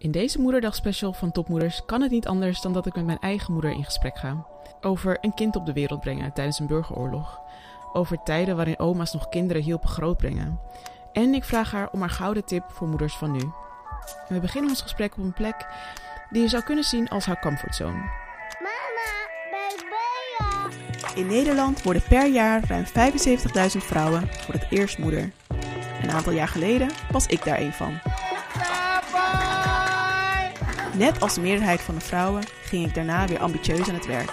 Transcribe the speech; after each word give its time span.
In 0.00 0.10
deze 0.10 0.40
Moederdag-special 0.40 1.12
van 1.12 1.32
Topmoeders 1.32 1.84
kan 1.86 2.00
het 2.00 2.10
niet 2.10 2.26
anders 2.26 2.60
dan 2.60 2.72
dat 2.72 2.86
ik 2.86 2.94
met 2.94 3.04
mijn 3.04 3.18
eigen 3.18 3.52
moeder 3.52 3.70
in 3.70 3.84
gesprek 3.84 4.18
ga. 4.18 4.46
Over 4.80 5.18
een 5.20 5.34
kind 5.34 5.56
op 5.56 5.66
de 5.66 5.72
wereld 5.72 6.00
brengen 6.00 6.32
tijdens 6.32 6.58
een 6.58 6.66
burgeroorlog. 6.66 7.40
Over 7.92 8.22
tijden 8.22 8.56
waarin 8.56 8.78
oma's 8.78 9.12
nog 9.12 9.28
kinderen 9.28 9.62
hielpen 9.62 9.88
grootbrengen. 9.88 10.60
En 11.12 11.34
ik 11.34 11.44
vraag 11.44 11.70
haar 11.70 11.90
om 11.92 12.00
haar 12.00 12.10
gouden 12.10 12.44
tip 12.44 12.64
voor 12.68 12.88
moeders 12.88 13.14
van 13.16 13.32
nu. 13.32 13.40
En 14.28 14.34
we 14.34 14.40
beginnen 14.40 14.70
ons 14.70 14.82
gesprek 14.82 15.12
op 15.12 15.24
een 15.24 15.32
plek 15.32 15.66
die 16.30 16.42
je 16.42 16.48
zou 16.48 16.62
kunnen 16.62 16.84
zien 16.84 17.08
als 17.08 17.26
haar 17.26 17.40
comfortzone. 17.40 17.98
Mama, 18.58 19.10
bij 19.50 19.76
Bea. 19.90 21.14
In 21.14 21.26
Nederland 21.26 21.82
worden 21.82 22.02
per 22.08 22.26
jaar 22.26 22.62
ruim 22.68 22.84
75.000 22.84 22.90
vrouwen 23.76 24.28
voor 24.28 24.54
het 24.54 24.66
eerst 24.70 24.98
moeder. 24.98 25.32
Een 26.02 26.10
aantal 26.10 26.32
jaar 26.32 26.48
geleden 26.48 26.90
was 27.10 27.26
ik 27.26 27.44
daar 27.44 27.60
een 27.60 27.72
van. 27.72 27.98
Net 30.98 31.20
als 31.20 31.34
de 31.34 31.40
meerderheid 31.40 31.80
van 31.80 31.94
de 31.94 32.00
vrouwen 32.00 32.42
ging 32.62 32.86
ik 32.86 32.94
daarna 32.94 33.26
weer 33.26 33.38
ambitieus 33.38 33.88
aan 33.88 33.94
het 33.94 34.06
werk. 34.06 34.30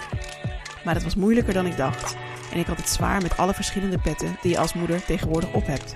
Maar 0.84 0.94
het 0.94 1.02
was 1.02 1.14
moeilijker 1.14 1.54
dan 1.54 1.66
ik 1.66 1.76
dacht. 1.76 2.16
En 2.52 2.58
ik 2.58 2.66
had 2.66 2.76
het 2.76 2.88
zwaar 2.88 3.22
met 3.22 3.36
alle 3.36 3.54
verschillende 3.54 3.98
petten 3.98 4.36
die 4.42 4.50
je 4.50 4.58
als 4.58 4.74
moeder 4.74 5.04
tegenwoordig 5.04 5.52
op 5.52 5.66
hebt. 5.66 5.94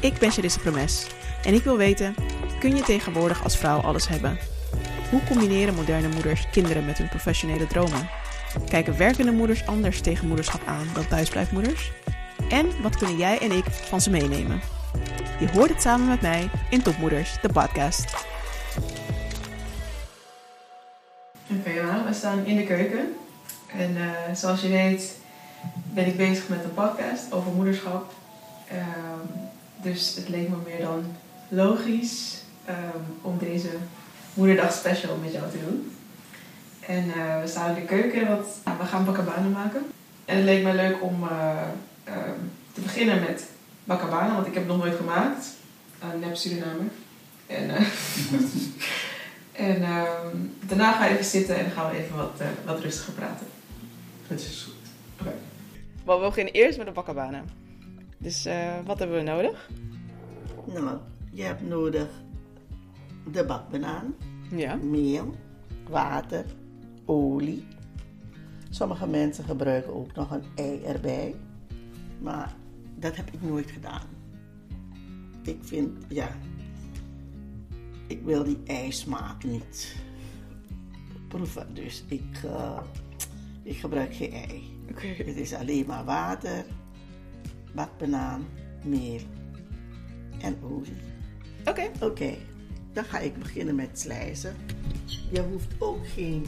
Ik 0.00 0.18
ben 0.18 0.30
Charisse 0.30 0.58
Promes 0.58 1.06
en 1.44 1.54
ik 1.54 1.62
wil 1.62 1.76
weten, 1.76 2.14
kun 2.60 2.76
je 2.76 2.82
tegenwoordig 2.82 3.44
als 3.44 3.56
vrouw 3.56 3.80
alles 3.80 4.08
hebben? 4.08 4.38
Hoe 5.10 5.24
combineren 5.28 5.74
moderne 5.74 6.08
moeders 6.08 6.50
kinderen 6.50 6.84
met 6.84 6.98
hun 6.98 7.08
professionele 7.08 7.66
dromen? 7.66 8.08
Kijken 8.68 8.96
werkende 8.96 9.32
moeders 9.32 9.66
anders 9.66 10.00
tegen 10.00 10.28
moederschap 10.28 10.60
aan 10.66 10.86
dan 10.94 11.08
thuisblijfmoeders? 11.08 11.92
En 12.48 12.82
wat 12.82 12.96
kunnen 12.96 13.16
jij 13.16 13.38
en 13.38 13.52
ik 13.52 13.64
van 13.64 14.00
ze 14.00 14.10
meenemen? 14.10 14.60
Je 15.40 15.50
hoort 15.50 15.70
het 15.70 15.82
samen 15.82 16.08
met 16.08 16.20
mij 16.20 16.50
in 16.70 16.82
Topmoeders, 16.82 17.40
de 17.40 17.48
podcast. 17.52 18.26
Oké, 21.50 21.82
nou, 21.82 22.04
we 22.06 22.14
staan 22.14 22.44
in 22.44 22.56
de 22.56 22.64
keuken. 22.64 23.14
En 23.66 23.96
eh, 23.96 24.34
zoals 24.34 24.60
je 24.60 24.68
weet 24.68 25.16
ben 25.92 26.06
ik 26.06 26.16
bezig 26.16 26.48
met 26.48 26.64
een 26.64 26.74
podcast 26.74 27.32
over 27.32 27.52
moederschap. 27.52 28.12
Ehm, 28.68 29.44
dus 29.82 30.14
het 30.14 30.28
leek 30.28 30.48
me 30.48 30.56
meer 30.66 30.80
dan 30.80 31.04
logisch 31.48 32.42
ehm, 32.64 33.02
om 33.22 33.38
deze 33.38 33.68
Moederdag 34.34 34.72
special 34.72 35.16
met 35.16 35.32
jou 35.32 35.50
te 35.50 35.58
doen. 35.64 35.92
En 36.80 37.12
eh, 37.12 37.40
we 37.40 37.46
staan 37.46 37.68
in 37.68 37.74
de 37.74 37.86
keuken, 37.86 38.26
want 38.26 38.46
we 38.78 38.84
gaan 38.84 39.04
bakkabanen 39.04 39.52
maken. 39.52 39.86
En 40.24 40.36
het 40.36 40.44
leek 40.44 40.62
me 40.62 40.74
leuk 40.74 41.02
om 41.02 41.28
eh, 41.28 41.56
ehm, 42.04 42.38
te 42.72 42.80
beginnen 42.80 43.20
met 43.20 43.44
bakkabanen, 43.84 44.34
want 44.34 44.46
ik 44.46 44.54
heb 44.54 44.62
het 44.62 44.72
nog 44.72 44.84
nooit 44.84 44.96
gemaakt. 44.96 45.46
Een 45.98 46.20
nep 46.20 46.36
Surinamer. 46.36 46.86
En, 47.46 47.70
en 49.58 49.82
ehm, 49.82 50.36
daarna 50.66 50.92
ga 50.92 51.06
ik 51.06 51.12
even 51.12 51.24
zitten 51.24 51.56
en 51.56 51.70
gaan 51.70 51.90
we 51.90 51.96
even 51.98 52.16
wat, 52.16 52.42
wat 52.66 52.80
rustiger 52.80 53.12
praten. 53.12 53.46
Het 54.26 54.40
is 54.40 54.62
goed. 54.64 54.74
Oké. 55.26 55.34
we 56.04 56.26
beginnen 56.26 56.52
eerst 56.54 56.78
met 56.78 56.86
de 56.86 56.92
bakkabanen. 56.92 57.44
Dus 58.18 58.48
wat 58.84 58.98
hebben 58.98 59.16
we 59.16 59.22
nodig? 59.22 59.68
Nou, 60.64 60.98
je 61.32 61.42
hebt 61.42 61.68
nodig 61.68 62.08
de 63.32 63.44
bakbanaan, 63.44 64.14
Ja. 64.50 64.74
meel, 64.74 65.34
water, 65.88 66.44
olie. 67.04 67.66
Sommige 68.70 69.06
mensen 69.06 69.44
gebruiken 69.44 69.94
ook 69.94 70.14
nog 70.14 70.30
een 70.30 70.42
ei 70.54 70.82
erbij. 70.84 71.34
Maar 72.20 72.52
dat 72.94 73.16
heb 73.16 73.28
ik 73.32 73.42
nooit 73.42 73.70
gedaan. 73.70 74.06
Ik 75.42 75.58
vind, 75.60 75.90
ja, 76.08 76.28
ik 78.08 78.22
wil 78.24 78.44
die 78.44 78.58
ijsmaak 78.66 79.44
niet 79.44 79.96
proeven. 81.28 81.74
Dus 81.74 82.04
ik, 82.08 82.40
eh, 82.44 82.80
ik 83.62 83.76
gebruik 83.76 84.14
geen 84.14 84.32
ei. 84.32 84.76
Het 84.98 85.36
is 85.36 85.54
alleen 85.54 85.86
maar 85.86 86.04
water, 86.04 86.64
bakbanaan, 87.74 88.46
meel 88.84 89.20
en 90.40 90.56
olie. 90.62 90.96
Oké. 91.64 91.90
Oké, 92.00 92.34
dan 92.92 93.04
ga 93.04 93.18
ik 93.18 93.38
beginnen 93.38 93.74
met 93.74 94.00
slijzen. 94.00 94.56
Je 95.30 95.42
hoeft 95.42 95.74
ook 95.78 96.06
geen 96.06 96.46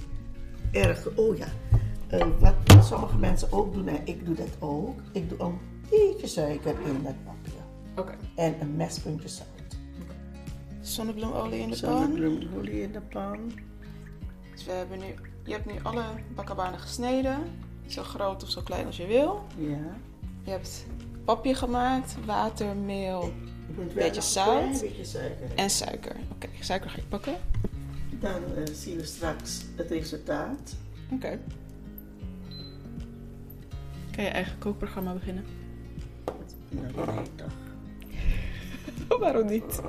erg. 0.72 1.16
Oh 1.16 1.36
ja, 1.36 1.48
eh, 2.08 2.26
wat 2.38 2.84
sommige 2.84 3.18
mensen 3.18 3.52
ook 3.52 3.74
doen, 3.74 3.88
en 3.88 4.06
ik 4.06 4.24
doe 4.24 4.34
dat 4.34 4.56
ook. 4.58 5.00
Ik 5.12 5.28
doe 5.28 5.38
een 5.38 5.58
beetje 5.90 6.26
suiker 6.26 6.74
in 6.86 7.02
dat 7.02 7.24
papier. 7.24 7.60
Oké. 7.96 8.14
En 8.36 8.60
een 8.60 8.76
mespuntje 8.76 9.28
zout. 9.28 9.59
Zonnebloemolie 10.80 11.60
in 11.60 11.70
de 11.70 11.80
pan. 11.80 12.02
Zonnebloemolie 12.02 12.82
in 12.82 12.92
de 12.92 13.00
pan. 13.00 13.52
Dus 14.52 14.64
we 14.64 14.72
hebben 14.72 14.98
nu, 14.98 15.14
je 15.44 15.52
hebt 15.52 15.66
nu 15.66 15.72
alle 15.82 16.02
bakkabanen 16.34 16.80
gesneden. 16.80 17.38
Zo 17.86 18.02
groot 18.02 18.42
of 18.42 18.50
zo 18.50 18.60
klein 18.62 18.86
als 18.86 18.96
je 18.96 19.06
wil. 19.06 19.44
Ja. 19.56 19.96
Je 20.44 20.50
hebt 20.50 20.86
papje 21.24 21.54
gemaakt, 21.54 22.16
water, 22.26 22.76
meel 22.76 23.32
moet 23.76 23.94
Beetje 23.94 24.20
zout. 24.20 24.62
Een 24.74 24.80
beetje 24.80 25.04
suiker. 25.04 25.50
en 25.56 25.70
suiker. 25.70 26.16
Oké, 26.32 26.48
suiker 26.60 26.90
ga 26.90 26.98
ik 26.98 27.08
pakken. 27.08 27.34
Dan 28.20 28.42
eh, 28.56 28.74
zien 28.74 28.96
we 28.96 29.04
straks 29.04 29.64
het 29.76 29.90
resultaat. 29.90 30.76
Oké. 31.12 31.38
Kan 34.10 34.24
je 34.24 34.30
eigen 34.30 34.58
kookprogramma 34.58 35.12
beginnen? 35.12 35.44
Nou, 36.68 36.92
dat 36.94 37.04
weet 37.14 37.26
ik 37.26 37.36
toch. 37.36 39.18
Waarom 39.20 39.46
niet? 39.46 39.80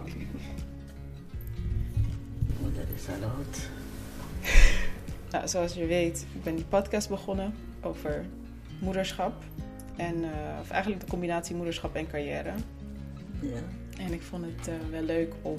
Oh, 2.61 2.75
dat 2.75 2.85
is 2.95 3.07
al 3.07 3.29
oud. 3.29 3.57
Nou, 5.31 5.47
zoals 5.47 5.73
je 5.73 5.85
weet, 5.85 6.25
ik 6.33 6.43
ben 6.43 6.55
die 6.55 6.65
podcast 6.65 7.09
begonnen 7.09 7.53
over 7.81 8.25
moederschap. 8.79 9.43
En, 9.95 10.23
eh, 10.23 10.59
of 10.61 10.69
eigenlijk 10.69 11.01
de 11.01 11.09
combinatie 11.09 11.55
moederschap 11.55 11.95
en 11.95 12.07
carrière. 12.07 12.53
Ja. 13.41 13.61
En 13.97 14.13
ik 14.13 14.21
vond 14.21 14.45
het 14.45 14.67
eh, 14.67 14.73
wel 14.91 15.01
leuk 15.01 15.33
om 15.41 15.55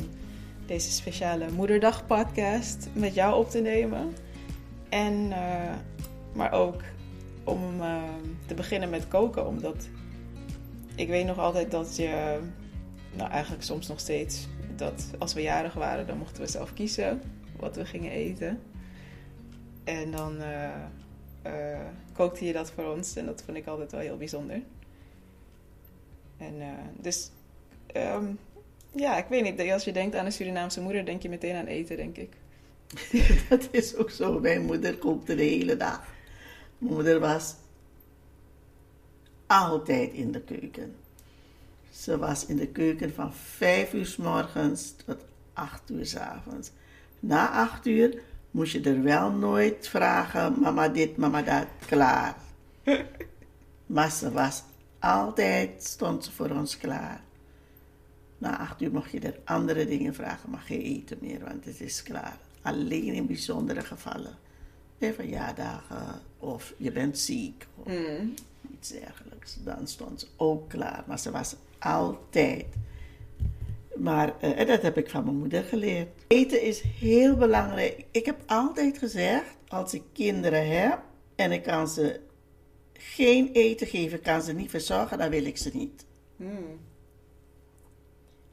deze 0.66 0.92
speciale 0.92 1.50
Moederdag 1.50 2.06
podcast 2.06 2.88
met 2.92 3.14
jou 3.14 3.38
op 3.38 3.50
te 3.50 3.60
nemen. 3.60 4.14
En, 4.88 5.32
eh, 5.32 5.74
maar 6.32 6.52
ook 6.52 6.82
om 7.44 7.80
te 8.46 8.54
beginnen 8.54 8.90
met 8.90 9.08
koken, 9.08 9.46
omdat 9.46 9.88
ik 10.94 11.08
weet 11.08 11.26
nog 11.26 11.38
altijd 11.38 11.70
dat 11.70 11.96
je, 11.96 12.38
nou 13.12 13.30
eigenlijk 13.30 13.62
soms 13.62 13.88
nog 13.88 14.00
steeds, 14.00 14.48
dat 14.76 15.04
als 15.18 15.34
we 15.34 15.42
jarig 15.42 15.74
waren, 15.74 16.06
dan 16.06 16.18
mochten 16.18 16.42
we 16.42 16.48
zelf 16.48 16.72
kiezen 16.72 17.22
wat 17.56 17.76
we 17.76 17.84
gingen 17.84 18.10
eten. 18.10 18.60
En 19.84 20.10
dan 20.10 20.40
eh, 20.40 20.70
eh, 21.42 21.86
kookte 22.12 22.44
je 22.44 22.52
dat 22.52 22.70
voor 22.70 22.84
ons 22.84 23.16
en 23.16 23.26
dat 23.26 23.42
vond 23.46 23.56
ik 23.56 23.66
altijd 23.66 23.92
wel 23.92 24.00
heel 24.00 24.16
bijzonder. 24.16 24.62
En 26.38 26.60
eh, 26.60 26.68
dus 27.00 27.30
Ehm, 27.92 28.34
ja, 28.94 29.16
ik 29.16 29.26
weet 29.28 29.42
niet. 29.42 29.70
Als 29.70 29.84
je 29.84 29.92
denkt 29.92 30.14
aan 30.14 30.26
een 30.26 30.32
Surinaamse 30.32 30.80
moeder, 30.80 31.04
denk 31.04 31.22
je 31.22 31.28
meteen 31.28 31.56
aan 31.56 31.66
eten, 31.66 31.96
denk 31.96 32.16
ik. 32.16 32.30
Dat 33.48 33.68
is 33.70 33.96
ook 33.96 34.10
zo. 34.10 34.40
Mijn 34.40 34.64
moeder 34.64 34.98
kookte 34.98 35.34
de 35.34 35.42
hele 35.42 35.76
dag. 35.76 36.14
Mijn 36.78 36.94
moeder 36.94 37.20
was 37.20 37.54
altijd 39.46 40.12
in 40.12 40.32
de 40.32 40.40
keuken. 40.40 40.94
Ze 41.92 42.18
was 42.18 42.46
in 42.46 42.56
de 42.56 42.66
keuken 42.66 43.14
van 43.14 43.34
vijf 43.34 43.92
uur 43.92 44.06
s 44.06 44.16
morgens 44.16 44.94
tot 45.06 45.24
acht 45.52 45.90
uur 45.90 46.06
s 46.06 46.16
avonds. 46.16 46.70
Na 47.20 47.50
acht 47.50 47.86
uur 47.86 48.22
moest 48.50 48.72
je 48.72 48.80
er 48.80 49.02
wel 49.02 49.30
nooit 49.30 49.88
vragen, 49.88 50.60
mama 50.60 50.88
dit, 50.88 51.16
mama 51.16 51.42
dat, 51.42 51.66
klaar. 51.86 52.36
Maar 53.86 54.10
ze 54.10 54.32
was 54.32 54.62
altijd, 54.98 55.84
stond 55.84 56.24
ze 56.24 56.32
voor 56.32 56.50
ons 56.50 56.76
klaar. 56.76 57.20
Na 58.38 58.58
acht 58.58 58.82
uur 58.82 58.92
mocht 58.92 59.10
je 59.10 59.20
er 59.20 59.40
andere 59.44 59.86
dingen 59.86 60.14
vragen, 60.14 60.50
maar 60.50 60.60
geen 60.60 60.80
eten 60.80 61.18
meer, 61.20 61.40
want 61.44 61.64
het 61.64 61.80
is 61.80 62.02
klaar. 62.02 62.36
Alleen 62.62 63.12
in 63.12 63.26
bijzondere 63.26 63.80
gevallen. 63.80 64.34
Bij 64.98 65.14
verjaardagen 65.14 66.20
of 66.38 66.72
je 66.76 66.92
bent 66.92 67.18
ziek 67.18 67.66
of 67.74 67.92
iets 68.72 68.88
dergelijks. 68.88 69.56
Dan 69.64 69.86
stond 69.86 70.20
ze 70.20 70.26
ook 70.36 70.68
klaar, 70.68 71.04
maar 71.06 71.18
ze 71.18 71.30
was 71.30 71.54
altijd. 71.82 72.66
Maar 73.96 74.38
eh, 74.40 74.66
dat 74.66 74.82
heb 74.82 74.96
ik 74.96 75.10
van 75.10 75.24
mijn 75.24 75.36
moeder 75.36 75.62
geleerd. 75.64 76.08
Eten 76.28 76.62
is 76.62 76.80
heel 76.80 77.36
belangrijk. 77.36 78.04
Ik 78.10 78.26
heb 78.26 78.42
altijd 78.46 78.98
gezegd, 78.98 79.56
als 79.68 79.94
ik 79.94 80.02
kinderen 80.12 80.80
heb 80.80 81.00
en 81.36 81.52
ik 81.52 81.62
kan 81.62 81.88
ze 81.88 82.20
geen 82.92 83.50
eten 83.52 83.86
geven, 83.86 84.20
kan 84.20 84.42
ze 84.42 84.52
niet 84.52 84.70
verzorgen, 84.70 85.18
dan 85.18 85.30
wil 85.30 85.44
ik 85.44 85.56
ze 85.56 85.70
niet. 85.72 86.04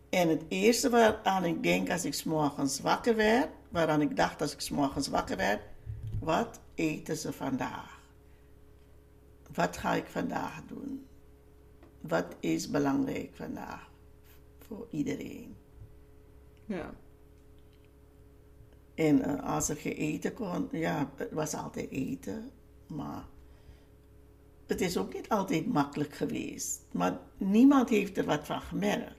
En 0.10 0.30
het 0.30 0.44
eerste 0.48 0.90
waaraan 0.90 1.46
ik 1.46 1.64
denk 1.64 1.90
als 1.92 2.06
ik 2.06 2.14
's 2.14 2.24
morgens 2.24 2.80
wakker 2.80 3.16
werd, 3.16 3.48
waaraan 3.70 4.02
ik 4.02 4.16
dacht 4.16 4.42
als 4.42 4.54
ik 4.54 4.62
's 4.62 4.70
morgens 4.70 5.08
wakker 5.08 5.38
werd, 5.38 5.62
wat 6.20 6.60
eten 6.76 7.18
ze 7.18 7.34
vandaag? 7.34 8.00
Wat 9.54 9.78
ga 9.78 9.94
ik 9.94 10.06
vandaag 10.08 10.62
doen? 10.68 11.06
Wat 12.02 12.26
is 12.40 12.70
belangrijk 12.70 13.36
vandaag 13.36 13.92
voor 14.58 14.88
iedereen? 14.92 15.56
Ja. 16.66 16.94
En 18.96 19.22
eh, 19.22 19.54
als 19.56 19.70
er 19.70 19.76
geeten 19.76 20.34
kon, 20.34 20.68
ja, 20.72 21.12
het 21.16 21.32
was 21.32 21.54
altijd 21.54 21.90
eten. 21.92 22.52
Maar 22.88 23.26
het 24.68 24.82
is 24.82 24.98
ook 24.98 25.14
niet 25.14 25.30
altijd 25.30 25.68
makkelijk 25.68 26.14
geweest. 26.14 26.82
Maar 26.92 27.20
niemand 27.38 27.90
heeft 27.90 28.18
er 28.18 28.26
wat 28.26 28.46
van 28.46 28.62
gemerkt. 28.62 29.18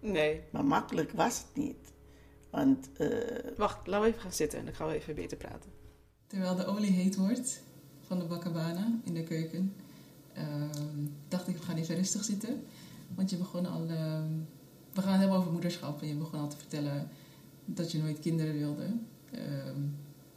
Nee. 0.00 0.40
Maar 0.50 0.64
makkelijk 0.64 1.12
was 1.12 1.38
het 1.38 1.64
niet. 1.64 1.92
Want 2.50 2.88
eh, 2.96 3.08
Wacht, 3.56 3.86
laten 3.86 4.02
we 4.02 4.08
even 4.08 4.20
gaan 4.20 4.32
zitten 4.32 4.58
en 4.58 4.64
dan 4.64 4.74
gaan 4.74 4.88
we 4.88 4.94
even 4.94 5.14
beter 5.14 5.36
praten. 5.36 5.70
Terwijl 6.26 6.56
de 6.56 6.66
olie 6.66 6.90
heet 6.90 7.16
wordt 7.16 7.62
van 8.00 8.18
de 8.18 8.24
bakabana 8.24 9.00
in 9.04 9.14
de 9.14 9.22
keuken, 9.22 9.74
dacht 11.28 11.48
ik, 11.48 11.56
we 11.56 11.62
gaan 11.62 11.76
even 11.76 11.94
rustig 11.96 12.24
zitten. 12.24 12.62
Want 13.14 13.30
je 13.30 13.36
begon 13.36 13.66
al, 13.66 13.86
ehm, 13.88 14.26
we 14.92 15.00
gaan 15.02 15.12
het 15.12 15.20
hebben 15.20 15.38
over 15.38 15.52
moederschap 15.52 16.02
en 16.02 16.08
je 16.08 16.14
begon 16.14 16.40
al 16.40 16.48
te 16.48 16.56
vertellen 16.56 17.08
dat 17.64 17.92
je 17.92 17.98
nooit 17.98 18.20
kinderen 18.20 18.54
wilde. 18.58 18.86
Ehm, 19.30 19.80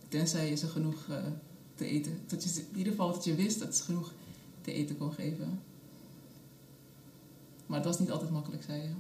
tenzij 0.07 0.49
je 0.49 0.55
ze 0.55 0.67
genoeg 0.67 1.07
eh, 1.09 1.17
te 1.75 1.85
eten, 1.85 2.19
dat 2.27 2.43
je, 2.43 2.61
in 2.71 2.77
ieder 2.77 2.91
geval 2.91 3.11
dat 3.11 3.23
je 3.23 3.35
wist 3.35 3.59
dat 3.59 3.75
ze 3.75 3.83
genoeg 3.83 4.13
te 4.61 4.73
eten 4.73 4.97
kon 4.97 5.13
geven. 5.13 5.61
Maar 7.65 7.77
het 7.77 7.87
was 7.87 7.99
niet 7.99 8.11
altijd 8.11 8.31
makkelijk, 8.31 8.63
zei 8.63 8.81
je. 8.81 8.93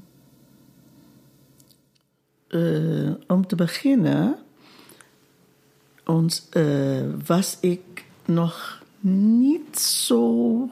eh, 2.51 3.13
om 3.27 3.47
te 3.47 3.55
beginnen, 3.55 4.37
ons, 6.05 6.49
eh, 6.49 7.07
was 7.25 7.57
ik 7.59 8.05
nog 8.25 8.83
niet 8.99 9.79
zo. 9.79 10.69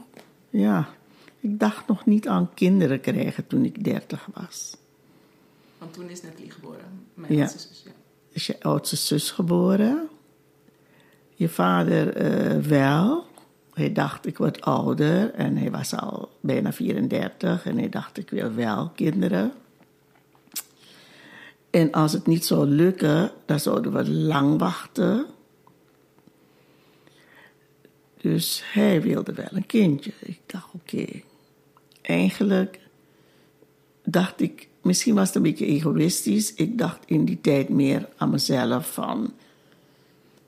Ja, 0.49 0.89
ik 1.39 1.59
dacht 1.59 1.87
nog 1.87 2.05
niet 2.05 2.27
aan 2.27 2.53
kinderen 2.53 2.99
krijgen 2.99 3.47
toen 3.47 3.65
ik 3.65 3.83
30 3.83 4.27
was. 4.33 4.77
Want 5.77 5.93
toen 5.93 6.09
is 6.09 6.21
Natalie 6.21 6.51
geboren, 6.51 7.05
mijn 7.13 7.33
Ja. 7.33 7.39
oudste 7.41 7.59
zus. 7.59 7.81
Ja. 7.85 7.91
is 8.31 8.47
je 8.47 8.61
oudste 8.61 8.95
zus 8.95 9.31
geboren. 9.31 10.07
Je 11.35 11.49
vader 11.49 12.13
eh, 12.15 12.57
wel. 12.57 13.25
Hij 13.73 13.91
dacht, 13.93 14.25
ik 14.25 14.37
word 14.37 14.61
ouder. 14.61 15.33
En 15.33 15.57
hij 15.57 15.71
was 15.71 15.93
al 15.95 16.29
bijna 16.41 16.73
34. 16.73 17.65
En 17.65 17.77
hij 17.77 17.89
dacht, 17.89 18.17
ik 18.17 18.29
wil 18.29 18.53
wel 18.53 18.89
kinderen. 18.89 19.51
En 21.69 21.91
als 21.91 22.13
het 22.13 22.27
niet 22.27 22.45
zou 22.45 22.65
lukken, 22.67 23.31
dan 23.45 23.59
zouden 23.59 23.93
we 23.93 24.09
lang 24.09 24.59
wachten. 24.59 25.25
Dus 28.21 28.61
hij 28.65 29.01
wilde 29.01 29.33
wel 29.33 29.47
een 29.51 29.65
kindje. 29.65 30.11
Ik 30.19 30.39
dacht, 30.45 30.67
oké. 30.73 31.05
Eigenlijk 32.01 32.79
dacht 34.05 34.41
ik, 34.41 34.67
misschien 34.81 35.15
was 35.15 35.27
het 35.27 35.35
een 35.35 35.41
beetje 35.41 35.65
egoïstisch. 35.65 36.53
Ik 36.53 36.77
dacht 36.77 36.99
in 37.05 37.25
die 37.25 37.41
tijd 37.41 37.69
meer 37.69 38.07
aan 38.17 38.29
mezelf 38.29 38.93
van, 38.93 39.33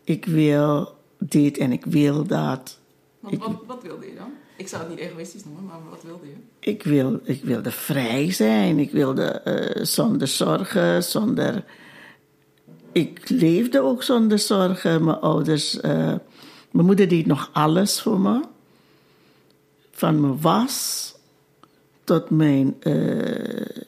ik 0.03 0.25
wil 0.25 0.95
dit 1.19 1.57
en 1.57 1.71
ik 1.71 1.85
wil 1.85 2.25
dat. 2.25 2.79
Want 3.19 3.33
Ik- 3.33 3.39
wat, 3.43 3.61
wat 3.67 3.83
wilde 3.83 4.05
je 4.05 4.15
dan? 4.15 4.29
Ik 4.57 4.67
zou 4.67 4.81
het 4.81 4.89
niet 4.91 4.99
egoïstisch 4.99 5.43
noemen, 5.45 5.63
maar 5.65 5.79
wat 5.89 6.03
wilde 6.03 6.25
je? 6.25 6.33
Ik, 6.69 6.83
wil, 6.83 7.19
ik 7.23 7.43
wilde 7.43 7.71
vrij 7.71 8.31
zijn. 8.31 8.79
Ik 8.79 8.91
wilde 8.91 9.23
eh, 9.23 9.83
zonder 9.85 10.27
zorgen, 10.27 11.03
zonder... 11.03 11.63
Ik 12.91 13.29
leefde 13.29 13.81
ook 13.81 14.03
zonder 14.03 14.39
zorgen. 14.39 15.03
Mijn 15.05 15.19
ouders... 15.19 15.79
eh, 15.79 16.13
mijn 16.71 16.85
moeder 16.85 17.07
deed 17.07 17.25
nog 17.25 17.49
alles 17.53 18.01
voor 18.01 18.19
me. 18.19 18.41
Van 19.91 20.21
mijn 20.21 20.41
was 20.41 21.15
tot 22.03 22.29
mijn 22.29 22.75
eh, 22.81 23.83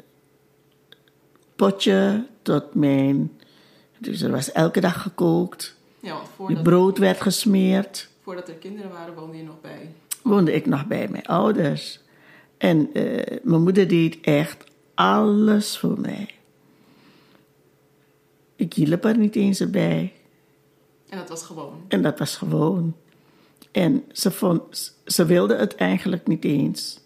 potje, 1.56 2.28
tot 2.42 2.74
mijn... 2.74 3.32
Dus 3.98 4.22
er 4.22 4.32
was 4.32 4.52
elke 4.52 4.80
dag 4.80 5.02
gekookt. 5.02 5.76
Ja, 6.00 6.10
want 6.14 6.22
Je 6.22 6.36
voordat, 6.36 6.64
brood 6.64 6.98
werd 6.98 7.22
gesmeerd. 7.22 8.10
voordat 8.22 8.48
er 8.48 8.54
kinderen 8.54 8.92
waren, 8.92 9.14
woonde 9.14 9.38
je 9.38 9.44
nog 9.44 9.62
bij. 9.62 9.94
woonde 10.22 10.54
ik 10.54 10.66
nog 10.66 10.88
bij 10.88 11.08
mijn 11.08 11.26
ouders. 11.26 12.00
En 12.58 12.94
eh, 12.94 13.38
mijn 13.44 13.62
moeder 13.62 13.88
deed 13.88 14.18
echt 14.22 14.64
alles 14.94 15.78
voor 15.78 16.00
mij. 16.00 16.30
Ik 18.56 18.74
hielp 18.74 19.06
er 19.06 19.18
niet 19.18 19.36
eens 19.36 19.70
bij. 19.70 20.14
En 21.14 21.20
dat 21.20 21.30
was 21.30 21.44
gewoon. 21.44 21.82
En 21.88 22.02
dat 22.02 22.20
was 22.20 22.36
gewoon. 22.36 22.96
En 23.72 24.04
ze, 24.12 24.32
vond, 24.32 24.98
ze 25.06 25.26
wilde 25.26 25.56
het 25.56 25.76
eigenlijk 25.76 26.28
niet 26.28 26.44
eens. 26.44 27.00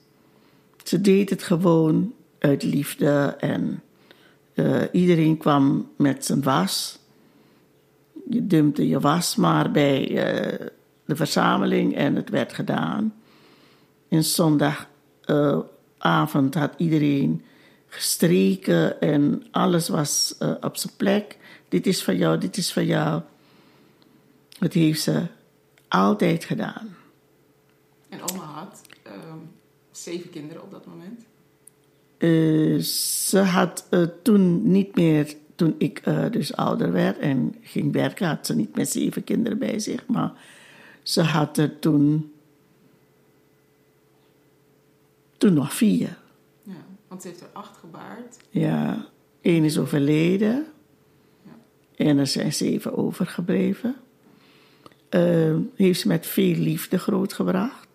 Ze 0.84 1.02
deed 1.02 1.30
het 1.30 1.44
gewoon 1.44 2.14
uit 2.40 2.64
liefde. 2.64 3.36
En 3.40 3.84
eh, 4.54 4.82
iedereen 4.92 5.38
kwam 5.38 5.90
met 5.98 6.26
zijn 6.26 6.44
was. 6.44 7.00
Je 8.30 8.48
dumpte 8.48 8.88
je 8.88 9.00
was 9.00 9.36
maar 9.36 9.72
bij 9.72 10.08
eh, 10.08 10.66
de 11.06 11.16
verzameling 11.16 11.96
en 11.96 12.16
het 12.16 12.30
werd 12.30 12.54
gedaan. 12.54 13.14
En 14.10 14.24
zondagavond 14.24 16.54
had 16.54 16.74
iedereen 16.78 17.44
gestreken 17.88 19.02
en 19.02 19.44
alles 19.52 19.90
was 19.90 20.36
eh, 20.40 20.52
op 20.62 20.78
zijn 20.78 20.94
plek. 20.98 21.38
Dit 21.70 21.88
is 21.88 22.04
van 22.04 22.18
jou, 22.18 22.38
dit 22.38 22.58
is 22.58 22.74
van 22.74 22.86
jou. 22.86 23.22
Dat 24.60 24.74
heeft 24.74 25.02
ze 25.02 25.26
altijd 25.88 26.44
gedaan. 26.46 26.96
En 28.10 28.20
oma 28.32 28.44
had 28.44 28.82
ehm, 29.04 29.38
zeven 29.92 30.30
kinderen 30.30 30.64
op 30.64 30.72
dat 30.72 30.86
moment. 30.86 31.26
Eh, 32.18 32.78
ze 33.28 33.40
had 33.40 33.88
eh, 33.90 34.04
toen 34.22 34.72
niet 34.72 34.96
meer, 34.96 35.34
toen 35.56 35.76
ik 35.78 36.00
eh, 36.04 36.30
dus 36.32 36.56
ouder 36.56 36.92
werd 36.92 37.20
en 37.20 37.56
ging 37.62 37.94
werken, 37.94 38.28
had 38.28 38.46
ze 38.46 38.56
niet 38.56 38.76
meer 38.76 38.86
zeven 38.86 39.24
kinderen 39.24 39.58
bij 39.58 39.80
zich, 39.80 40.06
maar 40.08 40.32
ze 41.04 41.22
had 41.22 41.58
er 41.58 41.80
toen, 41.80 42.32
toen 45.38 45.54
nog 45.54 45.74
vier. 45.74 46.18
Ja, 46.64 46.86
want 47.08 47.22
ze 47.22 47.28
heeft 47.28 47.42
er 47.42 47.50
acht 47.54 47.78
gebaard. 47.78 48.38
Ja, 48.50 49.06
één 49.42 49.64
is 49.64 49.78
overleden 49.78 50.66
Ja. 51.44 51.52
en 51.96 52.18
er 52.18 52.28
zijn 52.28 52.54
zeven 52.54 52.98
overgebleven. 52.98 53.96
Eh, 55.10 55.56
heeft 55.76 56.00
ze 56.00 56.08
met 56.08 56.26
veel 56.26 56.56
liefde 56.56 57.00
grootgebracht. 57.00 57.88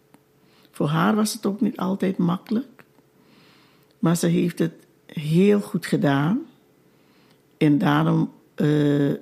Voor 0.71 0.89
haar 0.89 1.15
was 1.15 1.33
het 1.33 1.47
ook 1.47 1.61
niet 1.61 1.77
altijd 1.77 2.17
makkelijk. 2.17 2.85
Maar 3.99 4.17
ze 4.17 4.27
heeft 4.27 4.59
het 4.59 4.73
heel 5.07 5.61
goed 5.61 5.87
gedaan. 5.87 6.47
En 7.57 7.79
daarom 7.79 8.33
eh, 8.55 9.13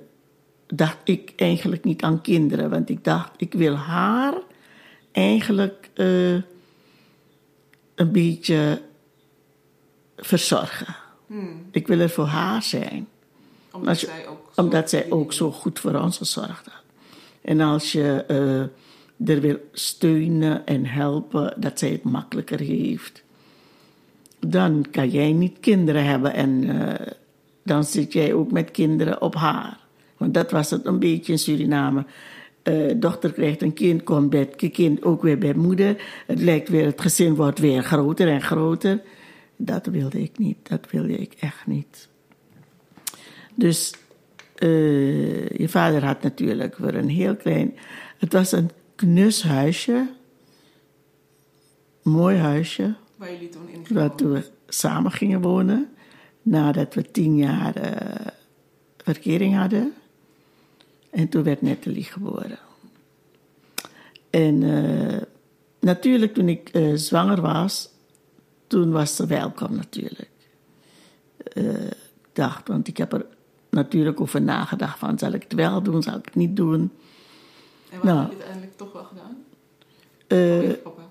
dacht 0.67 0.97
ik 1.03 1.33
eigenlijk 1.35 1.83
niet 1.83 2.01
aan 2.01 2.21
kinderen. 2.21 2.69
Want 2.69 2.89
ik 2.89 3.03
dacht, 3.03 3.31
ik 3.37 3.53
wil 3.53 3.75
haar 3.75 4.33
eigenlijk 5.11 5.89
eh, 5.93 6.33
een 7.95 8.11
beetje 8.11 8.81
verzorgen. 10.17 10.95
Ik 11.71 11.87
wil 11.87 11.99
er 11.99 12.09
voor 12.09 12.25
haar 12.25 12.63
zijn. 12.63 13.07
Omdat 13.71 13.99
zij 13.99 14.27
ook 14.27 14.51
zo 14.53 14.61
Omdat 14.61 14.89
zij 14.89 15.05
ook 15.09 15.33
zo 15.33 15.51
goed 15.51 15.79
voor 15.79 15.95
ons 15.95 16.17
gezorgd 16.17 16.65
had. 16.65 16.80
En 17.41 17.59
als 17.59 17.91
je 17.91 18.23
eh, 18.27 19.29
er 19.29 19.41
wil 19.41 19.57
steunen 19.71 20.65
en 20.65 20.85
helpen, 20.85 21.53
dat 21.57 21.79
zij 21.79 21.89
het 21.89 22.03
makkelijker 22.03 22.59
heeft, 22.59 23.23
dan 24.39 24.85
kan 24.91 25.09
jij 25.09 25.31
niet 25.31 25.59
kinderen 25.59 26.05
hebben 26.05 26.33
en 26.33 26.63
eh, 26.69 27.07
dan 27.63 27.83
zit 27.83 28.13
jij 28.13 28.33
ook 28.33 28.51
met 28.51 28.71
kinderen 28.71 29.21
op 29.21 29.35
haar. 29.35 29.79
Want 30.17 30.33
dat 30.33 30.51
was 30.51 30.69
het 30.69 30.85
een 30.85 30.99
beetje 30.99 31.31
in 31.31 31.39
Suriname. 31.39 32.05
Eh, 32.63 32.91
dochter 32.95 33.33
krijgt 33.33 33.61
een 33.61 33.73
kind, 33.73 34.03
komt 34.03 34.29
bij 34.29 34.39
het 34.39 34.71
kind 34.71 35.03
ook 35.03 35.21
weer 35.21 35.37
bij 35.37 35.53
moeder. 35.53 36.03
Het 36.27 36.41
lijkt 36.41 36.69
weer, 36.69 36.85
het 36.85 37.01
gezin 37.01 37.35
wordt 37.35 37.59
weer 37.59 37.83
groter 37.83 38.27
en 38.27 38.41
groter. 38.41 39.01
Dat 39.55 39.85
wilde 39.85 40.21
ik 40.21 40.37
niet, 40.37 40.57
dat 40.63 40.91
wilde 40.91 41.17
ik 41.17 41.33
echt 41.39 41.67
niet. 41.67 42.09
Dus 43.55 43.93
eh, 44.61 45.49
je 45.49 45.69
vader 45.69 46.05
had 46.05 46.21
natuurlijk 46.21 46.75
voor 46.75 46.93
een 46.93 47.09
heel 47.09 47.35
klein. 47.35 47.75
Het 48.17 48.33
was 48.33 48.51
een 48.51 48.69
knus 48.95 49.43
huisje. 49.43 50.09
Mooi 52.01 52.37
huisje. 52.37 52.93
Waar 53.15 53.31
jullie 53.31 53.49
toen 53.49 53.69
in 53.69 53.85
Waar 53.95 54.15
toen 54.15 54.31
we 54.31 54.49
samen 54.67 55.11
gingen 55.11 55.41
wonen. 55.41 55.89
Nadat 56.41 56.93
we 56.93 57.11
tien 57.11 57.37
jaar 57.37 57.75
eh, 57.75 58.27
verkering 58.97 59.55
hadden. 59.55 59.93
En 61.09 61.29
toen 61.29 61.43
werd 61.43 61.61
Nathalie 61.61 62.03
geboren. 62.03 62.59
En 64.29 64.63
eh, 64.63 65.21
natuurlijk 65.79 66.33
toen 66.33 66.49
ik 66.49 66.71
zwanger 66.93 67.41
was. 67.41 67.89
Toen 68.67 68.91
was 68.91 69.15
ze 69.15 69.25
welkom 69.25 69.75
natuurlijk. 69.75 70.29
Ik 71.53 71.93
dacht, 72.33 72.67
want 72.67 72.87
ik 72.87 72.97
heb 72.97 73.13
er 73.13 73.25
natuurlijk 73.71 74.21
over 74.21 74.41
nagedacht 74.41 74.99
van... 74.99 75.17
zal 75.19 75.31
ik 75.31 75.43
het 75.43 75.53
wel 75.53 75.81
doen, 75.83 76.01
zal 76.03 76.15
ik 76.17 76.25
het 76.25 76.35
niet 76.35 76.55
doen? 76.55 76.91
En 77.91 77.99
waarom 78.01 78.07
Nou. 78.07 78.19
heb 78.19 78.29
je 78.29 78.35
het 78.35 78.43
uiteindelijk 78.45 78.77
toch 78.77 78.91
wel 78.93 79.03
gedaan? 79.03 79.37
Eh, 80.27 80.37
Vanwege 80.59 80.77
papa. 80.83 81.01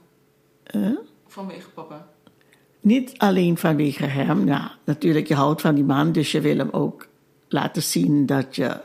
eh? 0.64 0.90
Vanwege 1.26 1.68
papa. 1.70 2.08
Niet 2.80 3.18
alleen 3.18 3.56
vanwege 3.58 4.04
hem. 4.06 4.46
Ja, 4.46 4.72
natuurlijk, 4.84 5.26
je 5.28 5.34
houdt 5.34 5.60
van 5.60 5.74
die 5.74 5.84
man, 5.84 6.12
dus 6.12 6.32
je 6.32 6.40
wil 6.40 6.56
hem 6.56 6.68
ook 6.70 7.06
laten 7.48 7.82
zien 7.82 8.26
dat 8.26 8.56
je 8.56 8.76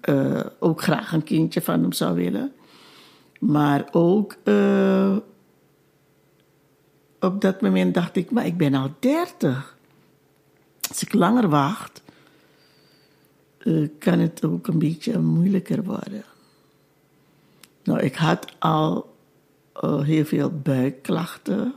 eh, 0.00 0.40
ook 0.58 0.82
graag 0.82 1.12
een 1.12 1.24
kindje 1.24 1.62
van 1.62 1.80
hem 1.82 1.92
zou 1.92 2.14
willen. 2.14 2.52
Maar 3.40 3.88
ook 3.90 4.36
op 7.20 7.40
dat 7.40 7.60
moment 7.60 7.94
dacht 7.94 8.16
ik, 8.16 8.30
maar 8.30 8.46
ik 8.46 8.56
ben 8.56 8.74
al 8.74 8.90
dertig. 8.98 9.76
Als 10.88 11.02
ik 11.02 11.12
langer 11.12 11.48
wacht, 11.48 12.02
eh, 13.66 13.88
kan 13.98 14.18
het 14.18 14.44
ook 14.44 14.66
een 14.66 14.78
beetje 14.78 15.18
moeilijker 15.18 15.84
worden. 15.84 16.24
Nou, 17.84 18.00
ik 18.00 18.14
had 18.14 18.46
al 18.58 19.16
eh, 19.72 20.00
heel 20.00 20.24
veel 20.24 20.50
buikklachten. 20.50 21.74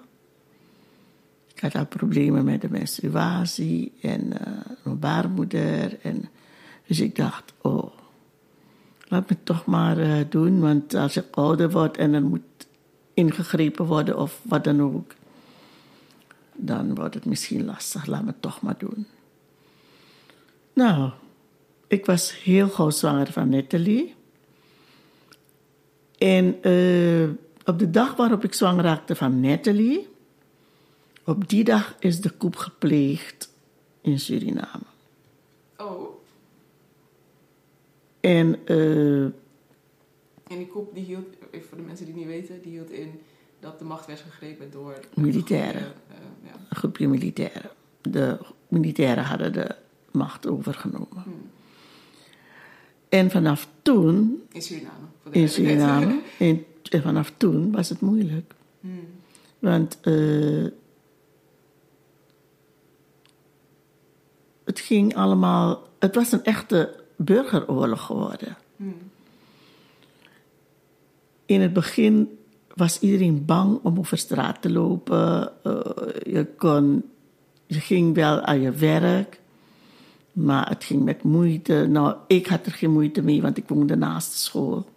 Ik 1.54 1.60
had 1.60 1.76
al 1.76 1.86
problemen 1.86 2.46
met 2.46 2.62
de 2.62 2.70
menstruatie 2.70 3.92
en 4.02 4.46
eh, 4.46 4.54
mijn 4.84 5.00
baarmoeder. 5.00 6.00
En, 6.02 6.30
dus 6.88 7.00
ik 7.00 7.16
dacht, 7.16 7.54
oh, 7.62 7.92
laat 9.08 9.30
me 9.30 9.36
toch 9.44 9.66
maar 9.66 10.30
doen. 10.30 10.60
Want 10.60 10.94
als 10.94 11.18
ik 11.18 11.26
ouder 11.32 11.72
word 11.72 11.98
en 11.98 12.14
er 12.14 12.24
moet 12.24 12.68
ingegrepen 13.14 13.86
worden 13.86 14.18
of 14.18 14.42
wat 14.44 14.64
dan 14.64 14.82
ook, 14.82 15.14
dan 16.56 16.96
wordt 16.96 17.14
het 17.14 17.26
misschien 17.26 17.66
lastig. 17.66 18.06
Laat 18.06 18.26
me 18.26 18.34
toch 18.40 18.62
maar 18.62 18.78
doen. 18.78 19.08
Nou, 20.74 21.12
ik 21.90 22.06
was 22.06 22.44
heel 22.44 22.70
gauw 22.70 22.90
zwanger 22.90 23.32
van 23.32 23.50
Nathalie. 23.50 24.16
En 26.18 26.64
eh, 26.64 27.30
op 27.66 27.80
de 27.80 27.90
dag 27.90 28.16
waarop 28.16 28.44
ik 28.44 28.54
zwanger 28.54 28.84
raakte 28.84 29.16
van 29.16 29.40
Nathalie, 29.40 30.08
op 31.24 31.50
die 31.50 31.64
dag 31.64 31.96
is 32.00 32.22
de 32.22 32.30
koep 32.30 32.56
gepleegd 32.56 33.54
in 34.02 34.20
Suriname. 34.20 34.84
Oh, 35.78 36.10
En 38.20 38.66
eh, 38.66 39.24
en 40.50 40.58
die 40.58 40.68
koep 40.68 40.94
die 40.94 41.04
hield, 41.04 41.28
even 41.52 41.68
voor 41.68 41.78
de 41.78 41.84
mensen 41.84 42.06
die 42.06 42.14
het 42.14 42.24
niet 42.24 42.34
weten, 42.34 42.62
die 42.62 42.72
hield 42.72 42.92
in 42.92 43.20
dat 43.60 43.80
de 43.80 43.86
macht 43.86 44.06
werd 44.06 44.20
gegrepen 44.20 44.72
door... 44.72 45.00
Militairen. 45.16 45.82
Eh, 45.82 46.16
ja. 46.44 46.52
een 46.70 46.76
groepje 46.76 47.08
militairen. 47.08 47.70
De 48.02 48.38
militairen 48.68 49.24
hadden 49.24 49.54
de 49.54 49.76
macht 50.12 50.48
overgenomen. 50.48 51.24
En 53.10 53.32
vanaf 53.32 53.68
toen, 53.82 54.42
In 54.52 54.62
Suriname. 54.62 55.06
voor 55.22 55.32
de 55.32 55.40
in. 55.40 55.50
Suriname, 55.50 56.22
en, 56.40 56.66
en 56.90 57.02
vanaf 57.02 57.34
toen 57.38 57.72
was 57.72 57.90
het 57.90 58.02
moeilijk. 58.02 58.54
Hmm. 58.80 59.08
Want 59.60 59.98
eh, 60.02 60.66
het 64.64 64.80
ging 64.80 65.16
allemaal. 65.16 65.88
Het 66.00 66.16
was 66.16 66.32
een 66.32 66.44
echte 66.44 67.04
burgeroorlog 67.16 68.06
geworden. 68.06 68.58
In 71.46 71.62
het 71.62 71.74
begin 71.74 72.40
was 72.76 73.00
iedereen 73.00 73.46
bang 73.46 73.80
om 73.84 74.00
over 74.00 74.18
straat 74.18 74.62
te 74.62 74.72
lopen. 74.72 75.52
Eh, 75.64 75.80
je, 76.34 76.48
kon, 76.58 77.04
je 77.66 77.80
ging 77.80 78.16
wel 78.16 78.42
aan 78.42 78.62
je 78.62 78.72
werk, 78.72 79.39
maar 80.34 80.70
het 80.70 80.84
ging 80.84 81.04
met 81.04 81.24
moeite. 81.24 81.88
Nou, 81.90 82.16
ik 82.28 82.48
had 82.48 82.66
er 82.66 82.72
geen 82.72 82.92
moeite 82.92 83.22
mee, 83.22 83.42
want 83.42 83.58
ik 83.58 83.68
woonde 83.68 83.96
naast 83.96 84.32
de 84.32 84.38
school. 84.38 84.90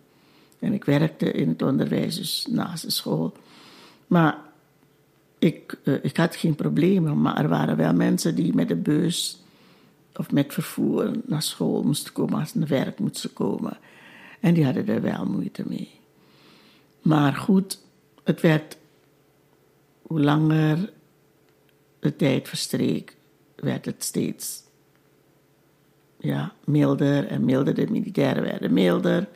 En 0.59 0.73
ik 0.73 0.85
werkte 0.85 1.33
in 1.33 1.49
het 1.49 1.63
onderwijs, 1.63 2.17
dus 2.17 2.47
naast 2.51 2.85
de 2.85 2.91
school. 2.91 3.33
Maar 4.07 4.39
ik, 5.39 5.79
eh, 5.85 6.05
ik 6.05 6.17
had 6.17 6.37
geen 6.37 6.55
problemen, 6.55 7.21
maar 7.21 7.39
er 7.39 7.49
waren 7.49 7.77
wel 7.77 7.95
mensen 7.95 8.35
die 8.35 8.55
met 8.55 8.69
de 8.69 8.77
bus 8.77 9.43
of 10.17 10.31
met 10.31 10.53
vervoer 10.53 11.11
naar 11.25 11.43
school 11.43 11.83
moesten 11.83 12.13
komen 12.13 12.41
als 12.41 12.55
naar 12.55 12.69
werk 12.69 12.99
moesten 12.99 13.33
komen. 13.33 13.79
En 14.41 14.55
die 14.55 14.65
hadden 14.65 14.89
er 14.89 15.03
wel 15.03 15.25
moeite 15.25 15.65
mee. 15.67 15.91
Maar 17.03 17.35
goed, 17.35 17.79
het 18.25 18.41
werd 18.41 18.77
hoe 20.03 20.21
langer 20.21 20.93
de 21.99 22.17
tijd 22.17 22.49
verstreek, 22.49 23.17
werd 23.55 23.85
het 23.85 24.05
steeds 24.05 24.62
ja, 26.23 26.53
milder 26.65 27.27
en 27.27 27.45
milder. 27.45 27.75
De 27.75 27.91
militairen 27.91 28.43
werden 28.43 28.73
milder. 28.73 29.29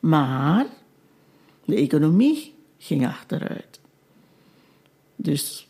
Maar 0.00 0.66
de 1.64 1.74
economie 1.74 2.54
ging 2.78 3.06
achteruit. 3.06 3.80
Dus 5.16 5.68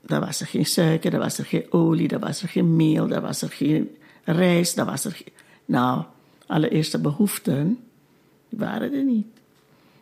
daar 0.00 0.20
was 0.20 0.40
er 0.40 0.46
geen 0.46 0.66
suiker, 0.66 1.10
daar 1.10 1.20
was 1.20 1.38
er 1.38 1.44
geen 1.44 1.66
olie, 1.72 2.08
daar 2.08 2.20
was 2.20 2.42
er 2.42 2.48
geen 2.48 2.76
meel, 2.76 3.08
daar 3.08 3.20
was 3.20 3.42
er 3.42 3.48
geen 3.48 3.96
rijst, 4.24 4.76
daar 4.76 4.86
was 4.86 5.04
er 5.04 5.12
geen... 5.12 5.32
Nou, 5.64 6.04
alle 6.46 6.68
eerste 6.68 6.98
behoeften 7.00 7.78
waren 8.48 8.92
er 8.92 9.04
niet. 9.04 9.26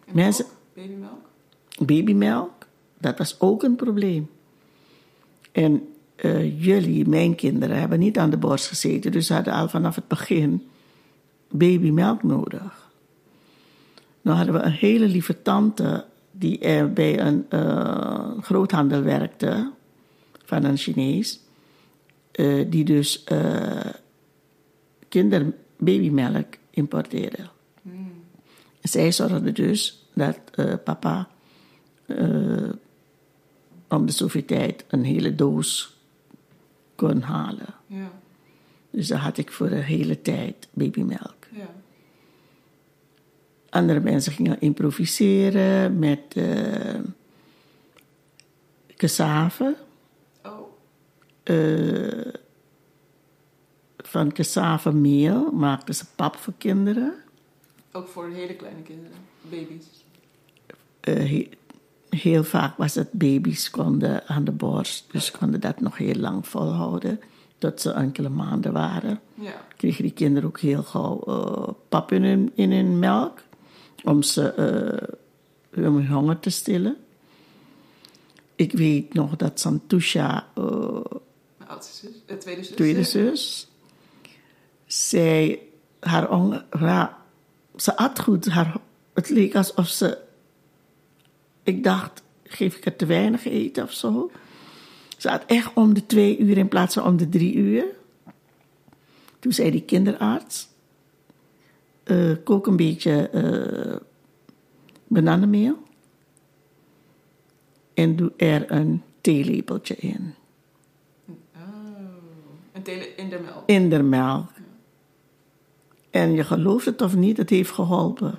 En 0.07 0.15
Mensen-? 0.15 0.47
Babymelk? 0.75 1.29
Babymelk, 1.79 2.67
dat 2.99 3.19
was 3.19 3.41
ook 3.41 3.63
een 3.63 3.77
probleem. 3.77 4.31
En 5.53 5.90
eh, 6.21 6.65
jullie, 6.65 7.09
mijn 7.09 7.35
kinderen, 7.35 7.79
hebben 7.79 7.99
niet 7.99 8.19
aan 8.19 8.31
de 8.31 8.37
borst 8.37 8.67
gezeten, 8.67 9.13
dus 9.13 9.27
ze 9.27 9.35
hadden 9.35 9.53
al 9.53 9.69
vanaf 9.69 9.95
het 9.95 10.09
begin 10.09 10.69
babymelk 11.51 12.23
nodig. 12.23 12.91
Nou 14.23 14.37
hadden 14.37 14.55
we 14.55 14.61
een 14.61 14.73
hele 14.73 15.07
lieve 15.07 15.43
tante 15.43 16.05
die 16.31 16.59
eh, 16.59 16.87
bij 16.87 17.21
een 17.21 17.47
eh, 17.49 18.31
groothandel 18.41 19.03
werkte, 19.03 19.71
van 20.45 20.65
een 20.65 20.77
Chinees, 20.77 21.41
eh, 22.33 22.71
die 22.71 22.85
dus 22.85 23.25
eh 23.25 23.91
kinderbabymelk 25.09 26.47
importeerde. 26.71 27.49
Zij 28.83 29.13
zorgde 29.13 29.53
dus 29.53 30.09
dat 30.15 30.39
papa 30.85 31.29
om 33.89 34.07
de 34.07 34.13
zoveel 34.13 34.45
tijd 34.45 34.85
een 34.89 35.05
hele 35.05 35.35
doos 35.35 36.00
kon 37.01 37.21
halen. 37.21 37.75
Ja, 37.87 38.11
Dus 38.91 39.09
dan 39.09 39.19
had 39.19 39.39
ik 39.39 39.53
voor 39.53 39.69
de 39.69 39.75
hele 39.83 40.23
tijd 40.23 40.69
babymelk. 40.73 41.47
ja. 41.51 41.75
Andere 43.71 44.01
mensen 44.01 44.33
gingen 44.33 44.61
improviseren 44.61 45.99
met 45.99 46.21
uh, 46.37 47.01
cassave. 48.97 49.77
Oh, 50.45 50.61
eh, 51.43 52.33
van 53.97 54.33
cassave 54.33 54.93
meel 54.93 55.51
maakten 55.53 55.95
ze 55.95 56.05
pap 56.17 56.37
voor 56.37 56.55
kinderen. 56.59 57.15
ook 57.93 58.09
voor 58.09 58.29
hele 58.31 58.55
kleine 58.55 58.83
kinderen, 58.83 59.17
baby's. 59.43 59.87
Eh, 61.01 61.47
heel 62.11 62.45
vaak 62.45 62.77
was 62.77 62.95
het 62.95 63.13
baby's 63.13 63.71
konden 63.71 64.29
aan 64.29 64.45
de 64.45 64.53
borst, 64.53 65.05
dus 65.13 65.31
konden 65.31 65.61
dat 65.61 65.81
nog 65.81 65.97
heel 65.97 66.15
lang 66.15 66.47
volhouden. 66.47 67.21
Tot 67.59 67.81
ze 67.81 67.91
enkele 67.93 68.29
maanden 68.29 68.73
waren. 68.73 69.21
Ja, 69.35 69.67
Kregen 69.77 70.03
die 70.03 70.13
kinderen 70.13 70.49
ook 70.49 70.61
heel 70.61 70.83
gauw 70.83 71.23
eh, 71.27 71.73
pap 71.89 72.13
in 72.13 72.25
hun, 72.25 72.51
in 72.55 72.73
hun 72.73 72.99
melk. 72.99 73.43
Om 74.05 74.23
ze 74.23 74.53
eh, 74.53 75.83
hun 75.83 76.07
honger 76.07 76.41
te 76.41 76.51
stillen. 76.51 76.97
Ik 78.55 78.73
weet 78.73 79.15
nog 79.15 79.37
dat 79.37 79.61
Santusha, 79.61 80.47
eh, 80.55 80.65
mijn 81.57 81.71
oudste 81.71 82.07
zus, 82.27 82.39
tweede 82.39 82.63
zus. 82.63 82.77
tweede 82.77 83.03
zus, 83.03 83.69
zij 84.87 85.61
haar 86.01 86.29
ja, 86.79 87.19
ze 87.77 87.97
at 87.97 88.21
goed. 88.21 88.49
Haar, 88.49 88.77
het 89.15 89.29
leek 89.29 89.55
alsof 89.55 89.89
ze, 89.89 90.19
ik 91.63 91.85
dacht, 91.85 92.23
geef 92.45 92.77
ik 92.77 92.85
haar 92.85 92.97
te 92.97 93.07
weinig 93.07 93.45
eten 93.45 93.83
of 93.83 93.93
zo. 93.93 94.31
Ze 95.17 95.29
had 95.29 95.45
echt 95.47 95.71
om 95.75 95.95
de 95.95 96.07
twee 96.07 96.39
uur 96.39 96.59
in 96.59 96.69
plaats 96.69 96.95
van 96.95 97.05
om 97.05 97.17
de 97.17 97.29
drie 97.29 97.55
uur. 97.55 97.85
Toen 99.39 99.53
zei 99.53 99.71
die 99.71 99.83
kinderarts, 99.83 100.69
eh, 102.03 102.33
kook 102.45 102.67
een 102.67 102.77
beetje 102.77 103.29
eh 103.29 104.09
bananenmeel 105.07 105.79
en 107.95 108.17
doe 108.17 108.33
er 108.37 108.71
een 108.73 109.03
theelepeltje 109.21 109.97
in. 109.97 110.35
Oh, 111.29 111.63
een 112.73 112.83
tele 112.83 113.15
in 113.15 113.29
de 113.29 113.39
melk. 113.39 113.63
in 113.67 113.91
de 113.91 114.03
melk. 114.03 114.51
En 116.11 116.33
je 116.33 116.45
gelooft 116.45 116.85
het 116.85 117.03
of 117.03 117.15
niet, 117.17 117.37
het 117.37 117.51
heeft 117.51 117.71
geholpen. 117.71 118.39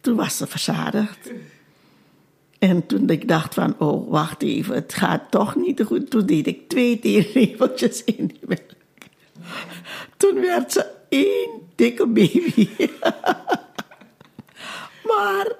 Toen 0.00 0.16
was 0.16 0.36
ze 0.36 0.46
verzadigd. 0.46 1.32
En 2.62 2.86
toen 2.86 3.10
ik 3.10 3.28
dacht 3.28 3.54
van, 3.54 3.74
oh, 3.78 4.10
wacht 4.10 4.42
even, 4.42 4.74
het 4.74 4.94
gaat 4.94 5.30
toch 5.30 5.56
niet 5.56 5.82
goed. 5.82 6.10
Toen 6.10 6.26
deed 6.26 6.46
ik 6.46 6.68
twee 6.68 6.98
theelepeltjes 6.98 8.04
in 8.04 8.26
die 8.26 8.40
melk. 8.46 8.70
Toen 10.16 10.40
werd 10.40 10.72
ze 10.72 10.86
één 11.08 11.50
dikke 11.74 12.06
baby. 12.06 12.68
maar 15.10 15.52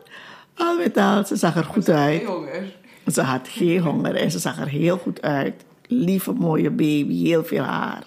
al 0.54 0.76
met 0.76 0.96
al, 0.96 1.24
ze 1.24 1.36
zag 1.36 1.56
er 1.56 1.64
goed 1.64 1.88
uit. 1.88 2.18
Geen 2.18 2.26
honger. 2.26 2.76
Ze 3.12 3.22
had 3.22 3.48
geen 3.48 3.80
honger 3.80 4.14
en 4.14 4.30
ze 4.30 4.38
zag 4.38 4.58
er 4.58 4.68
heel 4.68 4.98
goed 4.98 5.22
uit. 5.22 5.64
Lieve 5.86 6.32
mooie 6.32 6.70
baby, 6.70 7.24
heel 7.24 7.44
veel 7.44 7.62
haar. 7.62 8.06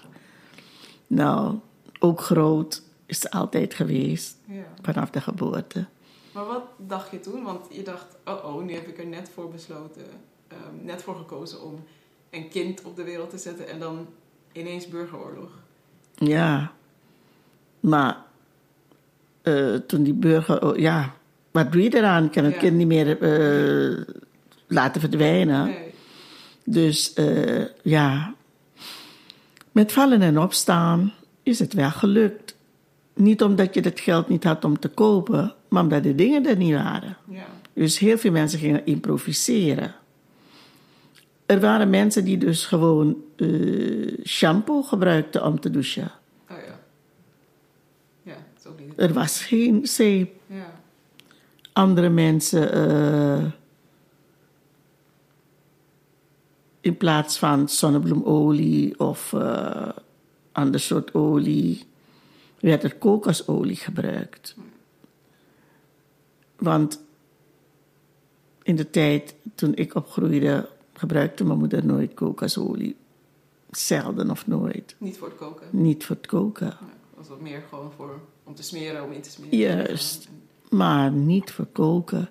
Nou, 1.06 1.54
ook 1.98 2.20
groot. 2.20 2.82
is 3.06 3.24
er 3.24 3.30
altijd 3.30 3.74
geweest, 3.74 4.36
vanaf 4.82 5.10
de 5.10 5.20
geboorte. 5.20 5.86
Maar 6.36 6.46
wat 6.46 6.62
dacht 6.76 7.10
je 7.10 7.20
toen? 7.20 7.42
Want 7.42 7.66
je 7.70 7.82
dacht, 7.82 8.16
oh 8.24 8.44
oh, 8.44 8.62
nu 8.64 8.72
heb 8.72 8.88
ik 8.88 8.98
er 8.98 9.06
net 9.06 9.28
voor 9.34 9.50
besloten, 9.50 10.02
ehm, 10.48 10.84
net 10.84 11.02
voor 11.02 11.14
gekozen 11.16 11.62
om 11.62 11.84
een 12.30 12.48
kind 12.48 12.82
op 12.82 12.96
de 12.96 13.04
wereld 13.04 13.30
te 13.30 13.38
zetten 13.38 13.68
en 13.68 13.78
dan 13.78 14.06
ineens 14.52 14.88
burgeroorlog. 14.88 15.50
Ja, 16.14 16.72
maar 17.80 18.24
eh, 19.42 19.74
toen 19.74 20.02
die 20.02 20.14
burger, 20.14 20.62
oh, 20.62 20.76
ja, 20.76 21.14
wat 21.50 21.72
doe 21.72 21.82
je 21.82 21.96
eraan? 21.96 22.24
Ik 22.24 22.32
kan 22.32 22.44
het 22.44 22.54
Ja. 22.54 22.58
kind 22.60 22.76
niet 22.76 22.86
meer 22.86 23.20
eh, 23.22 24.14
laten 24.66 25.00
verdwijnen. 25.00 25.64
Nee. 25.66 25.94
Dus 26.64 27.12
eh, 27.14 27.64
ja, 27.82 28.34
met 29.72 29.92
vallen 29.92 30.22
en 30.22 30.38
opstaan 30.38 31.12
is 31.42 31.58
het 31.58 31.72
wel 31.72 31.90
gelukt. 31.90 32.55
Niet 33.16 33.42
omdat 33.42 33.74
je 33.74 33.80
het 33.80 34.00
geld 34.00 34.28
niet 34.28 34.44
had 34.44 34.64
om 34.64 34.78
te 34.78 34.88
kopen, 34.88 35.54
maar 35.68 35.82
omdat 35.82 36.02
de 36.02 36.14
dingen 36.14 36.46
er 36.46 36.56
niet 36.56 36.74
waren. 36.74 37.16
Ja. 37.28 37.46
Dus 37.72 37.98
heel 37.98 38.18
veel 38.18 38.30
mensen 38.30 38.58
gingen 38.58 38.86
improviseren. 38.86 39.94
Er 41.46 41.60
waren 41.60 41.90
mensen 41.90 42.24
die 42.24 42.38
dus 42.38 42.64
gewoon 42.64 43.16
eh, 43.36 44.24
shampoo 44.24 44.82
gebruikten 44.82 45.44
om 45.44 45.60
te 45.60 45.70
douchen. 45.70 46.10
Oh 46.50 46.56
ja. 46.66 46.80
Ja, 48.22 48.34
dat 48.34 48.64
is 48.64 48.66
ook 48.66 48.80
niet. 48.80 48.92
Er 48.96 49.12
was 49.12 49.44
geen 49.44 49.86
zeep. 49.86 50.34
Ja. 50.46 50.80
Andere 51.72 52.08
mensen, 52.08 52.72
eh, 52.72 53.44
in 56.80 56.96
plaats 56.96 57.38
van 57.38 57.68
zonnebloemolie 57.68 58.98
of 58.98 59.32
eh 59.32 59.88
ander 60.56 60.80
soort 60.80 61.14
olie, 61.14 61.84
werd 62.66 62.82
er 62.82 62.94
kokosolie 62.94 63.76
gebruikt. 63.76 64.56
Want 66.56 67.02
in 68.62 68.76
de 68.76 68.90
tijd 68.90 69.34
toen 69.54 69.74
ik 69.74 69.94
opgroeide, 69.94 70.68
gebruikte 70.92 71.44
mijn 71.44 71.58
moeder 71.58 71.86
nooit 71.86 72.14
kokosolie. 72.14 72.96
Zelden 73.70 74.30
of 74.30 74.46
nooit. 74.46 74.94
Niet 74.98 75.16
voor 75.16 75.28
het 75.28 75.36
koken. 75.36 75.66
Niet 75.70 76.04
voor 76.04 76.16
het 76.16 76.26
koken. 76.26 76.66
Ja, 76.66 76.78
was 77.14 77.28
wat 77.28 77.40
meer 77.40 77.62
gewoon 77.68 77.92
voor, 77.96 78.20
om 78.44 78.54
te 78.54 78.62
smeren, 78.62 79.04
om 79.04 79.12
in 79.12 79.20
te 79.20 79.30
smeren. 79.30 79.58
Juist. 79.58 80.28
Maar 80.70 81.10
niet 81.10 81.50
voor 81.50 81.66
koken. 81.66 82.28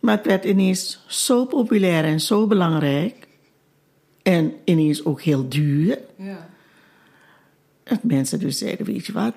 Maar 0.00 0.16
het 0.16 0.26
werd 0.26 0.44
ineens 0.44 1.04
zo 1.06 1.44
populair 1.44 2.04
en 2.04 2.20
zo 2.20 2.46
belangrijk. 2.46 3.28
En 4.22 4.52
ineens 4.64 5.04
ook 5.04 5.20
heel 5.20 5.48
duur. 5.48 5.98
Ja. 6.16 6.48
Dat 7.82 8.02
mensen 8.02 8.38
dus 8.38 8.58
zeiden, 8.58 8.86
weet 8.86 9.06
je 9.06 9.12
wat? 9.12 9.34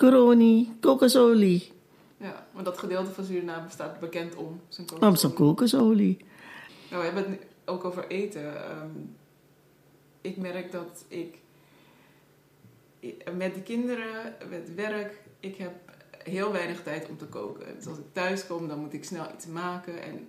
Coroni, 0.00 0.76
kokosolie. 0.80 1.72
ja, 2.16 2.46
want 2.52 2.64
dat 2.64 2.78
gedeelte 2.78 3.10
van 3.10 3.24
Suriname 3.24 3.70
staat 3.70 4.00
bekend 4.00 4.34
om 4.34 4.60
zijn 4.68 4.90
Om 4.92 4.98
koken. 4.98 5.18
zo'n 5.18 5.32
kokosolie. 5.32 6.24
Nou, 6.90 7.02
we 7.02 7.10
hebben 7.10 7.32
het 7.32 7.46
ook 7.64 7.84
over 7.84 8.06
eten. 8.08 8.64
Ehm, 8.64 8.90
ik 10.20 10.36
merk 10.36 10.72
dat 10.72 11.04
ik 11.08 11.38
met 13.36 13.54
de 13.54 13.62
kinderen, 13.62 14.34
met 14.50 14.74
werk, 14.74 15.20
ik 15.40 15.56
heb 15.56 15.72
heel 16.24 16.52
weinig 16.52 16.82
tijd 16.82 17.08
om 17.08 17.16
te 17.16 17.26
koken. 17.26 17.74
Dus 17.76 17.86
als 17.86 17.98
ik 17.98 18.04
thuis 18.12 18.46
kom, 18.46 18.68
dan 18.68 18.78
moet 18.78 18.92
ik 18.92 19.04
snel 19.04 19.26
iets 19.34 19.46
maken. 19.46 20.02
En 20.02 20.28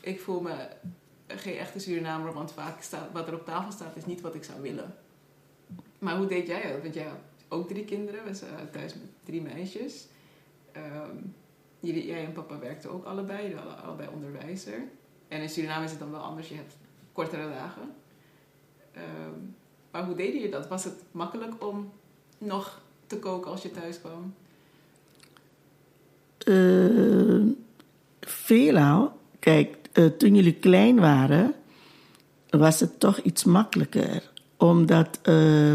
ik 0.00 0.20
voel 0.20 0.40
me 0.40 0.68
geen 1.26 1.56
echte 1.56 1.78
Surinamer, 1.78 2.32
want 2.32 2.52
vaak 2.52 2.82
staat 2.82 3.12
wat 3.12 3.28
er 3.28 3.34
op 3.34 3.44
tafel 3.44 3.72
staat 3.72 3.96
is 3.96 4.06
niet 4.06 4.20
wat 4.20 4.34
ik 4.34 4.44
zou 4.44 4.60
willen. 4.62 4.94
Maar 5.98 6.16
hoe 6.16 6.26
deed 6.26 6.46
jij 6.46 6.72
dat? 6.72 6.82
Want 6.82 6.94
jij 6.94 7.06
ook 7.54 7.68
drie 7.68 7.84
kinderen, 7.84 8.24
we 8.24 8.34
zaten 8.34 8.70
thuis 8.70 8.94
met 8.94 9.08
drie 9.24 9.42
meisjes. 9.42 10.06
Ehm, 10.72 11.16
jullie, 11.80 12.06
jij 12.06 12.24
en 12.24 12.32
papa 12.32 12.58
werkten 12.58 12.90
ook 12.90 13.04
allebei, 13.04 13.42
jullie 13.42 13.56
waren 13.56 13.82
allebei 13.82 14.08
onderwijzer. 14.12 14.82
En 15.28 15.42
in 15.42 15.48
Suriname 15.48 15.84
is 15.84 15.90
het 15.90 16.00
dan 16.00 16.10
wel 16.10 16.20
anders, 16.20 16.48
je 16.48 16.54
hebt 16.54 16.76
kortere 17.12 17.48
dagen. 17.48 17.94
Ehm, 18.92 19.38
maar 19.90 20.04
hoe 20.04 20.14
deden 20.14 20.40
je 20.40 20.48
dat? 20.48 20.68
Was 20.68 20.84
het 20.84 21.02
makkelijk 21.10 21.64
om 21.64 21.92
nog 22.38 22.80
te 23.06 23.18
koken 23.18 23.50
als 23.50 23.62
je 23.62 23.70
thuis 23.70 24.00
kwam? 24.00 24.34
Eh, 26.38 27.42
veelal, 28.20 29.12
kijk, 29.38 29.76
eh, 29.92 30.06
toen 30.06 30.34
jullie 30.34 30.54
klein 30.54 31.00
waren, 31.00 31.54
was 32.50 32.80
het 32.80 33.00
toch 33.00 33.18
iets 33.18 33.44
makkelijker. 33.44 34.30
Omdat 34.56 35.18
eh, 35.22 35.74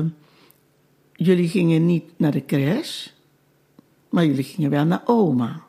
jullie 1.20 1.48
gingen 1.48 1.86
niet 1.86 2.04
naar 2.18 2.32
de 2.32 2.46
crash, 2.46 3.08
maar 4.10 4.26
jullie 4.26 4.44
gingen 4.44 4.70
wel 4.70 4.86
naar 4.86 5.02
oma. 5.06 5.64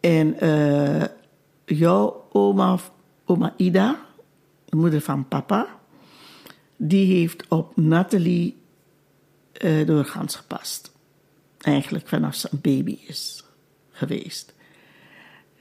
En 0.00 0.40
eh, 0.40 1.08
jouw 1.64 2.26
oma, 2.32 2.78
oma 3.24 3.54
Ida, 3.56 4.06
de 4.64 4.76
moeder 4.76 5.00
van 5.00 5.28
papa, 5.28 5.78
die 6.76 7.14
heeft 7.14 7.48
op 7.48 7.76
Nathalie 7.76 8.56
eh, 9.52 9.86
doorgaans 9.86 10.34
gepast. 10.34 10.92
Eigenlijk 11.58 12.08
vanaf 12.08 12.34
ze 12.34 12.48
een 12.52 12.60
baby 12.60 12.98
is 13.06 13.44
geweest. 13.90 14.54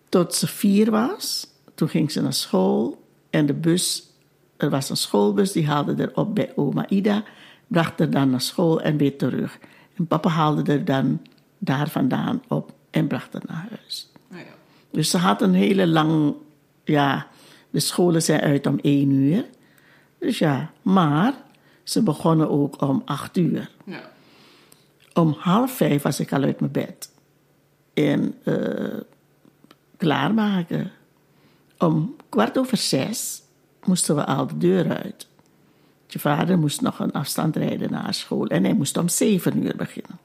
Tot 0.09 0.33
ze 0.33 0.47
vier 0.47 0.91
was, 0.91 1.47
toen 1.73 1.89
ging 1.89 2.11
ze 2.11 2.21
naar 2.21 2.33
school 2.33 3.03
en 3.29 3.45
de 3.45 3.53
bus, 3.53 4.09
er 4.57 4.69
was 4.69 4.89
een 4.89 4.97
schoolbus, 4.97 5.51
die 5.51 5.67
haalde 5.67 6.03
er 6.03 6.15
op 6.15 6.35
bij 6.35 6.51
oma 6.55 6.89
Ida, 6.89 7.23
bracht 7.67 7.99
haar 7.99 8.09
dan 8.09 8.29
naar 8.29 8.41
school 8.41 8.81
en 8.81 8.97
weer 8.97 9.17
terug. 9.17 9.57
En 9.95 10.07
papa 10.07 10.29
haalde 10.29 10.71
er 10.73 10.85
dan 10.85 11.21
daar 11.57 11.89
vandaan 11.89 12.41
op 12.47 12.73
en 12.91 13.07
bracht 13.07 13.33
haar 13.33 13.43
naar 13.47 13.67
huis. 13.69 14.11
Nou 14.29 14.41
ja, 14.43 14.51
Dus 14.91 15.09
ze 15.09 15.17
had 15.17 15.41
een 15.41 15.53
hele 15.53 15.87
lang, 15.87 16.33
ja, 16.83 17.27
de 17.69 17.79
scholen 17.79 18.21
zijn 18.21 18.41
uit 18.41 18.67
om 18.67 18.79
één 18.81 19.11
uur. 19.11 19.45
Dus 20.19 20.37
ja, 20.39 20.71
maar 20.81 21.33
ze 21.83 22.03
begonnen 22.03 22.49
ook 22.49 22.81
om 22.81 23.01
acht 23.05 23.37
uur. 23.37 23.69
ja. 23.85 24.13
Om 25.13 25.35
half 25.39 25.71
vijf 25.71 26.01
was 26.01 26.19
ik 26.19 26.33
al 26.33 26.43
uit 26.43 26.59
mijn 26.59 26.71
bed. 26.71 27.11
En 27.93 28.35
eh, 28.43 28.99
klaarmaken. 29.97 30.91
Om 31.77 32.15
kwart 32.29 32.57
over 32.57 32.77
zes 32.77 33.41
moesten 33.83 34.15
we 34.15 34.25
al 34.25 34.47
de 34.47 34.57
deur 34.57 34.97
uit. 35.03 35.27
Je 36.07 36.19
vader 36.19 36.57
moest 36.57 36.81
nog 36.81 36.99
een 36.99 37.11
afstand 37.11 37.55
rijden 37.55 37.91
naar 37.91 38.13
school. 38.13 38.47
En 38.47 38.63
hij 38.63 38.73
moest 38.73 38.97
om 38.97 39.09
zeven 39.09 39.63
uur 39.63 39.75
beginnen. 39.75 40.19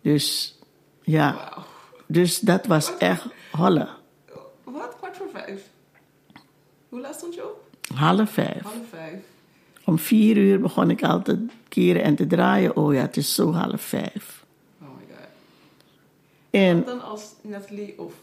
Dus 0.00 0.58
ja, 1.02 1.52
dus 2.06 2.40
dat 2.40 2.66
was 2.66 2.96
echt 2.96 3.24
holle. 3.50 3.88
Wat? 4.64 4.96
Kwart 4.96 5.16
voor 5.16 5.28
vijf? 5.32 5.68
Hoe 6.88 7.00
laat 7.00 7.14
stond 7.14 7.34
je 7.34 7.44
op? 7.44 7.64
Half 7.94 8.30
vijf. 8.30 8.62
Half 8.62 8.88
vijf. 8.90 9.20
Om 9.84 9.98
vier 9.98 10.36
uur 10.36 10.60
begon 10.60 10.90
ik 10.90 11.02
al 11.02 11.22
te 11.22 11.46
keren 11.68 12.02
en 12.02 12.16
te 12.16 12.26
draaien. 12.26 12.76
Oh 12.76 12.94
ja, 12.94 13.00
het 13.00 13.16
is 13.16 13.34
zo 13.34 13.52
half 13.52 13.80
vijf. 13.80 14.44
Oh 14.82 14.88
my 14.88 15.14
god. 15.14 15.26
En 16.50 16.76
Wat 16.76 16.86
dan 16.86 17.02
als 17.02 17.32
Nathalie 17.40 17.98
of 17.98 18.14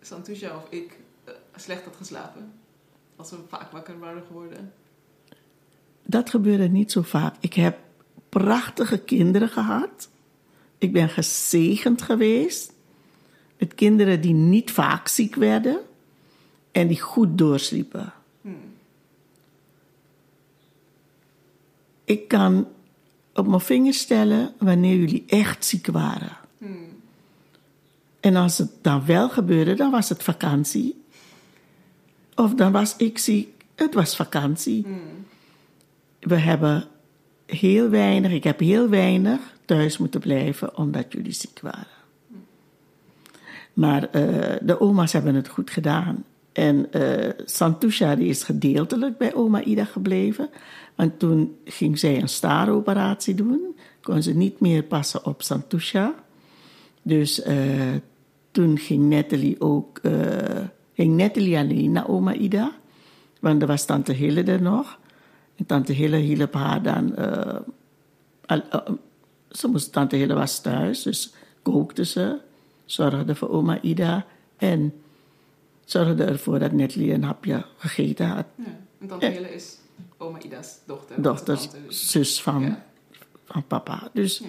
Santusha 0.00 0.56
of 0.56 0.66
ik 0.70 0.98
eh, 1.24 1.34
slecht 1.54 1.84
had 1.84 1.96
geslapen? 1.96 2.52
Als 3.16 3.30
we 3.30 3.36
vaak 3.48 3.70
wakker 3.72 3.98
waren 3.98 4.22
geworden. 4.26 4.72
Dat 6.06 6.30
gebeurde 6.30 6.68
niet 6.68 6.92
zo 6.92 7.02
vaak. 7.02 7.34
Ik 7.40 7.54
heb 7.54 7.78
prachtige 8.28 8.98
kinderen 8.98 9.48
gehad. 9.48 10.08
Ik 10.78 10.92
ben 10.92 11.08
gezegend 11.08 12.02
geweest. 12.02 12.72
Met 13.58 13.74
kinderen 13.74 14.20
die 14.20 14.34
niet 14.34 14.70
vaak 14.70 15.08
ziek 15.08 15.34
werden. 15.34 15.78
En 16.72 16.88
die 16.88 17.00
goed 17.00 17.38
doorsliepen. 17.38 18.12
Ik 22.04 22.28
kan 22.28 22.68
op 23.34 23.46
mijn 23.46 23.60
vingers 23.60 23.98
stellen 23.98 24.54
wanneer 24.58 24.96
jullie 24.96 25.24
echt 25.26 25.64
ziek 25.64 25.86
waren. 25.86 26.36
En 28.20 28.36
als 28.36 28.58
het 28.58 28.70
dan 28.82 29.06
wel 29.06 29.28
gebeurde, 29.28 29.74
dan 29.74 29.90
was 29.90 30.08
het 30.08 30.22
vakantie. 30.22 31.04
Of 32.34 32.54
dan 32.54 32.72
was 32.72 32.96
ik 32.96 33.18
ziek, 33.18 33.64
het 33.74 33.94
was 33.94 34.16
vakantie. 34.16 34.86
We 36.26 36.36
hebben 36.36 36.84
heel 37.46 37.88
weinig, 37.88 38.32
ik 38.32 38.44
heb 38.44 38.60
heel 38.60 38.88
weinig 38.88 39.40
thuis 39.64 39.98
moeten 39.98 40.20
blijven 40.20 40.76
omdat 40.76 41.12
jullie 41.12 41.32
ziek 41.32 41.60
waren. 41.62 41.86
Maar 43.72 44.10
eh, 44.10 44.56
de 44.62 44.80
oma's 44.80 45.12
hebben 45.12 45.34
het 45.34 45.48
goed 45.48 45.70
gedaan. 45.70 46.24
En 46.52 46.92
eh 46.92 47.30
Santusha 47.44 48.14
die 48.14 48.28
is 48.28 48.42
gedeeltelijk 48.42 49.18
bij 49.18 49.34
oma 49.34 49.62
Ida 49.62 49.84
gebleven. 49.84 50.48
Want 50.94 51.18
toen 51.18 51.56
ging 51.64 51.98
zij 51.98 52.20
een 52.20 52.28
staaroperatie 52.28 53.34
doen. 53.34 53.76
Kon 54.02 54.22
ze 54.22 54.32
niet 54.32 54.60
meer 54.60 54.82
passen 54.82 55.24
op 55.24 55.42
Santusha. 55.42 56.14
Dus 57.02 57.42
eh, 57.42 57.56
toen 58.50 58.78
ging 58.78 59.10
Natalie 59.10 59.60
ook... 59.60 60.00
ging 60.94 61.16
Natalie 61.16 61.58
alleen 61.58 61.92
naar 61.92 62.08
oma 62.08 62.34
Ida. 62.34 62.72
Want 63.40 63.62
er 63.62 63.68
was 63.68 63.84
tante 63.84 64.12
Hille 64.12 64.42
er 64.42 64.62
nog. 64.62 64.98
En 65.56 65.66
tante 65.66 65.92
Hille 65.92 66.16
hielp 66.16 66.54
haar 66.54 66.82
dan... 66.82 67.16
eh, 67.16 67.60
al- 68.46 68.68
eh, 68.70 68.92
ze 69.50 69.68
moest, 69.68 69.92
tante 69.92 70.16
Hille 70.16 70.34
was 70.34 70.60
thuis, 70.60 71.02
dus 71.02 71.32
kookte 71.62 72.04
ze, 72.04 72.38
zorgde 72.84 73.34
voor 73.34 73.48
oma 73.50 73.80
Ida 73.80 74.26
en 74.56 74.92
zorgde 75.84 76.24
ervoor 76.24 76.58
dat 76.58 76.72
Natalie 76.72 77.12
een 77.12 77.24
hapje 77.24 77.64
gegeten 77.78 78.26
had. 78.26 78.46
Ja. 78.54 78.64
En 79.00 79.06
tante 79.06 79.26
Ja. 79.26 79.32
Hille 79.32 79.54
is 79.54 79.76
oma 80.16 80.38
Ida's 80.42 80.78
dochter. 80.86 81.22
Dochter, 81.22 81.58
zus 81.88 82.42
van, 82.42 82.62
Ja. 82.62 82.84
van 83.44 83.66
papa. 83.66 84.10
Dus 84.12 84.38
Ja. 84.38 84.46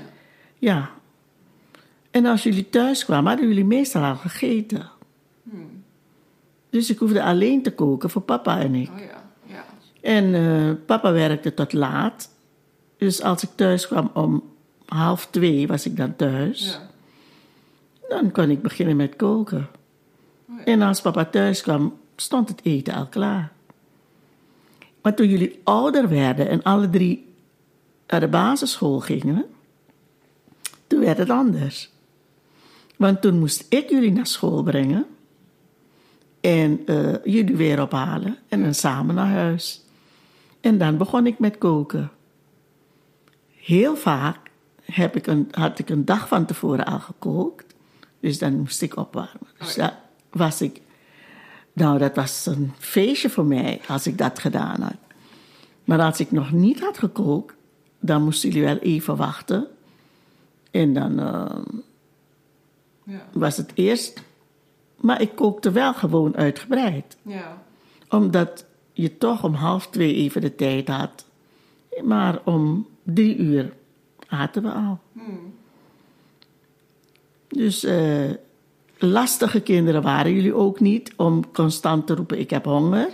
ja. 0.58 0.90
En 2.12 2.26
als 2.26 2.44
jullie 2.44 2.70
thuis 2.70 3.06
kwamen, 3.06 3.28
hadden 3.30 3.48
jullie 3.48 3.66
meestal 3.66 4.04
al 4.04 4.16
gegeten. 4.16 4.90
Hmm. 5.44 5.84
Dus 6.70 6.90
ik 6.90 6.98
hoefde 6.98 7.24
alleen 7.24 7.64
te 7.64 7.72
koken 7.74 8.10
voor 8.10 8.22
papa 8.22 8.60
en 8.60 8.76
ik. 8.76 8.90
Oh 8.90 9.00
ja. 9.00 9.17
En 10.08 10.36
eh, 10.36 10.72
papa 10.86 11.12
werkte 11.12 11.54
tot 11.54 11.74
laat. 11.74 12.30
Dus 12.98 13.22
als 13.22 13.44
ik 13.44 13.50
thuis 13.56 13.88
kwam 13.88 14.12
om 14.14 14.44
half 14.86 15.26
twee, 15.26 15.68
was 15.68 15.86
ik 15.86 15.98
dan 15.98 16.16
thuis. 16.16 16.66
ja. 16.66 16.90
Dan 18.10 18.32
kon 18.32 18.50
ik 18.50 18.62
beginnen 18.62 18.96
met 18.96 19.16
koken. 19.16 19.70
Oh 20.50 20.58
ja. 20.58 20.64
En 20.64 20.82
als 20.82 21.02
papa 21.02 21.26
thuis 21.26 21.62
kwam, 21.62 21.98
stond 22.16 22.50
het 22.50 22.60
eten 22.64 22.94
al 22.94 23.08
klaar. 23.08 23.52
Maar 25.02 25.16
toen 25.16 25.28
jullie 25.28 25.60
ouder 25.64 26.10
werden 26.10 26.50
en 26.50 26.64
alle 26.64 26.90
drie 26.90 27.34
naar 28.08 28.20
de 28.20 28.28
basisschool 28.28 29.00
gingen, 29.00 29.46
toen 30.88 31.00
werd 31.00 31.18
het 31.18 31.30
anders. 31.30 31.90
Want 32.96 33.22
toen 33.22 33.40
moest 33.40 33.66
ik 33.70 33.90
jullie 33.90 34.12
naar 34.12 34.28
school 34.28 34.64
brengen 34.64 35.06
en 36.42 36.82
eh, 36.86 37.14
jullie 37.24 37.56
weer 37.56 37.82
ophalen 37.82 38.38
en 38.48 38.64
dan 38.64 38.74
samen 38.74 39.16
naar 39.16 39.32
huis. 39.32 39.86
En 40.68 40.78
dan 40.78 40.98
begon 40.98 41.28
ik 41.28 41.40
met 41.40 41.58
koken. 41.58 42.12
Heel 43.56 43.96
vaak 43.96 44.38
heb 44.84 45.16
ik 45.16 45.28
een, 45.28 45.48
had 45.52 45.80
ik 45.80 45.90
een 45.90 46.06
dag 46.06 46.28
van 46.28 46.46
tevoren 46.46 46.86
al 46.86 47.00
gekookt. 47.00 47.76
Dus 48.20 48.38
dan 48.40 48.58
moest 48.58 48.82
ik 48.82 48.96
opwarmen. 48.96 49.48
Dus 49.58 49.70
Oh 49.70 49.84
dat 49.84 49.94
was 50.30 50.62
ik. 50.62 50.82
Nou, 51.74 51.98
dat 51.98 52.16
was 52.16 52.46
een 52.46 52.72
feestje 52.78 53.30
voor 53.30 53.46
mij 53.46 53.82
als 53.88 54.08
ik 54.08 54.18
dat 54.18 54.40
gedaan 54.40 54.82
had. 54.82 54.96
Maar 55.84 56.00
als 56.00 56.20
ik 56.20 56.32
nog 56.32 56.52
niet 56.52 56.80
had 56.80 56.98
gekookt, 56.98 57.56
dan 58.00 58.24
moesten 58.24 58.50
jullie 58.50 58.66
wel 58.66 58.78
even 58.78 59.16
wachten. 59.16 59.68
En 60.72 60.94
dan 60.94 61.20
eh, 61.20 61.64
Ja. 63.04 63.26
was 63.32 63.58
het 63.58 63.72
eerst. 63.74 64.24
Maar 64.98 65.22
ik 65.22 65.36
kookte 65.36 65.72
wel 65.72 65.94
gewoon 65.94 66.36
uitgebreid 66.36 67.18
ja. 67.22 67.62
omdat 68.10 68.66
je 68.98 69.18
toch 69.18 69.44
om 69.44 69.54
half 69.54 69.88
twee 69.88 70.14
even 70.14 70.42
de 70.42 70.56
tijd 70.56 70.88
had. 70.88 71.26
Maar 72.04 72.42
om 72.44 72.88
drie 73.04 73.38
uur 73.38 73.74
aten 74.28 74.64
we 74.64 74.72
al. 74.72 75.00
Hmm. 75.14 75.54
Dus 77.48 77.84
eh, 77.84 78.30
lastige 78.98 79.62
kinderen 79.62 80.02
waren 80.02 80.34
jullie 80.34 80.54
ook 80.54 80.80
niet 80.80 81.14
om 81.16 81.52
constant 81.52 82.08
te 82.08 82.16
roepen: 82.16 82.40
Ik 82.40 82.50
heb 82.50 82.66
honger. 82.66 83.10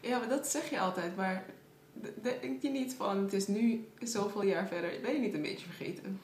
Ja, 0.00 0.18
maar 0.18 0.28
dat 0.28 0.46
zeg 0.46 0.70
je 0.70 0.80
altijd, 0.80 1.16
maar 1.16 1.44
denk 2.40 2.62
je 2.62 2.68
niet 2.68 2.94
van, 2.94 3.18
het 3.18 3.32
is 3.32 3.46
nu 3.46 3.86
zoveel 4.02 4.44
jaar 4.44 4.68
verder, 4.68 4.90
ben 5.02 5.12
je 5.12 5.18
niet 5.18 5.34
een 5.34 5.42
beetje 5.42 5.66
vergeten? 5.66 6.20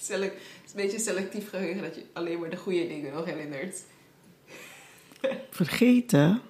Selec- 0.00 0.32
het 0.32 0.64
is 0.64 0.70
een 0.70 0.80
beetje 0.82 0.98
selectief 0.98 1.48
geheugen 1.48 1.82
dat 1.82 1.94
je 1.94 2.02
alleen 2.12 2.38
maar 2.38 2.50
de 2.50 2.56
goede 2.56 2.86
dingen 2.86 3.12
nog 3.12 3.24
herinnert. 3.24 3.82
Vergeten? 5.50 6.40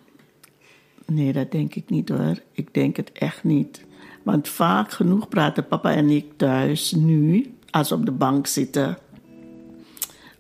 Nee, 1.07 1.33
dat 1.33 1.51
denk 1.51 1.75
ik 1.75 1.91
niet 1.91 2.09
hoor. 2.09 2.39
Ik 2.53 2.75
denk 2.75 2.97
het 2.97 3.13
echt 3.13 3.45
niet. 3.45 3.85
Want 4.23 4.49
vaak 4.49 4.91
genoeg 4.91 5.29
praten 5.29 5.67
papa 5.67 5.93
en 5.95 6.09
ik 6.09 6.27
thuis 6.37 6.93
nu, 6.93 7.55
als 7.71 7.89
we 7.89 7.95
op 7.95 8.05
de 8.05 8.13
bank 8.13 8.47
zitten, 8.47 8.99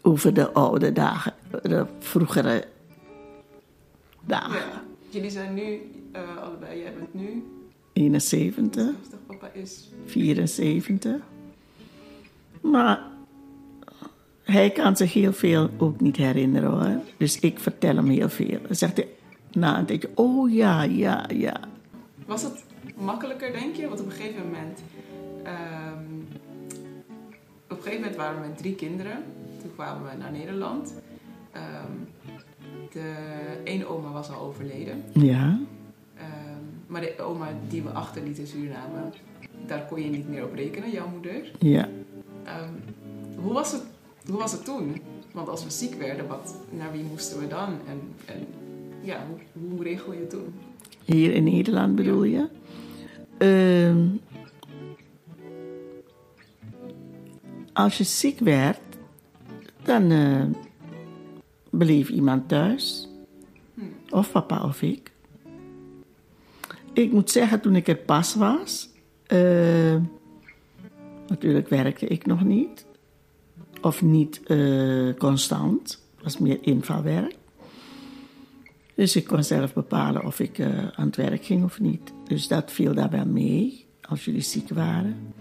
over 0.03 0.35
de 0.35 0.53
oude 0.53 0.92
dagen, 0.92 1.33
de 1.62 1.87
vroegere 1.98 2.64
dagen. 4.27 4.59
Ja. 4.59 4.83
Jullie 5.09 5.31
zijn 5.31 5.55
nu, 5.55 5.90
eh, 6.12 6.37
allebei, 6.42 6.81
jij 6.81 6.92
bent 6.94 7.14
nu 7.14 7.44
71. 7.92 8.85
50, 8.85 9.18
papa 9.27 9.50
is... 9.53 9.90
74. 10.07 11.12
Maar 12.61 13.03
hij 14.42 14.70
kan 14.70 14.96
zich 14.96 15.12
heel 15.12 15.33
veel 15.33 15.70
ook 15.79 16.00
niet 16.00 16.16
herinneren 16.16 16.70
hoor. 16.70 17.00
Dus 17.16 17.40
ik 17.40 17.59
vertel 17.59 17.96
hem 17.96 18.09
heel 18.09 18.29
veel. 18.29 18.59
Dan 18.66 18.77
zegt 18.77 18.96
hij 18.96 19.09
na 19.54 19.78
een 19.78 19.84
tijdje, 19.86 20.10
oh 20.14 20.52
ja, 20.52 20.82
ja, 20.82 21.28
ja. 21.34 21.60
Was 22.26 22.42
het 22.42 22.64
makkelijker, 22.96 23.52
denk 23.52 23.74
je? 23.74 23.88
Want 23.88 24.00
op 24.00 24.06
een 24.06 24.12
gegeven 24.12 24.44
moment... 24.44 24.80
ehm, 25.42 26.02
op 27.64 27.76
een 27.76 27.82
gegeven 27.82 28.00
moment 28.00 28.16
waren 28.16 28.40
we 28.40 28.48
met 28.48 28.58
drie 28.58 28.74
kinderen. 28.74 29.22
Toen 29.60 29.70
kwamen 29.74 30.10
we 30.10 30.16
naar 30.16 30.32
Nederland. 30.32 30.94
Ehm, 31.52 31.92
de 32.92 33.14
ene 33.64 33.86
oma 33.86 34.10
was 34.10 34.30
al 34.30 34.40
overleden. 34.40 35.02
Ja, 35.12 35.58
Ehm, 36.16 36.60
maar 36.86 37.00
de 37.00 37.14
oma 37.22 37.48
die 37.68 37.82
we 37.82 37.90
achterlieten 37.90 38.42
in 38.42 38.48
Suriname, 38.48 39.00
daar 39.66 39.84
kon 39.88 40.02
je 40.02 40.10
niet 40.10 40.28
meer 40.28 40.44
op 40.44 40.54
rekenen, 40.54 40.90
jouw 40.90 41.08
moeder. 41.08 41.50
ja. 41.58 41.88
Hoe, 43.36 43.52
was 43.52 43.72
het, 43.72 43.82
hoe 44.28 44.38
was 44.38 44.52
het 44.52 44.64
toen? 44.64 45.00
Want 45.32 45.48
als 45.48 45.64
we 45.64 45.70
ziek 45.70 45.94
werden, 45.94 46.26
wat, 46.26 46.54
naar 46.70 46.92
wie 46.92 47.02
moesten 47.02 47.38
we 47.40 47.46
dan? 47.48 47.68
En, 47.88 48.00
en 48.26 48.46
ja, 49.04 49.26
hoe, 49.28 49.68
hoe 49.68 49.82
regel 49.82 50.12
je 50.12 50.20
het 50.20 50.30
toen? 50.30 50.54
Hier 51.04 51.34
in 51.34 51.44
Nederland 51.44 51.94
bedoel 51.94 52.24
je? 52.24 52.48
Ehm, 53.38 54.06
als 57.72 57.98
je 57.98 58.04
ziek 58.04 58.38
werd, 58.38 58.80
dan 59.82 60.10
eh, 60.10 60.44
bleef 61.70 62.08
iemand 62.08 62.48
thuis. 62.48 63.08
Of 64.10 64.32
papa 64.32 64.64
of 64.64 64.82
ik. 64.82 65.12
Ik 66.92 67.12
moet 67.12 67.30
zeggen, 67.30 67.60
toen 67.60 67.76
ik 67.76 67.88
er 67.88 67.96
pas 67.96 68.34
was, 68.34 68.88
eh, 69.26 69.96
natuurlijk 71.26 71.68
werkte 71.68 72.06
ik 72.06 72.26
nog 72.26 72.44
niet. 72.44 72.86
Of 73.80 74.02
niet 74.02 74.42
eh, 74.42 75.14
constant. 75.18 76.02
Was 76.22 76.38
meer 76.38 76.58
invalwerk. 76.60 77.34
Dus 78.94 79.16
ik 79.16 79.24
kon 79.24 79.44
zelf 79.44 79.74
bepalen 79.74 80.24
of 80.24 80.40
ik 80.40 80.59
eh, 80.59 80.68
aan 80.94 81.07
het 81.07 81.16
werk 81.16 81.44
ging 81.44 81.64
of 81.64 81.80
niet. 81.80 82.12
Dus 82.24 82.48
dat 82.48 82.72
viel 82.72 82.94
daar 82.94 83.11
wel 83.11 83.26
mee, 83.26 83.87
als 84.09 84.24
jullie 84.24 84.40
ziek 84.40 84.68
waren. 84.68 85.35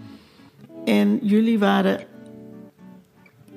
En 0.84 1.18
jullie 1.22 1.58
waren... 1.58 2.06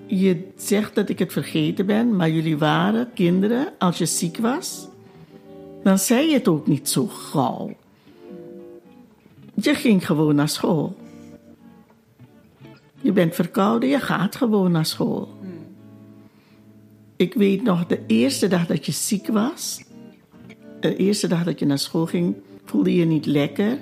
Je 0.06 0.48
zegt 0.56 0.96
dat 0.96 1.10
ik 1.10 1.20
het 1.20 1.34
vergeten 1.34 1.86
ben, 1.86 2.16
maar 2.16 2.30
jullie 2.30 2.58
waren 2.58 3.14
kinderen. 3.14 3.74
Als 3.78 3.98
je 3.98 4.06
ziek 4.06 4.38
was, 4.38 4.88
dan 5.84 5.98
zei 5.98 6.28
je 6.28 6.34
het 6.34 6.48
ook 6.48 6.68
niet 6.68 6.90
zo 6.90 7.08
gauw. 7.08 7.76
Je 9.54 9.74
ging 9.74 10.06
gewoon 10.06 10.36
naar 10.36 10.50
school. 10.50 10.96
Je 13.02 13.12
bent 13.12 13.36
verkouden, 13.36 13.90
je 13.90 14.00
gaat 14.00 14.36
gewoon 14.36 14.72
naar 14.72 14.86
school. 14.86 15.38
Ik 17.16 17.34
weet 17.34 17.64
nog 17.64 17.86
de 17.86 18.04
eerste 18.08 18.48
dag 18.48 18.66
dat 18.66 18.86
je 18.86 18.92
ziek 18.92 19.28
was. 19.28 19.86
De 20.80 20.96
eerste 20.96 21.28
dag 21.28 21.44
dat 21.44 21.60
je 21.60 21.66
naar 21.66 21.80
school 21.80 22.06
ging, 22.06 22.36
voelde 22.66 22.96
je 22.96 23.06
niet 23.06 23.26
lekker. 23.26 23.78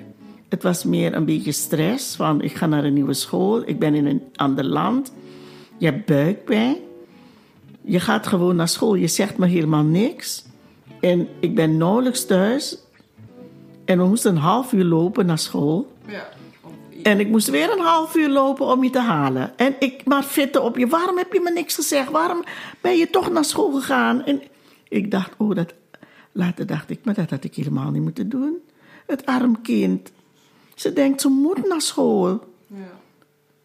Het 0.48 0.62
was 0.62 0.84
meer 0.84 1.14
een 1.14 1.24
beetje 1.24 1.52
stress 1.52 2.16
van 2.16 2.42
ik 2.42 2.54
ga 2.54 2.66
naar 2.66 2.84
een 2.84 2.92
nieuwe 2.92 3.14
school, 3.14 3.68
ik 3.68 3.78
ben 3.78 3.94
in 3.94 4.06
een 4.06 4.22
ander 4.34 4.64
land. 4.64 5.12
Je 5.78 5.86
hebt 5.86 6.06
buikpijn. 6.06 6.76
Je 7.82 8.00
gaat 8.00 8.26
gewoon 8.26 8.56
naar 8.56 8.68
school, 8.68 8.94
je 8.94 9.06
zegt 9.06 9.38
me 9.38 9.46
helemaal 9.46 9.82
niks. 9.82 10.44
En 11.00 11.28
ik 11.40 11.54
ben 11.54 11.76
nauwelijks 11.76 12.26
thuis. 12.26 12.78
En 13.84 13.98
we 13.98 14.04
moesten 14.04 14.30
een 14.30 14.40
half 14.40 14.72
uur 14.72 14.84
lopen 14.84 15.26
naar 15.26 15.38
school. 15.38 15.92
Ja, 16.06 16.28
En 17.02 17.20
ik 17.20 17.28
moest 17.28 17.50
weer 17.50 17.72
een 17.72 17.84
half 17.84 18.16
uur 18.16 18.28
lopen 18.28 18.66
om 18.66 18.84
je 18.84 18.90
te 18.90 19.00
halen. 19.00 19.52
En 19.56 19.74
ik 19.78 20.04
maar 20.04 20.22
fitte 20.22 20.60
op 20.60 20.76
je. 20.76 20.86
Waarom 20.86 21.16
heb 21.16 21.32
je 21.32 21.40
me 21.40 21.50
niks 21.50 21.74
gezegd? 21.74 22.10
Waarom 22.10 22.44
ben 22.80 22.96
je 22.96 23.10
toch 23.10 23.30
naar 23.30 23.44
school 23.44 23.72
gegaan? 23.72 24.24
En 24.24 24.42
ik 24.88 25.10
dacht, 25.10 25.30
oh, 25.36 25.54
dat... 25.54 25.74
Later 26.36 26.66
dacht 26.66 26.90
ik, 26.90 26.98
maar 27.04 27.14
dat 27.14 27.30
had 27.30 27.44
ik 27.44 27.54
helemaal 27.54 27.90
niet 27.90 28.02
moeten 28.02 28.28
doen. 28.28 28.56
Het 29.06 29.26
arm 29.26 29.62
kind. 29.62 30.10
Ze 30.74 30.92
denkt, 30.92 31.20
ze 31.20 31.28
moet 31.28 31.68
naar 31.68 31.80
school. 31.80 32.48
ja. 32.66 32.76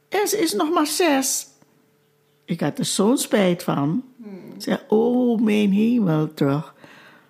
En 0.09 0.27
ze 0.27 0.37
is 0.37 0.53
nog 0.53 0.69
maar 0.73 0.87
zes. 0.87 1.47
Ik 2.45 2.59
had 2.59 2.79
er 2.79 2.85
zo'n 2.85 3.17
spijt 3.17 3.63
van. 3.63 4.03
Ik 4.55 4.61
zei, 4.61 4.79
oh, 4.87 5.41
mijn 5.41 5.71
hemel, 5.71 6.33
toch. 6.33 6.75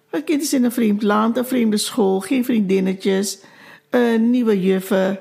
Het 0.10 0.24
kind 0.24 0.42
is 0.42 0.54
in 0.54 0.64
een 0.64 0.72
vreemd 0.72 1.02
land, 1.04 1.38
een 1.38 1.46
vreemde 1.46 1.78
school, 1.78 2.20
geen 2.20 2.46
vriendinnetjes, 2.46 3.40
een 3.90 4.30
nieuwe 4.30 4.62
juffen. 4.62 5.20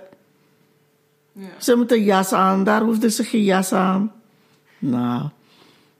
Ja. 1.32 1.46
Ze 1.58 1.76
moet 1.76 1.92
een 1.92 2.02
jas 2.04 2.32
aan, 2.32 2.64
daar 2.64 2.82
hoefde 2.82 3.10
ze 3.10 3.24
geen 3.24 3.44
jas 3.44 3.72
aan. 3.72 4.12
Nou, 4.78 5.28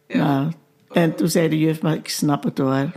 Ja. 0.06 0.16
nou. 0.40 0.52
En 0.92 1.14
toen 1.14 1.28
zei 1.28 1.48
de 1.48 1.58
juf, 1.58 1.82
maar 1.82 1.94
ik 1.94 2.08
snap 2.08 2.42
het 2.44 2.58
hoor. 2.58 2.92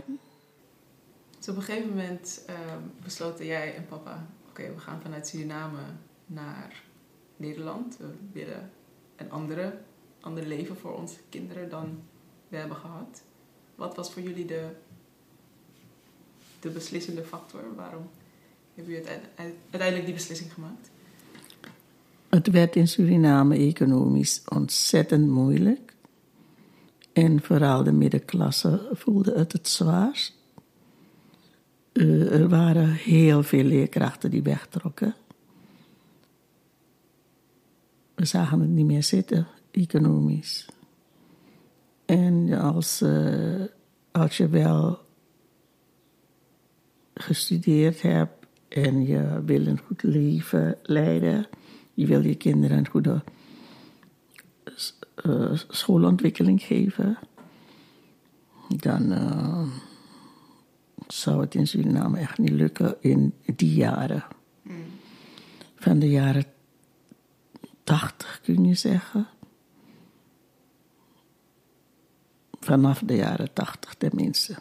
Dus 1.44 1.52
op 1.52 1.58
een 1.58 1.66
gegeven 1.66 1.88
moment 1.88 2.42
ehm, 2.46 2.80
besloten 3.02 3.46
jij 3.46 3.74
en 3.74 3.86
papa... 3.86 4.26
Oké, 4.48 4.74
we 4.74 4.80
gaan 4.80 5.00
vanuit 5.00 5.26
Suriname 5.26 5.80
naar 6.26 6.82
Nederland. 7.36 7.96
We 7.96 8.06
willen 8.32 8.70
een 9.16 9.30
andere, 9.30 9.78
ander 10.20 10.46
leven 10.46 10.76
voor 10.76 10.94
onze 10.96 11.16
kinderen 11.28 11.70
dan 11.70 12.02
we 12.48 12.56
hebben 12.56 12.76
gehad. 12.76 13.22
Wat 13.74 13.96
was 13.96 14.12
voor 14.12 14.22
jullie 14.22 14.44
de, 14.44 14.68
de 16.60 16.68
beslissende 16.68 17.24
factor? 17.24 17.74
Waarom 17.76 18.10
hebben 18.74 18.94
jullie 18.94 19.08
uiteindelijk- 19.08 19.62
uiteindelijk 19.62 20.04
die 20.04 20.14
beslissing 20.14 20.52
gemaakt? 20.52 20.90
Het 22.28 22.50
werd 22.50 22.76
in 22.76 22.88
Suriname 22.88 23.56
economisch 23.56 24.42
ontzettend 24.48 25.28
moeilijk. 25.28 25.94
En 27.12 27.42
vooral 27.42 27.82
de 27.82 27.92
middenklasse 27.92 28.88
voelde 28.92 29.32
het 29.32 29.52
het 29.52 29.68
zwaarst. 29.68 30.33
Eh, 31.94 32.40
er 32.40 32.48
waren 32.48 32.88
heel 32.88 33.42
veel 33.42 33.64
leerkrachten 33.64 34.30
die 34.30 34.42
wegtrokken. 34.42 35.14
We 38.14 38.24
zagen 38.24 38.60
het 38.60 38.68
niet 38.68 38.86
meer 38.86 39.02
zitten, 39.02 39.46
economisch. 39.70 40.68
En 42.04 42.52
als, 42.52 43.00
eh, 43.00 43.62
als 44.12 44.36
je 44.36 44.48
wel 44.48 44.98
gestudeerd 47.14 48.02
hebt 48.02 48.46
en 48.68 49.06
je 49.06 49.42
wil 49.44 49.66
een 49.66 49.80
goed 49.86 50.02
leven 50.02 50.78
leiden, 50.82 51.46
je 51.94 52.06
wil 52.06 52.24
je 52.24 52.34
kinderen 52.34 52.78
een 52.78 52.88
goede 52.88 53.22
eh, 55.14 55.52
schoolontwikkeling 55.68 56.62
geven, 56.62 57.18
dan 58.68 59.12
zou 61.06 61.40
het 61.40 61.54
in 61.54 61.66
Suriname 61.66 62.18
echt 62.18 62.38
niet 62.38 62.50
lukken 62.50 62.96
in 63.00 63.34
die 63.56 63.74
jaren. 63.74 64.24
Van 65.74 65.98
de 65.98 66.08
jaren 66.10 66.44
80 67.84 68.40
kun 68.42 68.64
je 68.64 68.74
zeggen. 68.74 69.26
Vanaf 72.60 73.02
de 73.06 73.14
jaren 73.14 73.52
80 73.52 73.94
tenminste. 73.94 74.54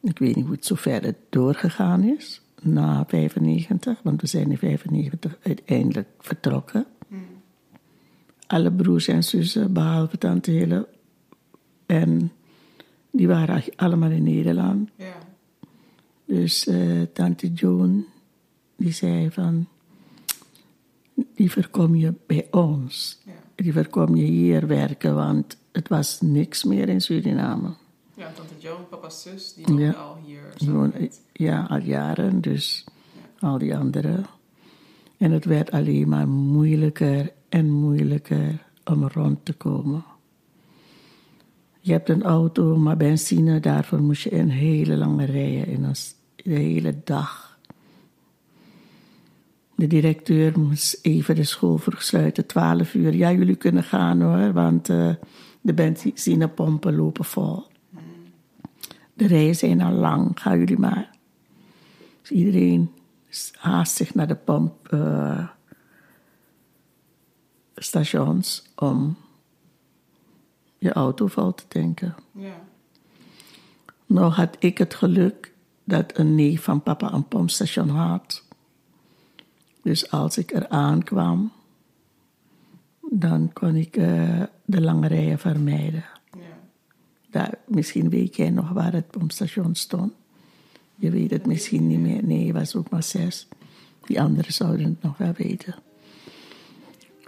Ik 0.00 0.18
weet 0.18 0.36
niet 0.36 0.44
hoe 0.44 0.54
het 0.54 0.66
zo 0.66 0.74
verder 0.74 1.14
doorgegaan 1.28 2.02
is. 2.02 2.40
Na 2.62 3.04
95, 3.06 4.00
want 4.02 4.20
we 4.20 4.26
zijn 4.26 4.50
in 4.50 4.58
95 4.58 5.38
uiteindelijk 5.42 6.08
vertrokken. 6.18 6.86
Alle 8.46 8.72
broers 8.72 9.08
en 9.08 9.24
zussen, 9.24 9.72
behalve 9.72 10.18
tante 10.18 10.50
Hille. 10.50 10.88
En 11.86 12.32
die 13.10 13.28
waren 13.28 13.62
allemaal 13.76 14.10
in 14.10 14.22
Nederland. 14.22 14.90
Ja. 14.96 15.17
Dus 16.28 16.66
eh, 16.66 17.02
tante 17.12 17.52
Joan, 17.52 18.04
die 18.76 18.92
zei 18.92 19.30
van... 19.30 19.66
Die 21.34 21.52
voorkom 21.52 21.94
je 21.94 22.14
bij 22.26 22.46
ons. 22.50 23.18
Ja. 23.24 23.32
Die 23.54 23.72
voorkom 23.72 24.16
je 24.16 24.24
hier 24.24 24.66
werken, 24.66 25.14
want 25.14 25.56
het 25.72 25.88
was 25.88 26.20
niks 26.20 26.64
meer 26.64 26.88
in 26.88 27.00
Suriname. 27.00 27.74
Ja, 28.14 28.30
tante 28.32 28.54
Joan, 28.58 28.88
papa's 28.88 29.22
zus, 29.22 29.54
die 29.54 29.64
woonde 29.66 29.82
Ja. 29.82 29.92
al 29.92 30.16
hier. 30.24 30.40
Gewoon, 30.56 30.92
ja, 31.32 31.66
al 31.68 31.80
jaren, 31.80 32.40
dus 32.40 32.84
al 33.38 33.58
die 33.58 33.76
anderen. 33.76 34.26
En 35.16 35.30
het 35.30 35.44
werd 35.44 35.70
alleen 35.70 36.08
maar 36.08 36.28
moeilijker 36.28 37.32
en 37.48 37.70
moeilijker 37.70 38.66
om 38.84 39.08
rond 39.08 39.44
te 39.44 39.52
komen. 39.52 40.04
Je 41.80 41.92
hebt 41.92 42.08
een 42.08 42.22
auto, 42.22 42.76
maar 42.76 42.96
benzine, 42.96 43.60
daarvoor 43.60 44.02
moest 44.02 44.22
je 44.22 44.34
een 44.34 44.50
hele 44.50 44.96
lange 44.96 45.24
rijen 45.24 45.66
in 45.66 45.84
een, 45.84 45.94
de 46.44 46.54
hele 46.54 47.00
dag. 47.04 47.58
De 49.74 49.86
directeur 49.86 50.58
moest 50.58 50.98
even 51.02 51.34
de 51.34 51.44
school 51.44 51.78
vroeg 51.78 52.02
sluiten, 52.02 52.46
12 52.46 52.94
uur. 52.94 53.14
Ja, 53.14 53.32
jullie 53.32 53.56
kunnen 53.56 53.82
gaan 53.82 54.20
hoor, 54.20 54.52
want 54.52 54.88
eh, 54.88 55.14
de 55.60 55.74
benzinepompen 55.74 56.96
lopen 56.96 57.24
vol. 57.24 57.66
De 59.14 59.26
rijen 59.26 59.54
zijn 59.54 59.80
al 59.80 59.92
lang, 59.92 60.40
gaan 60.40 60.58
jullie 60.58 60.78
maar. 60.78 61.10
Dus 62.20 62.30
iedereen 62.30 62.90
haast 63.52 63.96
zich 63.96 64.14
naar 64.14 64.26
de 64.26 64.38
pompstations 67.74 68.64
om 68.74 69.16
je 70.78 70.92
auto 70.92 71.26
vol 71.26 71.54
te 71.54 71.68
tanken. 71.68 72.14
Ja. 72.32 72.66
Nou 74.06 74.32
had 74.32 74.56
ik 74.58 74.78
het 74.78 74.94
geluk 74.94 75.52
dat 75.88 76.18
een 76.18 76.34
neef 76.34 76.62
van 76.62 76.82
papa 76.82 77.12
een 77.12 77.28
pompstation 77.28 77.88
had. 77.88 78.44
Dus 79.82 80.10
als 80.10 80.38
ik 80.38 80.52
er 80.52 80.68
aankwam, 80.68 81.52
dan 83.10 83.50
kon 83.52 83.76
ik 83.76 83.96
eh, 83.96 84.42
de 84.64 84.80
lange 84.80 85.08
rijen 85.08 85.38
vermijden. 85.38 86.04
Ja. 86.32 86.58
Daar, 87.30 87.54
misschien 87.66 88.10
weet 88.10 88.36
jij 88.36 88.50
nog 88.50 88.70
waar 88.70 88.92
het 88.92 89.10
pompstation 89.10 89.74
stond. 89.74 90.12
Je 90.94 91.10
weet 91.10 91.30
het 91.30 91.46
misschien 91.46 91.86
niet 91.86 92.00
meer. 92.00 92.24
Nee, 92.24 92.52
was 92.52 92.76
ook 92.76 92.90
maar 92.90 93.02
zes. 93.02 93.48
Die 94.04 94.20
anderen 94.20 94.52
zouden 94.52 94.84
het 94.86 95.02
nog 95.02 95.16
wel 95.16 95.32
weten. 95.36 95.74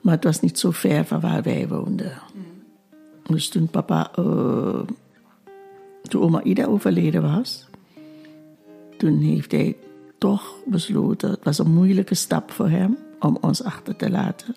Maar 0.02 0.14
het 0.14 0.24
was 0.24 0.40
niet 0.40 0.58
zo 0.58 0.70
ver 0.70 1.04
van 1.04 1.20
waar 1.20 1.42
wij 1.42 1.68
woonden. 1.68 2.12
Dus 3.26 3.48
toen 3.48 3.68
papa, 3.68 4.12
eh, 4.14 4.80
toen 6.02 6.22
oma 6.22 6.42
Ida 6.42 6.64
overleden 6.64 7.22
was, 7.22 7.68
toen 9.00 9.18
heeft 9.18 9.52
hij 9.52 9.76
toch 10.18 10.56
besloten, 10.66 11.30
het 11.30 11.44
was 11.44 11.58
een 11.58 11.72
moeilijke 11.72 12.14
stap 12.14 12.50
voor 12.50 12.68
hem 12.68 12.98
om 13.20 13.38
ons 13.40 13.64
achter 13.64 13.96
te 13.96 14.10
laten. 14.10 14.56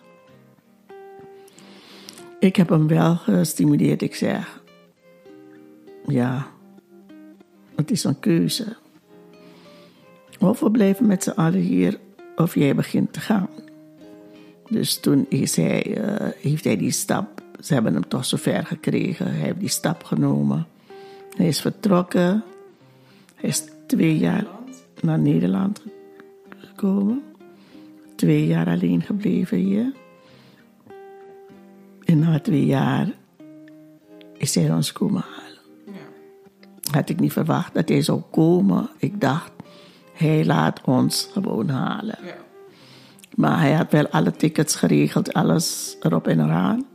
Ik 2.39 2.55
heb 2.55 2.69
hem 2.69 2.87
wel 2.87 3.15
gestimuleerd. 3.15 4.01
Ik 4.01 4.15
zeg, 4.15 4.61
ja, 6.07 6.47
het 7.75 7.91
is 7.91 8.03
een 8.03 8.19
keuze. 8.19 8.75
Of 10.39 10.59
we 10.59 10.71
blijven 10.71 11.07
met 11.07 11.23
z'n 11.23 11.29
allen 11.29 11.59
hier, 11.59 11.99
of 12.35 12.55
jij 12.55 12.75
begint 12.75 13.13
te 13.13 13.19
gaan. 13.19 13.49
Dus 14.69 14.99
toen 14.99 15.25
eh, 15.29 16.29
heeft 16.37 16.63
hij 16.63 16.77
die 16.77 16.91
stap, 16.91 17.41
ze 17.59 17.73
hebben 17.73 17.93
hem 17.93 18.07
toch 18.07 18.25
zover 18.25 18.65
gekregen. 18.65 19.25
Hij 19.25 19.39
heeft 19.39 19.59
die 19.59 19.69
stap 19.69 20.03
genomen. 20.03 20.67
Hij 21.35 21.47
is 21.47 21.61
vertrokken. 21.61 22.43
Hij 23.35 23.49
is 23.49 23.63
twee 23.93 24.17
jaar 24.17 24.45
naar 25.01 25.19
Nederland 25.19 25.81
gekomen. 26.57 27.23
Twee 28.15 28.47
jaar 28.47 28.67
alleen 28.67 29.01
gebleven 29.01 29.57
hier. 29.57 29.91
En 32.03 32.19
na 32.19 32.39
twee 32.39 32.65
jaar 32.65 33.11
is 34.37 34.55
hij 34.55 34.71
ons 34.71 34.91
komen 34.91 35.21
halen. 35.21 35.61
Ja. 35.85 36.91
Had 36.91 37.09
ik 37.09 37.19
niet 37.19 37.33
verwacht 37.33 37.73
dat 37.73 37.89
hij 37.89 38.01
zou 38.01 38.21
komen. 38.31 38.89
Ik 38.97 39.21
dacht, 39.21 39.51
hij 40.13 40.45
laat 40.45 40.81
ons 40.85 41.29
gewoon 41.31 41.69
halen. 41.69 42.17
Ja. 42.25 42.35
Maar 43.35 43.59
hij 43.59 43.73
had 43.73 43.91
wel 43.91 44.07
alle 44.07 44.31
tickets 44.31 44.75
geregeld, 44.75 45.33
alles 45.33 45.97
erop 46.01 46.27
en 46.27 46.39
eraan. 46.39 46.85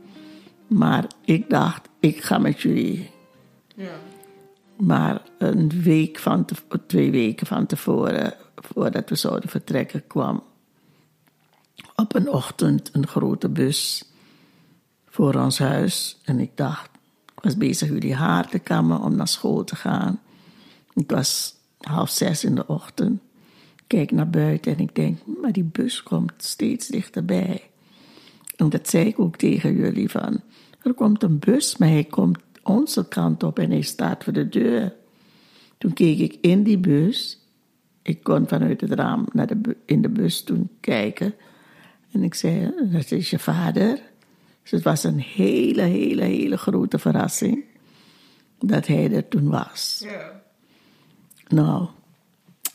Maar 0.67 1.05
ik 1.25 1.49
dacht, 1.49 1.89
ik 1.99 2.23
ga 2.23 2.37
met 2.37 2.61
jullie. 2.61 3.09
Ja. 3.75 3.99
Maar 4.79 5.21
een 5.37 5.81
week 5.81 6.19
van 6.19 6.45
twee 6.87 7.11
weken 7.11 7.47
van 7.47 7.65
tevoren, 7.65 8.33
voordat 8.55 9.09
we 9.09 9.15
zouden 9.15 9.49
vertrekken, 9.49 10.07
kwam 10.07 10.43
op 11.95 12.15
een 12.15 12.29
ochtend 12.29 12.89
een 12.93 13.07
grote 13.07 13.49
bus 13.49 14.03
voor 15.05 15.35
ons 15.35 15.59
huis. 15.59 16.17
En 16.23 16.39
ik 16.39 16.51
dacht, 16.55 16.89
ik 17.35 17.43
was 17.43 17.57
bezig 17.57 17.89
jullie 17.89 18.15
haar 18.15 18.49
te 18.49 18.59
kammen 18.59 18.99
om 18.99 19.15
naar 19.15 19.27
school 19.27 19.63
te 19.63 19.75
gaan. 19.75 20.19
Het 20.93 21.11
was 21.11 21.55
half 21.77 22.09
zes 22.09 22.43
in 22.43 22.55
de 22.55 22.67
ochtend. 22.67 23.21
Ik 23.75 23.83
kijk 23.87 24.11
naar 24.11 24.29
buiten 24.29 24.71
en 24.71 24.79
ik 24.79 24.95
denk, 24.95 25.19
maar 25.41 25.51
die 25.51 25.63
bus 25.63 26.03
komt 26.03 26.33
steeds 26.37 26.87
dichterbij. 26.87 27.69
En 28.55 28.69
dat 28.69 28.89
zei 28.89 29.05
ik 29.05 29.19
ook 29.19 29.35
tegen 29.35 29.75
jullie 29.75 30.09
van, 30.09 30.41
er 30.81 30.93
komt 30.93 31.23
een 31.23 31.39
bus, 31.39 31.77
maar 31.77 31.89
hij 31.89 32.03
komt 32.03 32.39
onze 32.69 33.07
kant 33.07 33.43
op 33.43 33.59
en 33.59 33.69
hij 33.71 33.81
staat 33.81 34.23
voor 34.23 34.33
de 34.33 34.49
deur. 34.49 34.93
Toen 35.77 35.93
keek 35.93 36.19
ik 36.19 36.37
in 36.41 36.63
die 36.63 36.77
bus. 36.77 37.39
Ik 38.01 38.23
kon 38.23 38.47
vanuit 38.47 38.81
het 38.81 38.91
raam 38.91 39.25
naar 39.33 39.47
de 39.47 39.77
in 39.85 40.01
de 40.01 40.09
bus 40.09 40.43
toen 40.43 40.69
kijken. 40.79 41.33
En 42.11 42.23
ik 42.23 42.33
zei, 42.33 42.71
dat 42.91 43.11
is 43.11 43.29
je 43.29 43.39
vader. 43.39 43.99
Dus 44.61 44.71
het 44.71 44.83
was 44.83 45.03
een 45.03 45.19
hele, 45.19 45.81
hele, 45.81 46.23
hele 46.23 46.57
grote 46.57 46.99
verrassing 46.99 47.63
dat 48.59 48.87
hij 48.87 49.11
er 49.11 49.27
toen 49.27 49.49
was. 49.49 50.01
Ja. 50.05 50.41
Nou, 51.47 51.87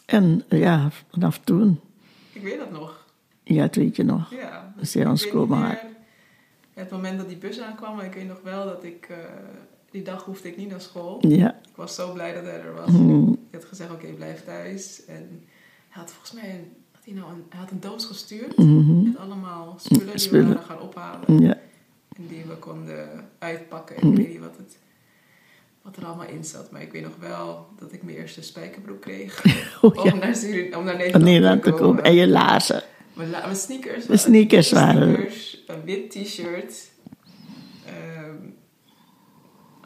en 0.07 0.43
ja, 0.49 0.91
vanaf 1.11 1.39
toen, 1.39 1.81
Ik 2.33 2.43
weet 2.43 2.59
dat 2.59 2.71
nog. 2.71 3.07
ja, 3.45 3.63
het 3.63 3.77
weet 3.77 3.97
je 3.97 4.03
nog. 4.05 4.31
Ja. 4.35 4.75
Dus 4.77 4.95
hij 4.95 5.07
ons 5.07 5.29
komen. 5.29 5.79
Het 6.75 6.91
moment 6.91 7.19
dat 7.19 7.29
die 7.29 7.37
bus 7.39 7.61
aankwam, 7.61 8.01
ik 8.01 8.13
weet 8.15 8.27
nog 8.29 8.41
wel 8.43 8.65
dat 8.65 8.85
ik... 8.85 9.07
eh, 9.11 9.17
die 9.95 10.03
dag 10.03 10.25
hoefde 10.25 10.49
ik 10.49 10.57
niet 10.57 10.71
naar 10.71 10.81
school. 10.81 11.19
Ja, 11.29 11.51
Ik 11.63 11.77
was 11.77 11.95
zo 11.95 12.13
blij 12.13 12.35
dat 12.35 12.43
hij 12.45 12.61
er 12.61 12.75
was. 12.75 12.91
Mm. 12.91 13.33
Ik 13.33 13.55
had 13.61 13.65
gezegd, 13.65 13.91
oké, 13.91 14.07
blijf 14.07 14.45
thuis. 14.45 15.05
En 15.07 15.29
hij 15.89 16.03
had 16.03 16.11
volgens 16.11 16.33
mij 16.33 16.51
een, 16.51 16.73
had 16.93 17.05
hij 17.05 17.15
nou 17.15 17.33
een, 17.33 17.45
hij 17.49 17.59
had 17.61 17.71
een 17.71 17.81
doos 17.81 18.05
gestuurd 18.05 18.57
Mhm. 18.59 19.03
met 19.03 19.17
allemaal 19.19 19.77
spullen 19.79 20.17
die 20.17 20.31
we 20.55 20.59
gaan 20.59 20.81
ophalen. 20.81 21.39
Ja. 21.43 21.59
En 22.17 22.27
die 22.29 22.45
we 22.49 22.55
konden 22.57 23.29
uitpakken. 23.39 23.97
En 23.97 24.11
ik 24.11 24.17
weet 24.17 24.29
niet 24.29 24.39
wat, 24.41 24.57
het, 24.57 24.79
wat 25.83 25.97
er 25.97 26.05
allemaal 26.05 26.27
in 26.27 26.45
zat. 26.45 26.71
Maar 26.71 26.83
ik 26.83 26.93
weet 26.93 27.03
nog 27.03 27.17
wel 27.21 27.67
dat 27.79 27.93
ik 27.93 28.03
mijn 28.03 28.17
eerste 28.17 28.43
spijkerbroek 28.43 29.01
kreeg. 29.01 29.43
Oh, 29.83 29.95
ja. 30.05 30.13
om, 30.13 30.19
naar 30.19 30.79
om 30.79 30.85
naar 30.85 30.97
Nederland, 30.97 31.25
Nederland 31.25 31.63
te 31.63 31.71
komen. 31.73 32.05
En 32.05 32.15
je 32.15 32.29
laarzen. 32.29 32.83
Mijn, 33.13 33.31
la- 33.31 33.45
mijn 33.45 33.57
sneakers. 33.57 34.21
Sneakers 34.23 34.73
waren- 34.73 35.13
Sneakers, 35.15 35.63
een 35.67 35.85
wit 35.85 36.11
t-shirt. 36.11 36.91
Ehm, 37.87 38.35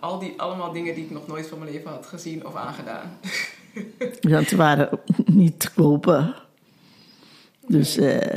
al 0.00 0.18
die, 0.18 0.34
allemaal 0.36 0.72
dingen 0.72 0.94
die 0.94 1.04
ik 1.04 1.10
nog 1.10 1.26
nooit 1.26 1.46
van 1.46 1.58
mijn 1.58 1.70
leven 1.70 1.90
had 1.90 2.06
gezien 2.06 2.46
of 2.46 2.54
aangedaan. 2.54 3.18
Want 4.20 4.48
ze 4.48 4.56
waren 4.56 5.00
niet 5.24 5.60
te 5.60 5.70
kopen. 5.72 6.34
Dus, 7.66 7.96
eh, 7.96 8.34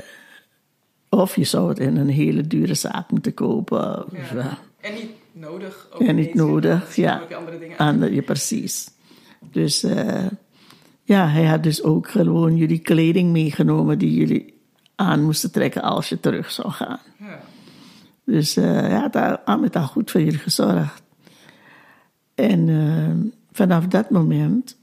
of 1.09 1.35
je 1.35 1.43
zou 1.43 1.69
het 1.69 1.79
in 1.79 1.97
een 1.97 2.09
hele 2.09 2.47
dure 2.47 2.73
zaak 2.73 3.11
moeten 3.11 3.33
kopen. 3.33 4.05
Ja. 4.11 4.35
Ja. 4.35 4.57
En 4.79 4.93
niet 4.93 5.11
nodig. 5.31 5.87
ook 5.93 6.01
En 6.01 6.15
niet 6.15 6.33
nodig, 6.33 6.95
ja. 6.95 7.21
andere 7.37 7.59
dingen 7.59 8.13
ja, 8.13 8.21
precies. 8.21 8.91
Dus 9.39 9.83
eh, 9.83 10.27
ja, 11.03 11.27
hij 11.27 11.45
had 11.45 11.63
dus 11.63 11.83
ook 11.83 12.09
gewoon 12.09 12.55
jullie 12.55 12.79
kleding 12.79 13.31
meegenomen 13.31 13.97
die 13.97 14.13
jullie 14.13 14.59
aan 14.95 15.23
moesten 15.23 15.51
trekken 15.51 15.81
als 15.81 16.09
je 16.09 16.19
terug 16.19 16.51
zou 16.51 16.69
gaan. 16.71 16.99
Ja. 17.19 17.39
Dus 18.25 18.57
eh 18.57 18.63
hij 18.63 18.99
had 18.99 19.13
daar, 19.13 19.37
al 19.37 19.57
met 19.57 19.75
al 19.75 19.87
goed 19.87 20.11
voor 20.11 20.21
jullie 20.21 20.39
gezorgd. 20.39 21.00
En 22.41 22.69
eh, 22.69 23.31
vanaf 23.51 23.87
dat 23.87 24.09
moment, 24.09 24.77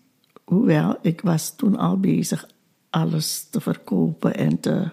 hoewel 0.44 0.98
ik 1.02 1.20
was 1.20 1.56
toen 1.56 1.76
al 1.76 2.00
bezig 2.00 2.46
alles 2.90 3.48
te 3.50 3.60
verkopen 3.60 4.34
en 4.34 4.60
te... 4.60 4.90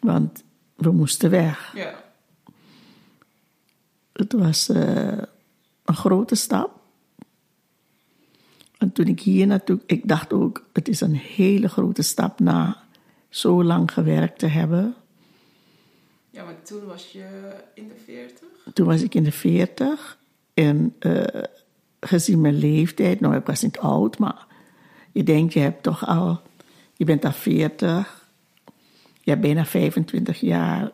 Want 0.00 0.44
we 0.74 0.90
moesten 0.90 1.30
weg. 1.30 1.72
ja. 1.74 2.02
Het 4.12 4.32
was 4.32 4.68
eh, 4.68 5.22
een 5.84 5.94
grote 5.94 6.34
stap. 6.34 6.80
En 8.78 8.92
toen 8.92 9.06
ik 9.06 9.20
hier 9.20 9.46
naartoe, 9.46 9.80
ik 9.86 10.08
dacht 10.08 10.32
ook, 10.32 10.66
het 10.72 10.88
is 10.88 11.00
een 11.00 11.16
hele 11.16 11.68
grote 11.68 12.02
stap 12.02 12.40
na 12.40 12.82
zo 13.28 13.64
lang 13.64 13.92
gewerkt 13.92 14.38
te 14.38 14.46
hebben. 14.46 14.94
Ja, 16.30 16.44
maar 16.44 16.62
toen 16.62 16.84
was 16.84 17.12
je 17.12 17.54
in 17.74 17.88
de 17.88 17.96
40. 18.04 18.48
Toen 18.72 18.86
was 18.86 19.02
ik 19.02 19.14
in 19.14 19.24
de 19.24 19.32
40 19.32 20.22
en 20.54 20.94
eh, 20.98 21.42
gezien 22.00 22.40
mijn 22.40 22.58
leeftijd, 22.58 23.20
nou 23.20 23.36
ik 23.36 23.46
was 23.46 23.62
niet 23.62 23.78
oud, 23.78 24.18
maar 24.18 24.46
je 25.12 25.22
denkt 25.22 25.52
je 25.52 25.60
hebt 25.60 25.82
toch 25.82 26.06
al, 26.06 26.40
je 26.96 27.04
bent 27.04 27.24
al 27.24 27.32
40, 27.32 28.28
je 29.20 29.30
hebt 29.30 29.42
bijna 29.42 29.64
25 29.64 30.40
jaar 30.40 30.90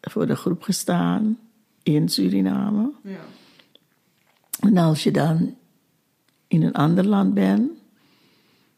voor 0.00 0.26
de 0.26 0.36
groep 0.36 0.62
gestaan 0.62 1.38
in 1.82 2.08
Suriname. 2.08 2.92
Ja. 3.02 3.20
En 4.60 4.76
als 4.76 5.02
je 5.02 5.10
dan 5.10 5.56
in 6.46 6.62
een 6.62 6.72
ander 6.72 7.06
land 7.06 7.34
bent, 7.34 7.70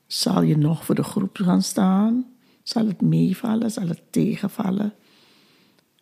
zal 0.07 0.43
je 0.43 0.57
nog 0.57 0.85
voor 0.85 0.95
de 0.95 1.03
groep 1.03 1.37
gaan 1.37 1.63
staan. 1.63 2.27
Zal 2.63 2.87
het 2.87 3.01
meevallen, 3.01 3.71
zal 3.71 3.89
het 3.89 4.03
tegenvallen? 4.11 4.95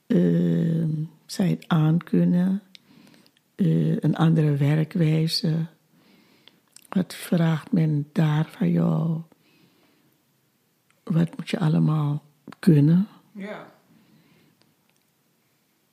Uh, 0.07 0.85
zal 1.27 1.45
je 1.45 1.55
het 1.55 1.65
aankunnen? 1.69 2.63
Uh, 3.59 3.97
een 4.01 4.17
andere 4.17 4.57
werkwijze? 4.57 5.67
Wat 6.89 7.15
vraagt 7.15 7.73
men 7.73 8.09
daar 8.13 8.49
van 8.59 8.71
jou? 8.71 9.21
Wat 11.05 11.37
moet 11.37 11.51
je 11.51 11.59
allemaal 11.59 12.23
kunnen? 12.59 13.09
Ja. 13.33 13.73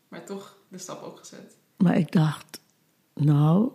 Maar 0.07 0.25
toch 0.25 0.57
de 0.67 0.77
stap 0.77 1.03
ook 1.03 1.19
gezet. 1.19 1.57
Maar 1.77 1.97
ik 1.97 2.11
dacht, 2.11 2.61
nou, 3.13 3.71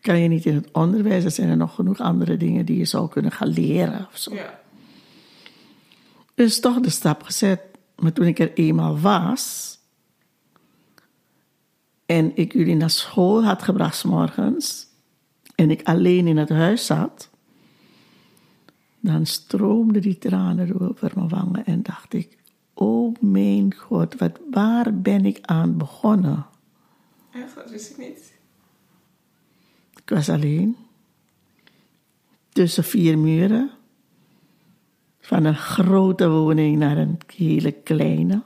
kan 0.00 0.18
je 0.18 0.28
niet 0.28 0.46
in 0.46 0.54
het 0.54 0.70
onderwijs, 0.72 1.24
er 1.24 1.30
zijn 1.30 1.48
er 1.48 1.56
nog 1.56 1.74
genoeg 1.74 2.00
andere 2.00 2.36
dingen 2.36 2.66
die 2.66 2.78
je 2.78 2.84
zou 2.84 3.08
kunnen 3.08 3.32
gaan 3.32 3.48
leren 3.48 4.08
of 4.12 4.18
zo. 4.18 4.34
Ja. 4.34 4.60
Dus 6.34 6.60
toch 6.60 6.80
de 6.80 6.90
stap 6.90 7.22
gezet. 7.22 7.60
Maar 7.96 8.12
toen 8.12 8.26
ik 8.26 8.38
er 8.38 8.52
eenmaal 8.52 8.98
was 8.98 9.78
en 12.10 12.36
ik 12.36 12.52
jullie 12.52 12.74
naar 12.74 12.90
school 12.90 13.44
had 13.44 13.62
gebracht 13.62 13.96
's 13.96 14.02
morgens 14.02 14.86
en 15.54 15.70
ik 15.70 15.82
alleen 15.82 16.26
in 16.26 16.36
het 16.36 16.48
huis 16.48 16.86
zat, 16.86 17.30
dan 19.00 19.26
stroomden 19.26 20.02
die 20.02 20.18
tranen 20.18 20.80
over 20.80 21.12
mijn 21.14 21.28
wangen 21.28 21.64
en 21.64 21.82
dacht 21.82 22.12
ik, 22.12 22.38
oh 22.74 23.14
mijn 23.20 23.74
God, 23.74 24.14
wat, 24.14 24.40
waar 24.50 25.00
ben 25.00 25.24
ik 25.24 25.38
aan 25.42 25.76
begonnen? 25.76 26.46
Echt, 27.32 27.54
dat 27.54 27.70
wist 27.70 27.90
ik 27.90 27.98
niet. 27.98 28.32
Ik 30.02 30.08
was 30.08 30.28
alleen. 30.28 30.76
Tussen 32.48 32.84
vier 32.84 33.18
muren. 33.18 33.70
Van 35.20 35.44
een 35.44 35.56
grote 35.56 36.28
woning 36.28 36.78
naar 36.78 36.98
een 36.98 37.18
hele 37.36 37.72
kleine. 37.72 38.42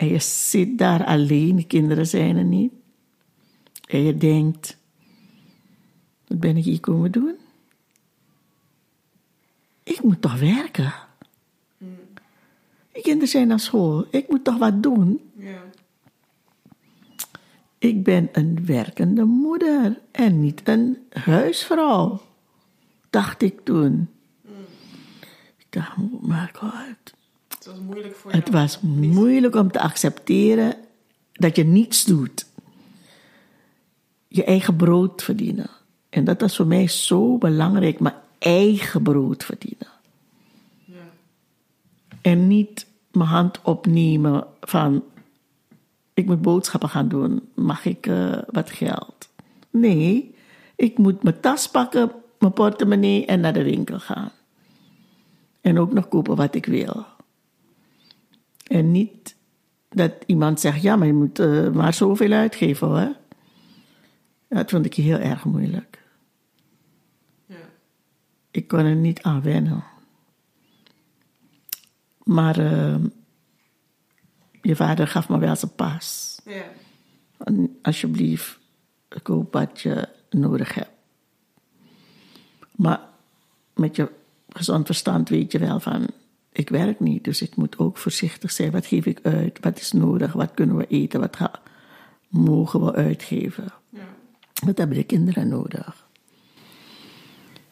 En 0.00 0.08
je 0.08 0.18
zit 0.18 0.78
daar 0.78 1.04
alleen, 1.04 1.56
de 1.56 1.64
kinderen 1.64 2.06
zijn 2.06 2.36
er 2.36 2.44
niet. 2.44 2.72
En 3.86 4.02
je 4.02 4.16
denkt, 4.16 4.76
wat 6.26 6.40
ben 6.40 6.56
ik 6.56 6.64
hier 6.64 6.80
komen 6.80 7.12
doen? 7.12 7.34
Ik 9.82 10.02
moet 10.02 10.22
toch 10.22 10.38
werken? 10.38 10.92
Die 12.92 13.02
kinderen 13.02 13.28
zijn 13.28 13.48
naar 13.48 13.60
school, 13.60 14.06
ik 14.10 14.28
moet 14.28 14.44
toch 14.44 14.58
wat 14.58 14.82
doen? 14.82 15.30
Ja. 15.36 15.62
Ik 17.78 18.02
ben 18.02 18.28
een 18.32 18.66
werkende 18.66 19.24
moeder 19.24 20.00
en 20.10 20.40
niet 20.40 20.68
een 20.68 20.98
huisvrouw, 21.10 22.22
dacht 23.10 23.42
ik 23.42 23.60
toen. 23.64 24.08
Ik 25.56 25.66
dacht, 25.68 25.96
oh 25.96 26.22
my 26.22 26.50
god. 26.52 27.18
Het 27.60 27.68
was 27.68 27.78
moeilijk 27.78 28.16
voor 28.16 28.32
Het 28.32 28.50
was 28.50 28.80
moeilijk 28.80 29.54
om 29.54 29.70
te 29.70 29.80
accepteren 29.80 30.74
dat 31.32 31.56
je 31.56 31.64
niets 31.64 32.04
doet. 32.04 32.46
Je 34.28 34.44
eigen 34.44 34.76
brood 34.76 35.22
verdienen. 35.22 35.70
En 36.08 36.24
dat 36.24 36.40
was 36.40 36.56
voor 36.56 36.66
mij 36.66 36.88
zo 36.88 37.38
belangrijk, 37.38 38.00
mijn 38.00 38.14
eigen 38.38 39.02
brood 39.02 39.44
verdienen. 39.44 39.88
Ja. 40.84 40.94
En 42.20 42.46
niet 42.46 42.86
mijn 43.12 43.28
hand 43.28 43.62
opnemen 43.62 44.46
van, 44.60 45.04
ik 46.14 46.26
moet 46.26 46.42
boodschappen 46.42 46.88
gaan 46.88 47.08
doen, 47.08 47.48
mag 47.54 47.84
ik 47.84 48.06
eh, 48.06 48.38
wat 48.46 48.70
geld? 48.70 49.28
Nee, 49.70 50.34
ik 50.76 50.98
moet 50.98 51.22
mijn 51.22 51.40
tas 51.40 51.68
pakken, 51.68 52.12
mijn 52.38 52.52
portemonnee 52.52 53.26
en 53.26 53.40
naar 53.40 53.52
de 53.52 53.62
winkel 53.62 53.98
gaan. 53.98 54.32
En 55.60 55.78
ook 55.78 55.92
nog 55.92 56.08
kopen 56.08 56.36
wat 56.36 56.54
ik 56.54 56.66
wil. 56.66 57.09
En 58.70 58.90
niet 58.90 59.36
dat 59.88 60.12
iemand 60.26 60.60
zegt, 60.60 60.82
ja, 60.82 60.96
maar 60.96 61.06
je 61.06 61.12
moet 61.12 61.38
eh, 61.38 61.70
maar 61.70 61.94
zoveel 61.94 62.32
uitgeven 62.32 62.88
hoor. 62.88 63.16
Dat 64.48 64.70
vond 64.70 64.84
ik 64.84 64.94
heel 64.94 65.18
erg 65.18 65.44
moeilijk. 65.44 66.02
Ja. 67.46 67.56
Ik 68.50 68.68
kon 68.68 68.78
er 68.78 68.94
niet 68.94 69.22
aan 69.22 69.42
wennen. 69.42 69.84
Maar 72.22 72.58
eh, 72.58 72.96
je 74.62 74.76
vader 74.76 75.06
gaf 75.06 75.28
me 75.28 75.38
wel 75.38 75.56
zijn 75.56 75.74
pas. 75.74 76.40
Ja. 76.44 76.64
En 77.38 77.78
alsjeblieft, 77.82 78.58
koop 79.22 79.52
wat 79.52 79.80
je 79.80 80.08
nodig 80.30 80.74
hebt. 80.74 80.92
Maar 82.70 83.00
met 83.74 83.96
je 83.96 84.10
gezond 84.48 84.86
verstand 84.86 85.28
weet 85.28 85.52
je 85.52 85.58
wel 85.58 85.80
van, 85.80 86.10
ik 86.52 86.68
werk 86.68 87.00
niet, 87.00 87.24
dus 87.24 87.42
ik 87.42 87.56
moet 87.56 87.78
ook 87.78 87.96
voorzichtig 87.96 88.50
zijn. 88.50 88.70
Wat 88.70 88.86
geef 88.86 89.06
ik 89.06 89.18
uit? 89.22 89.58
Wat 89.60 89.78
is 89.78 89.92
nodig? 89.92 90.32
Wat 90.32 90.54
kunnen 90.54 90.76
we 90.76 90.86
eten? 90.86 91.20
Wat 91.20 91.38
mogen 92.28 92.84
we 92.84 92.92
uitgeven? 92.92 93.72
ja. 93.88 94.08
Wat 94.64 94.78
hebben 94.78 94.96
de 94.96 95.04
kinderen 95.04 95.48
nodig? 95.48 96.08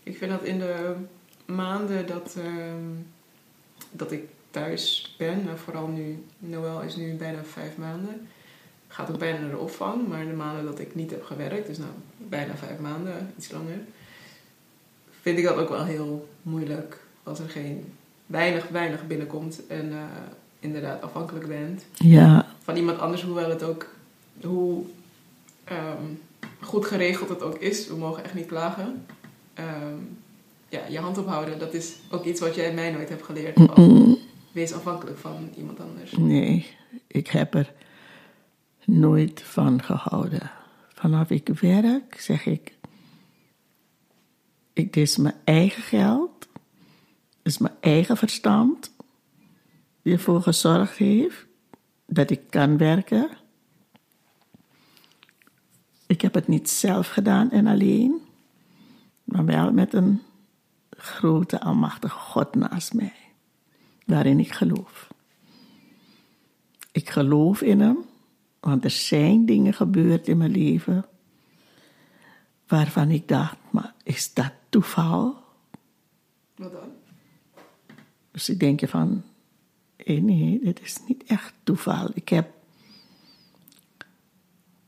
Ik 0.03 0.16
vind 0.16 0.31
dat 0.31 0.45
in 0.45 0.59
de 0.59 0.95
maanden 1.45 2.07
dat, 2.07 2.37
ehm, 2.39 2.85
dat 3.91 4.12
ik 4.12 4.22
thuis 4.51 5.14
ben, 5.18 5.45
nou, 5.45 5.59
vooral 5.59 5.87
nu, 5.87 6.24
Noël 6.39 6.83
is 6.83 6.97
nu 6.97 7.14
bijna 7.14 7.45
vijf 7.45 7.76
maanden, 7.76 8.29
gaat 8.89 9.11
ook 9.11 9.18
bijna 9.18 9.39
naar 9.39 9.51
de 9.51 9.59
opvang, 9.59 10.09
maar 10.09 10.26
de 10.26 10.33
maanden 10.33 10.64
dat 10.64 10.79
ik 10.79 10.95
niet 10.95 11.11
heb 11.11 11.24
gewerkt, 11.24 11.66
dus 11.66 11.79
nou 11.79 11.91
bijna 12.16 12.57
vijf 12.57 12.79
maanden, 12.79 13.33
iets 13.37 13.51
langer, 13.51 13.79
vind 15.20 15.39
ik 15.39 15.45
dat 15.45 15.57
ook 15.57 15.68
wel 15.68 15.85
heel 15.85 16.29
moeilijk 16.43 17.01
als 17.22 17.39
er 17.39 17.49
geen 17.49 17.93
weinig, 18.29 18.68
weinig 18.68 19.07
binnenkomt 19.07 19.66
en 19.66 19.93
eh, 19.93 19.99
inderdaad 20.61 21.03
afhankelijk 21.03 21.47
bent 21.47 21.85
Ja, 21.95 22.47
van 22.62 22.76
iemand 22.76 22.99
anders, 22.99 23.22
hoewel 23.22 23.51
het 23.51 23.62
ook, 23.62 23.87
hoe 24.43 24.85
ehm, 25.64 26.05
goed 26.61 26.87
geregeld 26.87 27.29
het 27.29 27.43
ook 27.43 27.59
is. 27.59 27.89
We 27.89 27.97
mogen 27.97 28.24
echt 28.24 28.35
niet 28.35 28.47
klagen. 28.47 29.07
Ehm, 29.55 29.97
ja, 30.68 30.81
je 30.89 30.99
hand 30.99 31.18
ophouden, 31.18 31.59
dat 31.59 31.74
is 31.74 31.97
ook 32.11 32.24
iets 32.24 32.41
wat 32.41 32.55
jij 32.55 32.74
mij 32.74 32.91
nooit 32.91 33.09
hebt 33.09 33.24
geleerd. 33.24 33.59
Wees 34.53 34.72
afhankelijk 34.72 35.18
van 35.18 35.51
iemand 35.57 35.81
anders. 35.81 36.12
Nee, 36.12 36.66
ik 37.07 37.26
heb 37.26 37.55
er 37.55 37.72
nooit 38.85 39.43
van 39.43 39.83
gehouden. 39.83 40.51
Vanaf 40.95 41.31
ik 41.31 41.49
werk 41.61 42.20
zeg 42.20 42.47
ik, 42.47 42.72
ik, 44.72 44.93
dit 44.93 44.97
is 44.97 45.16
mijn 45.16 45.35
eigen 45.45 45.83
geld, 45.83 46.38
is 47.49 47.59
mijn 47.59 47.74
eigen 47.80 48.16
verstand 48.16 48.92
die 50.03 50.12
ervoor 50.12 50.42
gezorgd 50.42 50.96
heeft 50.96 51.46
dat 52.07 52.30
ik 52.30 52.40
kan 52.51 52.76
werken. 52.76 53.28
Ik 56.07 56.20
heb 56.20 56.34
het 56.34 56.49
niet 56.49 56.70
zelf 56.70 57.09
gedaan 57.09 57.51
en 57.51 57.66
alleen, 57.66 58.20
maar 59.24 59.44
wel 59.44 59.72
met 59.72 59.94
een 59.94 60.22
grote, 60.90 61.61
almachtige 61.61 62.18
God 62.18 62.55
naast 62.55 62.94
mij, 62.94 63.14
waarin 64.05 64.40
ik 64.40 64.53
geloof. 64.53 65.09
Ik 66.92 67.11
geloof 67.11 67.62
in 67.62 67.80
hem, 67.80 67.99
want 68.61 68.84
er 68.84 68.90
zijn 68.90 69.46
dingen 69.46 69.74
gebeurd 69.74 70.28
in 70.28 70.36
mijn 70.36 70.51
leven 70.51 71.07
waarvan 72.66 73.11
ik 73.11 73.28
dacht, 73.28 73.57
maar 73.70 73.94
is 74.03 74.34
dat 74.34 74.53
toeval? 74.68 75.36
Wat 76.57 76.72
dan? 76.72 76.97
Dus 78.39 78.49
ik 78.49 78.61
denk 78.61 78.80
je 78.80 78.89
van, 78.89 79.22
nee, 80.07 80.61
dit 80.62 80.80
is 80.80 80.97
niet 81.09 81.24
echt 81.26 81.55
toeval. 81.62 82.11
Ik 82.14 82.28
heb, 82.28 82.51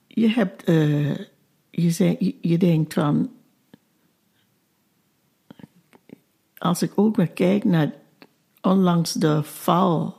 je 0.07 0.29
hebt, 0.29 0.65
eh, 0.65 1.19
je, 1.71 1.91
zei, 1.91 2.17
je, 2.19 2.37
je 2.41 2.59
denkt 2.59 2.95
van, 2.95 3.31
als 6.59 6.83
ik 6.83 6.93
ook 6.95 7.17
weer 7.17 7.31
kijk 7.31 7.65
naar 7.65 7.93
onlangs 8.61 9.13
de 9.13 9.43
val 9.43 10.17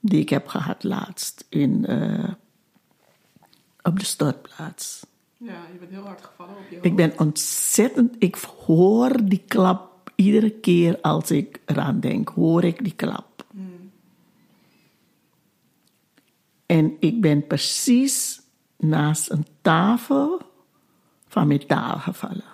die 0.00 0.20
ik 0.20 0.28
heb 0.28 0.46
gehad 0.46 0.84
laatst 0.84 1.46
in, 1.48 1.86
eh, 1.86 2.32
op 3.82 3.98
de 3.98 4.04
stortplaats. 4.04 5.06
Ja, 5.36 5.66
je 5.72 5.78
bent 5.78 5.90
heel 5.90 6.04
hard 6.04 6.24
gevallen 6.24 6.56
op 6.56 6.70
je 6.70 6.76
Ik 6.76 6.82
hoofd. 6.82 6.96
ben 6.96 7.18
ontzettend, 7.18 8.16
ik 8.18 8.34
hoor 8.34 9.24
die 9.24 9.42
klap 9.46 9.87
iedere 10.18 10.50
keer 10.50 11.00
als 11.00 11.30
ik 11.30 11.60
eraan 11.66 12.00
denk, 12.00 12.28
hoor 12.28 12.64
ik 12.64 12.84
die 12.84 12.94
klap. 12.94 13.46
En 16.66 16.96
ik 17.00 17.20
ben 17.20 17.46
precies 17.46 18.40
naast 18.76 19.30
een 19.30 19.46
tafel 19.62 20.40
van 21.26 21.46
metaal 21.46 21.98
gevallen. 21.98 22.44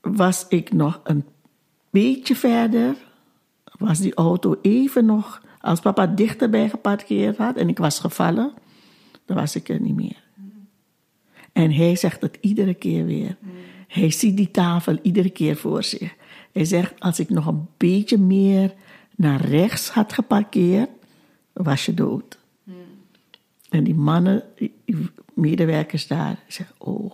Was 0.00 0.46
ik 0.48 0.72
nog 0.72 1.00
een 1.04 1.24
beetje 1.90 2.36
verder, 2.36 2.96
was 3.78 3.98
die 3.98 4.14
auto 4.14 4.58
even 4.62 5.04
nog, 5.04 5.42
als 5.60 5.80
papa 5.80 6.06
dichterbij 6.06 6.68
geparkeerd 6.68 7.36
had 7.36 7.56
en 7.56 7.68
ik 7.68 7.78
was 7.78 7.98
gevallen, 7.98 8.52
dan 9.24 9.36
was 9.36 9.56
ik 9.56 9.68
er 9.68 9.80
niet 9.80 9.94
meer. 9.94 10.22
En 11.52 11.72
hij 11.72 11.96
zegt 11.96 12.22
het 12.22 12.38
iedere 12.40 12.74
keer 12.74 13.04
weer. 13.04 13.36
Hij 13.90 14.10
ziet 14.10 14.36
die 14.36 14.50
tafel 14.50 14.98
iedere 15.02 15.30
keer 15.30 15.56
voor 15.56 15.82
zich. 15.82 16.14
Hij 16.52 16.64
zegt, 16.64 17.00
als 17.00 17.18
ik 17.18 17.28
nog 17.28 17.46
een 17.46 17.68
beetje 17.76 18.18
meer 18.18 18.74
naar 19.16 19.40
rechts 19.40 19.88
had 19.88 20.12
geparkeerd, 20.12 20.90
was 21.52 21.86
je 21.86 21.94
dood. 21.94 22.38
En 23.68 23.84
die 23.84 23.94
mannen, 23.94 24.42
die, 24.56 24.72
medewerkers 25.34 26.06
daar, 26.06 26.42
zeggen, 26.48 26.74
oh, 26.78 27.12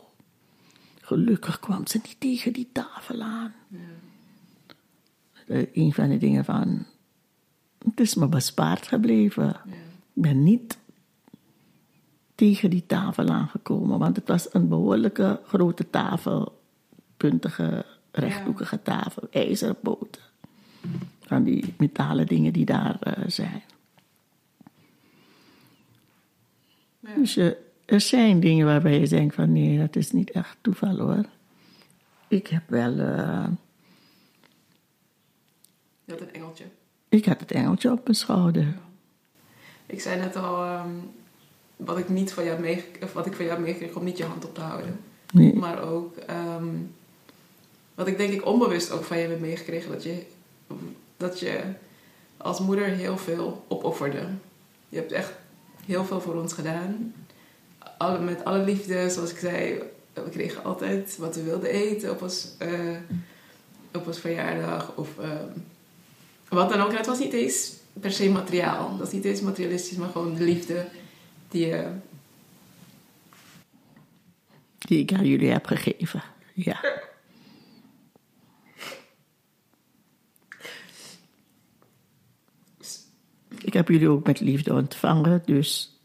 gelukkig 1.00 1.60
kwam 1.60 1.86
ze 1.86 2.00
niet 2.02 2.16
tegen 2.18 2.52
die 2.52 2.68
tafel 2.72 3.22
aan. 3.22 3.54
Eh, 5.46 5.66
Een 5.72 5.92
van 5.92 6.08
de 6.08 6.18
dingen 6.18 6.44
van, 6.44 6.86
het 7.78 8.00
is 8.00 8.14
me 8.14 8.28
bespaard 8.28 8.86
gebleven. 8.86 9.48
Ik 10.14 10.22
ben 10.22 10.42
niet 10.42 10.78
tegen 12.34 12.70
die 12.70 12.86
tafel 12.86 13.28
aangekomen. 13.28 13.98
Want 13.98 14.16
het 14.16 14.28
was 14.28 14.54
een 14.54 14.68
behoorlijke 14.68 15.40
grote 15.46 15.90
tafel. 15.90 16.55
Puntige, 17.16 17.84
rechthoekige 18.10 18.82
tafel. 18.82 19.28
IJzeren 19.30 19.80
poten. 19.80 20.22
Van 21.20 21.42
die 21.44 21.74
metalen 21.78 22.26
dingen 22.26 22.52
die 22.52 22.64
daar 22.64 22.96
eh, 23.00 23.22
zijn. 23.26 23.62
Ja. 27.00 27.14
Dus 27.14 27.34
je, 27.34 27.56
er 27.84 28.00
zijn 28.00 28.40
dingen 28.40 28.66
waarbij 28.66 29.00
je 29.00 29.08
denkt 29.08 29.34
van... 29.34 29.52
Nee, 29.52 29.78
dat 29.78 29.96
is 29.96 30.12
niet 30.12 30.30
echt 30.30 30.56
toeval 30.60 30.96
hoor. 30.98 31.24
Ik 32.28 32.46
heb 32.46 32.62
wel... 32.68 32.98
eh, 32.98 33.46
Je 36.04 36.12
had 36.12 36.20
een 36.20 36.32
engeltje. 36.32 36.64
ik 37.08 37.24
had 37.24 37.40
het 37.40 37.50
engeltje 37.52 37.92
op 37.92 38.02
mijn 38.04 38.14
schouder. 38.16 38.76
Ik 39.86 40.00
zei 40.00 40.20
net 40.20 40.36
al, 40.36 40.64
ehm, 40.64 40.88
wat, 41.76 41.98
ik 41.98 42.08
niet 42.08 42.32
van 42.32 42.44
jou 42.44 42.60
mee, 42.60 42.84
of 43.02 43.12
wat 43.12 43.26
ik 43.26 43.32
van 43.34 43.44
jou 43.44 43.60
meegekregen 43.60 43.96
om 43.96 44.04
niet 44.04 44.18
je 44.18 44.24
hand 44.24 44.44
op 44.44 44.54
te 44.54 44.60
houden. 44.60 45.00
Nee. 45.32 45.54
Maar 45.54 45.82
ook, 45.82 46.16
ehm, 46.16 46.66
wat 47.96 48.06
ik 48.06 48.16
denk 48.16 48.32
ik 48.32 48.46
onbewust 48.46 48.90
ook 48.90 49.04
van 49.04 49.18
je 49.18 49.28
heb 49.28 49.40
meegekregen, 49.40 49.92
dat 49.92 50.02
je, 50.02 50.22
dat 51.16 51.40
je 51.40 51.60
als 52.36 52.60
moeder 52.60 52.84
heel 52.84 53.18
veel 53.18 53.64
opofferde. 53.68 54.28
Je 54.88 54.96
hebt 54.96 55.12
echt 55.12 55.32
heel 55.86 56.04
veel 56.04 56.20
voor 56.20 56.34
ons 56.34 56.52
gedaan. 56.52 57.14
Alle, 57.98 58.18
met 58.18 58.44
alle 58.44 58.64
liefde, 58.64 59.10
zoals 59.10 59.30
ik 59.30 59.38
zei, 59.38 59.82
we 60.12 60.30
kregen 60.30 60.64
altijd 60.64 61.16
wat 61.16 61.34
we 61.34 61.42
wilden 61.42 61.70
eten 61.70 62.10
op 62.10 62.22
ons, 62.22 62.54
eh, 62.58 62.96
op 63.94 64.06
ons 64.06 64.20
verjaardag. 64.20 64.92
Of 64.96 65.18
ehm, 65.18 65.48
wat 66.48 66.68
dan 66.68 66.80
ook. 66.80 66.90
En 66.90 66.96
het 66.96 67.06
was 67.06 67.18
niet 67.18 67.32
eens 67.32 67.72
per 67.92 68.12
se 68.12 68.30
materiaal. 68.30 68.96
Dat 68.96 69.06
is 69.06 69.12
niet 69.12 69.24
eens 69.24 69.40
materialistisch, 69.40 69.96
maar 69.96 70.08
gewoon 70.08 70.34
de 70.34 70.44
liefde 70.44 70.86
die 71.48 71.66
je 71.66 71.88
Die 74.78 74.98
ik 74.98 75.12
aan 75.12 75.26
jullie 75.26 75.50
heb 75.50 75.66
gegeven. 75.66 76.22
Ja. 76.54 76.80
Ik 83.66 83.72
heb 83.72 83.88
jullie 83.88 84.08
ook 84.08 84.26
met 84.26 84.40
liefde 84.40 84.72
ontvangen, 84.72 85.42
dus 85.46 85.98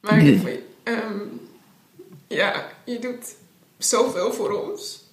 Maar 0.00 0.22
Nee. 0.22 0.62
ehm, 0.82 1.18
ja, 2.26 2.70
je 2.84 2.98
doet 2.98 3.34
zoveel 3.78 4.32
voor 4.32 4.50
ons. 4.70 5.04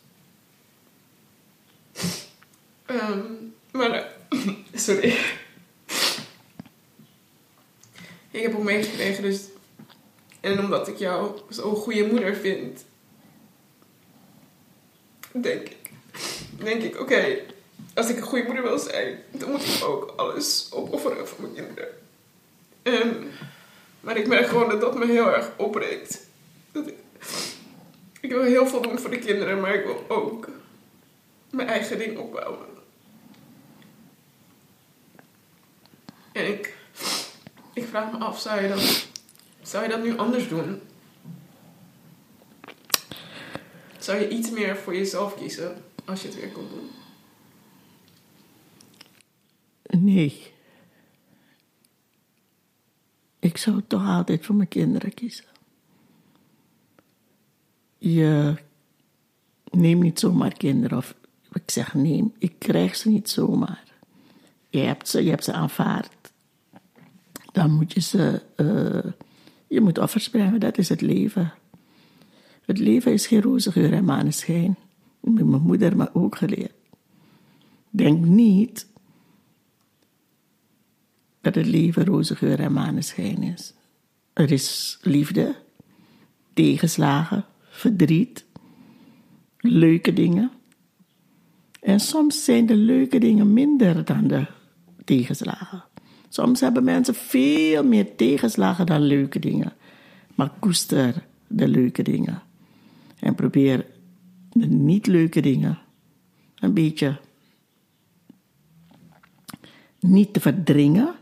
Ehm, 2.86 3.22
maar, 3.72 4.12
sorry. 4.74 5.18
Ik 8.32 8.42
heb 8.42 8.56
ook 8.56 8.64
meegekregen, 8.64 9.24
dus. 9.24 9.42
En 10.40 10.60
omdat 10.60 10.88
ik 10.88 10.98
jou 10.98 11.40
zo'n 11.50 11.76
goede 11.76 12.08
moeder 12.08 12.36
vind, 12.36 12.86
denk 15.32 15.62
ik, 15.70 15.90
denk 16.58 16.82
ik, 16.82 17.00
oké, 17.00 17.38
als 17.96 18.10
ik 18.10 18.18
een 18.18 18.24
goede 18.24 18.46
moeder 18.46 18.64
wil 18.64 18.80
zijn, 18.80 19.20
dan 19.32 19.52
moet 19.52 19.66
ik 19.66 19.84
ook 19.84 20.14
alles 20.16 20.68
opofferen 20.72 21.28
voor 21.28 21.42
mijn 21.42 21.54
kinderen. 21.54 21.88
Maar 24.00 24.18
ik 24.18 24.28
merk 24.28 24.48
gewoon 24.48 24.70
dat 24.70 24.82
dat 24.82 24.98
me 24.98 25.06
heel 25.06 25.34
erg 25.34 25.52
opbreekt. 25.58 26.28
Dat 26.72 26.88
ik, 26.88 26.96
ik 28.20 28.30
wil 28.30 28.44
heel 28.44 28.68
veel 28.68 28.82
doen 28.82 29.00
voor 29.00 29.10
de 29.10 29.20
kinderen, 29.20 29.60
maar 29.60 29.74
ik 29.74 29.86
wil 29.86 30.06
ook 30.08 30.48
mijn 31.50 31.68
eigen 31.68 31.98
ding 31.98 32.18
opbouwen. 32.18 32.68
En 36.32 36.48
ik, 36.48 36.76
ik 37.74 37.86
vraag 37.86 38.12
me 38.12 38.18
af, 38.18 38.40
zou 38.40 38.62
je, 38.62 38.68
dat, 38.68 39.08
zou 39.62 39.84
je 39.84 39.90
dat 39.90 40.04
nu 40.04 40.18
anders 40.18 40.48
doen? 40.48 40.82
Zou 44.00 44.20
je 44.20 44.30
iets 44.30 44.50
meer 44.50 44.78
voor 44.78 44.96
jezelf 44.96 45.36
kiezen 45.36 45.84
als 46.06 46.22
je 46.22 46.28
het 46.28 46.40
weer 46.40 46.52
kon 46.52 46.70
doen? 46.70 47.05
Nee. 49.90 50.54
Ik 53.40 53.58
zou 53.58 53.82
toch 53.88 54.08
altijd 54.08 54.46
voor 54.46 54.56
mijn 54.56 54.68
kinderen 54.68 55.14
kiezen. 55.14 55.46
Je 57.98 58.56
neemt 59.72 60.02
niet 60.02 60.20
zomaar 60.20 60.54
kinderen, 60.54 60.98
of 60.98 61.16
ik 61.54 61.72
zeg 61.72 61.94
neem, 61.94 62.34
ik 62.38 62.54
krijg 62.58 62.96
ze 62.96 63.10
niet 63.10 63.30
zomaar. 63.30 63.84
Je 64.70 64.80
hebt 64.80 65.08
ze, 65.08 65.24
je 65.24 65.30
hebt 65.30 65.44
ze 65.44 65.54
aanvaard. 65.54 66.32
Dan 67.52 67.72
moet 67.72 67.94
je 67.94 68.02
ze, 68.02 68.42
eh, 68.56 69.12
je 69.68 69.82
moet 69.82 69.98
offers 69.98 70.30
brengen, 70.30 70.60
dat 70.60 70.78
is 70.78 70.90
het 70.90 71.02
leven. 71.02 71.54
Het 72.66 72.78
leven 72.78 73.14
is 73.14 73.28
geen 73.28 73.42
roze 73.42 73.72
geur 73.72 73.94
en 73.94 74.06
maneschijn. 74.06 74.78
Dat 75.22 75.34
heeft 75.34 75.50
mijn 75.50 75.62
moeder 75.62 75.98
me 75.98 76.14
ook 76.14 76.36
geleerd. 76.36 76.74
Denk 77.90 78.26
niet 78.26 78.88
dat 81.46 81.56
het 81.56 81.66
leven 81.66 82.06
roze 82.06 82.36
geur 82.36 82.60
en 82.60 82.74
maneschijn 82.74 83.44
is. 83.44 83.74
Er 84.34 84.52
is 84.52 84.98
liefde, 85.02 85.56
tegenslagen, 86.54 87.46
verdriet, 87.70 88.46
leuke 89.60 90.14
dingen. 90.14 90.52
En 91.82 92.00
soms 92.00 92.44
zijn 92.44 92.66
de 92.66 92.76
leuke 92.76 93.18
dingen 93.20 93.54
minder 93.54 94.06
dan 94.06 94.28
de 94.28 94.46
tegenslagen. 95.04 95.84
Soms 96.30 96.60
hebben 96.60 96.84
mensen 96.84 97.16
veel 97.16 97.84
meer 97.84 98.16
tegenslagen 98.16 98.86
dan 98.86 99.02
leuke 99.02 99.40
dingen. 99.40 99.74
Maar 100.36 100.50
koester 100.60 101.26
de 101.48 101.68
leuke 101.68 102.04
dingen. 102.04 102.42
En 103.20 103.36
probeer 103.36 103.86
de 104.52 104.68
niet 104.68 105.08
leuke 105.08 105.42
dingen 105.42 105.80
een 106.56 106.74
beetje 106.74 107.20
niet 110.00 110.34
te 110.34 110.40
verdringen. 110.40 111.16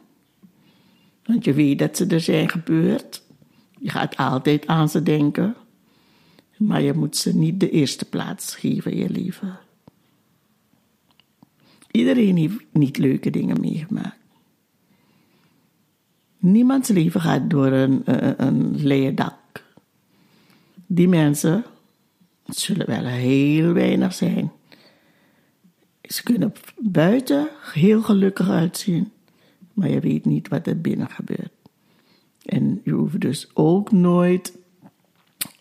Want 1.26 1.46
je 1.46 1.54
weet 1.54 1.80
dat 1.80 1.98
ze 1.98 2.06
er 2.06 2.22
zijn 2.22 2.50
gebeurd. 2.50 3.22
Je 3.80 3.90
gaat 3.90 4.16
altijd 4.16 4.68
aan 4.68 4.90
ze 4.90 5.04
denken. 5.04 5.56
Maar 6.58 6.82
je 6.82 6.94
moet 6.94 7.18
ze 7.18 7.36
niet 7.36 7.60
de 7.60 7.70
eerste 7.70 8.06
plaats 8.06 8.56
geven, 8.56 8.98
je 8.98 9.10
lieve. 9.10 9.56
Iedereen 11.92 12.38
heeft 12.38 12.66
niet 12.72 12.98
leuke 12.98 13.30
dingen 13.30 13.60
meegemaakt. 13.60 14.18
Niemands 16.38 16.90
leven 16.90 17.22
gaat 17.22 17.50
door 17.50 17.72
een, 17.72 18.02
een, 18.06 18.46
een 18.46 18.86
leien 18.86 19.16
dak. 19.16 19.64
Die 20.86 21.08
mensen 21.08 21.64
zullen 22.46 22.88
wel 22.88 23.06
heel 23.06 23.74
weinig 23.74 24.14
zijn. 24.14 24.52
Ze 26.02 26.24
kunnen 26.24 26.54
buiten 26.78 27.48
heel 27.74 28.02
gelukkig 28.02 28.50
uitzien, 28.50 29.12
maar 29.74 29.90
je 29.90 30.00
weet 30.00 30.26
niet 30.26 30.48
wat 30.48 30.68
er 30.68 30.82
binnen 30.82 31.10
gebeurt. 31.10 31.52
En 32.46 32.82
je 32.84 32.92
hoeft 32.92 33.22
dus 33.22 33.50
ook 33.54 33.92
nooit 33.92 34.58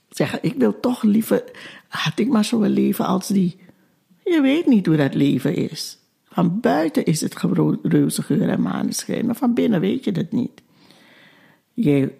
zeggen: 0.09 0.39
Ik 0.43 0.55
wil 0.55 0.81
toch 0.81 1.03
liever, 1.03 1.45
had 1.89 2.19
ik 2.19 2.29
maar 2.29 2.45
zo 2.45 2.63
een 2.63 2.71
leven 2.71 3.07
als 3.07 3.29
die. 3.29 3.57
Je 4.25 4.41
weet 4.41 4.67
niet 4.67 4.87
hoe 4.87 4.97
dat 4.97 5.15
leven 5.15 5.55
is. 5.55 5.99
Van 6.25 6.61
buiten 6.61 7.05
is 7.05 7.21
het 7.21 7.37
reuze 7.83 8.23
geur 8.23 8.49
en 8.49 8.63
maneschijn, 8.63 9.27
maar 9.27 9.37
van 9.37 9.55
binnen 9.55 9.81
weet 9.81 10.05
je 10.05 10.13
dat 10.13 10.33
niet. 10.33 10.63
Je 11.75 12.13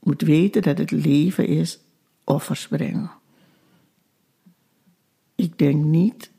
moet 0.00 0.22
weten 0.22 0.62
dat 0.62 0.78
het 0.78 0.90
leven 0.90 1.46
is 1.46 1.78
offers 2.24 2.68
brengen. 2.68 3.10
Ik 5.34 5.58
denk 5.58 5.84
niet 5.84 6.30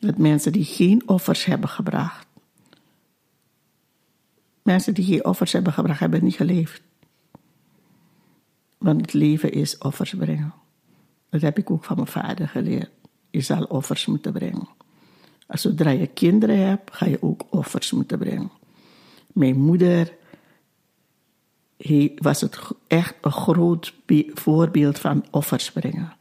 dat 0.00 0.18
mensen 0.18 0.52
die 0.52 0.64
geen 0.64 1.08
offers 1.08 1.44
hebben 1.44 1.68
gebracht, 1.68 2.25
mensen 4.66 4.94
die 4.94 5.04
geen 5.04 5.24
offers 5.24 5.52
hebben 5.52 5.72
gebracht, 5.72 6.00
hebben 6.00 6.24
niet 6.24 6.36
geleefd. 6.36 6.82
Want 8.78 9.00
het 9.00 9.12
leven 9.12 9.52
is 9.52 9.78
offers 9.78 10.14
brengen. 10.14 10.54
Dat 11.30 11.40
heb 11.40 11.58
ik 11.58 11.70
ook 11.70 11.84
van 11.84 11.96
mijn 11.96 12.08
vader 12.08 12.48
geleerd. 12.48 12.90
Je 13.30 13.40
zal 13.40 13.62
offers 13.62 14.06
moeten 14.06 14.32
brengen. 14.32 14.68
Als 15.46 15.60
zodra 15.60 15.90
je 15.90 16.06
kinderen 16.06 16.66
hebt, 16.66 16.94
ga 16.94 17.06
je 17.06 17.22
ook 17.22 17.42
offers 17.50 17.92
moeten 17.92 18.18
brengen. 18.18 18.50
Mijn 19.32 19.58
moeder 19.58 20.16
was 22.16 22.40
het 22.40 22.58
echt 22.86 23.14
een 23.20 23.32
groot 23.32 23.94
voorbeeld 24.34 24.98
van 24.98 25.24
offers 25.30 25.72
brengen. 25.72 26.12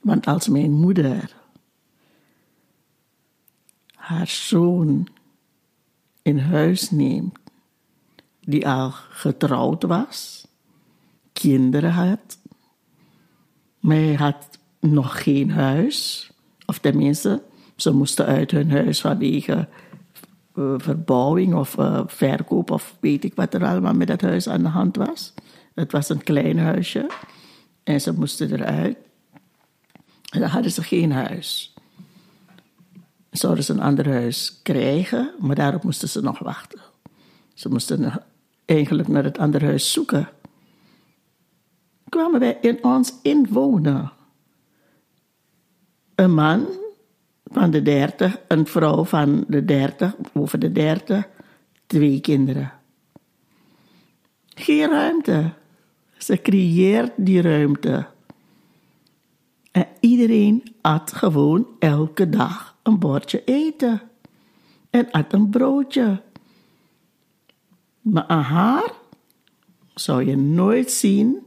Want 0.00 0.26
als 0.26 0.48
mijn 0.48 0.72
moeder 0.72 1.34
haar 3.94 4.28
zoon 4.28 5.08
in 6.24 6.38
huis 6.38 6.90
neemt, 6.90 7.38
die 8.40 8.68
al 8.68 8.90
getrouwd 8.90 9.82
was, 9.82 10.46
kinderen 11.32 11.92
had, 11.92 12.38
maar 13.80 13.96
hij 13.96 14.14
had 14.14 14.58
nog 14.80 15.22
geen 15.22 15.50
huis, 15.50 16.30
of 16.66 16.78
tenminste, 16.78 17.42
ze 17.76 17.92
moesten 17.92 18.26
uit 18.26 18.50
hun 18.50 18.70
huis 18.70 19.00
vanwege 19.00 19.68
uh, 20.54 20.74
verbouwing 20.76 21.54
of 21.54 21.76
uh, 21.76 22.00
verkoop 22.06 22.70
of 22.70 22.96
weet 23.00 23.24
ik 23.24 23.34
wat 23.34 23.54
er 23.54 23.64
allemaal 23.64 23.94
met 23.94 24.06
dat 24.06 24.20
huis 24.20 24.48
aan 24.48 24.62
de 24.62 24.68
hand 24.68 24.96
was. 24.96 25.34
Het 25.74 25.92
was 25.92 26.08
een 26.08 26.22
klein 26.22 26.58
huisje 26.58 27.10
en 27.82 28.00
ze 28.00 28.12
moesten 28.12 28.52
eruit. 28.52 28.96
En 30.30 30.40
dan 30.40 30.48
hadden 30.48 30.70
ze 30.70 30.82
geen 30.82 31.12
huis. 31.12 31.73
Zouden 33.34 33.64
ze 33.64 33.72
een 33.72 33.80
ander 33.80 34.08
huis 34.08 34.60
krijgen, 34.62 35.34
maar 35.38 35.54
daarop 35.54 35.82
moesten 35.82 36.08
ze 36.08 36.20
nog 36.20 36.38
wachten. 36.38 36.80
Ze 37.54 37.68
moesten 37.68 38.22
eigenlijk 38.64 39.08
naar 39.08 39.24
het 39.24 39.38
andere 39.38 39.64
huis 39.64 39.92
zoeken. 39.92 40.28
Kwamen 42.08 42.40
wij 42.40 42.58
in 42.60 42.84
ons 42.84 43.14
inwonen. 43.22 44.12
Een 46.14 46.34
man 46.34 46.66
van 47.44 47.70
de 47.70 47.82
dertig, 47.82 48.38
een 48.48 48.66
vrouw 48.66 49.04
van 49.04 49.44
de 49.48 49.64
dertig, 49.64 50.14
over 50.32 50.58
de 50.58 50.72
dertig, 50.72 51.28
twee 51.86 52.20
kinderen. 52.20 52.72
Geen 54.48 54.90
ruimte. 54.90 55.52
Ze 56.18 56.36
creëert 56.36 57.12
die 57.16 57.40
ruimte. 57.40 58.06
En 59.70 59.86
iedereen 60.00 60.74
at 60.80 61.12
gewoon 61.12 61.66
elke 61.78 62.28
dag 62.28 62.73
een 62.84 62.98
bordje 62.98 63.44
eten. 63.44 64.02
En 64.90 65.10
at 65.10 65.32
een 65.32 65.50
broodje. 65.50 66.22
Maar 68.00 68.26
aan 68.26 68.42
haar 68.42 68.92
zou 69.94 70.24
je 70.24 70.36
nooit 70.36 70.90
zien 70.90 71.46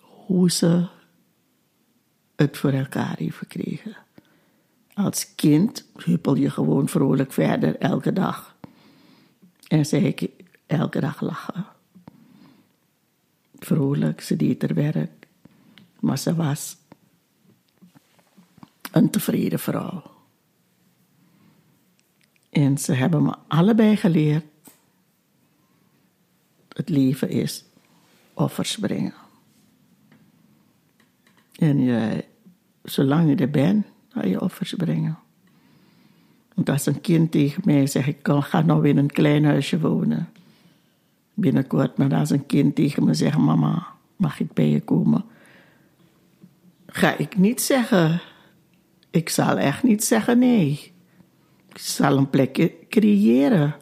hoe 0.00 0.50
ze 0.50 0.86
het 2.36 2.56
voor 2.56 2.70
elkaar 2.70 3.16
heeft 3.16 3.36
gekregen. 3.36 3.96
Als 4.94 5.34
kind 5.34 5.86
huppel 5.96 6.34
je 6.34 6.50
gewoon 6.50 6.88
vrolijk 6.88 7.32
verder 7.32 7.76
elke 7.76 8.12
dag. 8.12 8.56
En 9.68 9.86
zei 9.86 10.06
ik 10.06 10.30
elke 10.66 11.00
dag 11.00 11.20
lachen. 11.20 11.66
Vrolijk, 13.58 14.20
ze 14.20 14.36
deed 14.36 14.62
haar 14.62 14.74
werk. 14.74 15.26
Maar 16.00 16.18
ze 16.18 16.34
was 16.34 16.76
een 18.92 19.10
tevreden 19.10 19.58
vrouw. 19.58 20.15
En 22.56 22.78
ze 22.78 22.92
hebben 22.92 23.22
me 23.22 23.34
allebei 23.48 23.96
geleerd: 23.96 24.44
het 26.68 26.88
leven 26.88 27.28
is 27.28 27.64
offers 28.34 28.76
brengen. 28.76 29.14
En 31.58 32.22
zolang 32.82 33.28
je 33.28 33.36
er 33.36 33.50
bent, 33.50 33.86
ga 34.08 34.24
je 34.24 34.40
offers 34.40 34.74
brengen. 34.74 35.18
Want 36.54 36.68
als 36.68 36.86
een 36.86 37.00
kind 37.00 37.30
tegen 37.30 37.62
mij 37.64 37.86
zegt: 37.86 38.08
Ik 38.08 38.18
ga 38.22 38.62
nou 38.62 38.88
in 38.88 38.96
een 38.96 39.10
klein 39.10 39.44
huisje 39.44 39.80
wonen. 39.80 40.28
Binnenkort, 41.34 41.96
maar 41.96 42.14
als 42.14 42.30
een 42.30 42.46
kind 42.46 42.74
tegen 42.74 43.04
me 43.04 43.14
zegt: 43.14 43.38
Mama, 43.38 43.86
mag 44.16 44.40
ik 44.40 44.52
bij 44.52 44.68
je 44.68 44.80
komen? 44.80 45.24
Ga 46.86 47.16
ik 47.16 47.36
niet 47.36 47.60
zeggen 47.60 48.20
ik 49.16 49.28
zal 49.28 49.58
echt 49.58 49.82
niet 49.82 50.04
zeggen 50.04 50.38
nee. 50.38 50.92
Zal 51.80 52.16
een 52.16 52.30
plekje 52.30 52.72
creëren. 52.88 53.76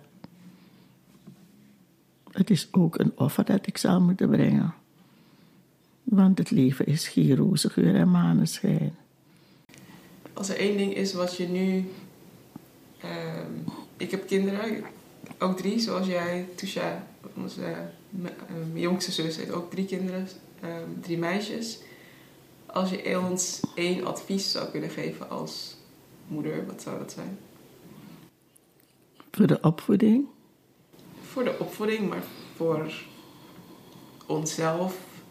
Het 2.31 2.51
is 2.51 2.69
ook 2.71 2.99
een 2.99 3.13
offer 3.17 3.45
dat 3.45 3.67
ik 3.67 3.79
zal 3.79 4.01
moeten 4.01 4.31
brengen. 4.31 4.75
Want 6.03 6.39
het 6.39 6.51
leven 6.51 6.87
is 6.87 7.09
geen 7.09 7.37
roze 7.37 7.71
geur 7.71 7.95
en 7.95 8.11
maneschijn. 8.11 8.97
Als 10.33 10.49
er 10.49 10.57
één 10.57 10.77
ding 10.77 10.95
is 10.95 11.13
wat 11.13 11.37
je 11.37 11.49
nu... 11.49 11.91
Uh, 13.05 13.11
ik 13.97 14.11
heb 14.11 14.27
kinderen, 14.27 14.85
ook 15.39 15.57
drie, 15.57 15.79
zoals 15.79 16.07
jij, 16.07 16.49
Tusha, 16.55 17.07
onze 17.35 17.75
mijn 18.11 18.81
jongste 18.81 19.13
zus 19.13 19.37
heeft 19.37 19.51
ook 19.51 19.71
drie 19.71 19.85
kinderen, 19.85 20.29
uh, 20.65 20.71
drie 21.01 21.19
meisjes. 21.19 21.79
Als 22.67 22.91
je 22.91 23.21
ons 23.21 23.61
één 23.75 24.07
advies 24.07 24.51
zou 24.51 24.69
kunnen 24.71 24.91
geven 24.91 25.31
als 25.31 25.77
moeder, 26.29 26.67
wat 26.67 26.83
zou 26.83 26.99
dat 26.99 27.13
zijn? 27.13 27.39
Voor 29.35 29.47
de 29.47 29.61
opvoeding? 29.61 30.27
Voor 31.23 31.45
de 31.45 31.59
opvoeding, 31.59 32.09
maar 32.09 32.23
voor 32.55 32.93
onszelf. 34.27 35.23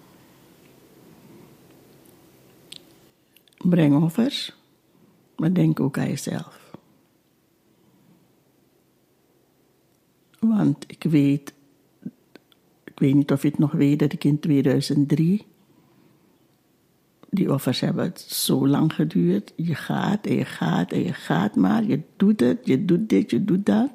Breng 3.57 4.03
offers, 4.03 4.55
maar 5.35 5.53
denk 5.53 5.79
ook 5.79 5.97
aan 5.97 6.07
jezelf. 6.07 6.71
Want 10.39 10.83
ik 10.87 11.03
weet, 11.03 11.53
ik 12.83 12.99
weet 12.99 13.13
niet 13.13 13.31
of 13.31 13.41
je 13.41 13.47
het 13.47 13.59
nog 13.59 13.71
weet, 13.71 13.99
dat 13.99 14.13
ik 14.13 14.23
in 14.23 14.39
2003 14.39 15.45
die 17.33 17.53
offers 17.53 17.79
hebben 17.79 18.03
het 18.03 18.19
zo 18.19 18.67
lang 18.67 18.93
geduurd. 18.93 19.53
Je 19.55 19.75
gaat 19.75 20.25
en 20.25 20.35
je 20.35 20.45
gaat 20.45 20.91
en 20.91 21.03
je 21.03 21.13
gaat 21.13 21.55
maar. 21.55 21.83
Je 21.83 22.01
doet 22.17 22.39
het, 22.39 22.59
je 22.63 22.85
doet 22.85 23.09
dit, 23.09 23.31
je 23.31 23.43
doet 23.43 23.65
dat. 23.65 23.91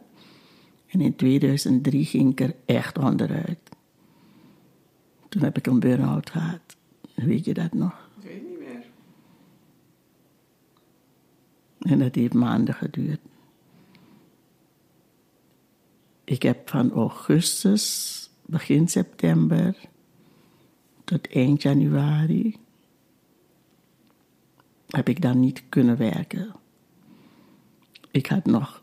En 0.87 1.01
in 1.01 1.17
2003 1.17 2.05
ging 2.05 2.31
ik 2.31 2.41
er 2.41 2.55
echt 2.65 2.99
onderuit. 2.99 3.59
Toen 5.29 5.43
heb 5.43 5.57
ik 5.57 5.67
een 5.67 5.81
burn-out 5.81 6.31
gehad. 6.31 6.77
Weet 7.15 7.45
je 7.45 7.55
dat 7.55 7.73
nog? 7.73 8.11
Ik 8.21 8.29
weet 8.29 8.49
niet 8.49 8.59
meer. 8.59 8.85
En 11.79 11.99
dat 11.99 12.15
heeft 12.15 12.35
maanden 12.35 12.75
geduurd. 12.75 13.21
Ik 16.25 16.43
heb 16.43 16.69
van 16.69 16.93
augustus, 16.93 18.31
begin 18.47 18.89
september, 18.89 19.77
tot 21.05 21.33
eind 21.33 21.63
januari 21.63 22.57
heb 24.89 25.09
ik 25.09 25.23
dan 25.23 25.41
niet 25.41 25.63
kunnen 25.69 25.97
werken. 25.97 26.55
Ik 28.11 28.27
had 28.27 28.45
nog 28.45 28.83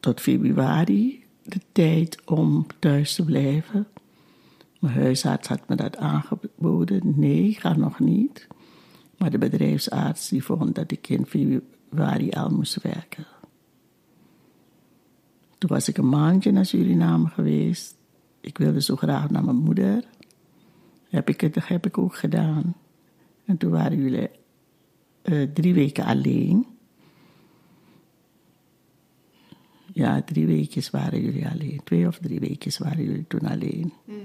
tot 0.00 0.20
februari 0.20 1.24
de 1.42 1.60
tijd 1.72 2.22
om 2.24 2.66
thuis 2.78 3.14
te 3.14 3.24
blijven. 3.24 3.86
Mijn 4.80 4.94
huisarts 4.94 5.48
had 5.48 5.68
me 5.68 5.76
dat 5.76 5.96
aangeboden. 5.96 7.12
Nee, 7.16 7.52
ga 7.52 7.76
nog 7.76 7.98
niet. 7.98 8.46
Maar 9.18 9.30
de 9.30 9.38
bedrijfsarts 9.38 10.28
die 10.28 10.44
vond 10.44 10.74
dat 10.74 10.90
ik 10.90 11.08
in 11.08 11.26
februari 11.26 12.30
al 12.30 12.50
moest 12.50 12.82
werken. 12.82 13.26
Toen 15.58 15.70
was 15.70 15.88
ik 15.88 15.96
een 15.96 16.08
maandje 16.08 16.50
naar 16.50 16.66
Suriname 16.66 17.28
geweest. 17.28 17.96
Ik 18.40 18.58
wilde 18.58 18.80
zo 18.80 18.96
graag 18.96 19.30
naar 19.30 19.44
mijn 19.44 19.56
moeder. 19.56 20.04
Heb 21.08 21.28
ik 21.28 21.40
het 21.40 21.68
heb 21.68 21.86
ik 21.86 21.98
ook 21.98 22.16
gedaan. 22.16 22.74
En 23.44 23.56
toen 23.56 23.70
waren 23.70 23.98
jullie 23.98 24.28
uh, 25.24 25.48
drie 25.52 25.74
weken 25.74 26.04
alleen. 26.04 26.66
Ja, 29.92 30.22
drie 30.22 30.46
weken 30.46 30.82
waren 30.90 31.22
jullie 31.22 31.48
alleen. 31.48 31.80
Twee 31.84 32.06
of 32.06 32.18
drie 32.18 32.40
weken 32.40 32.82
waren 32.82 33.04
jullie 33.04 33.26
toen 33.26 33.40
alleen. 33.40 33.92
Mm. 34.04 34.16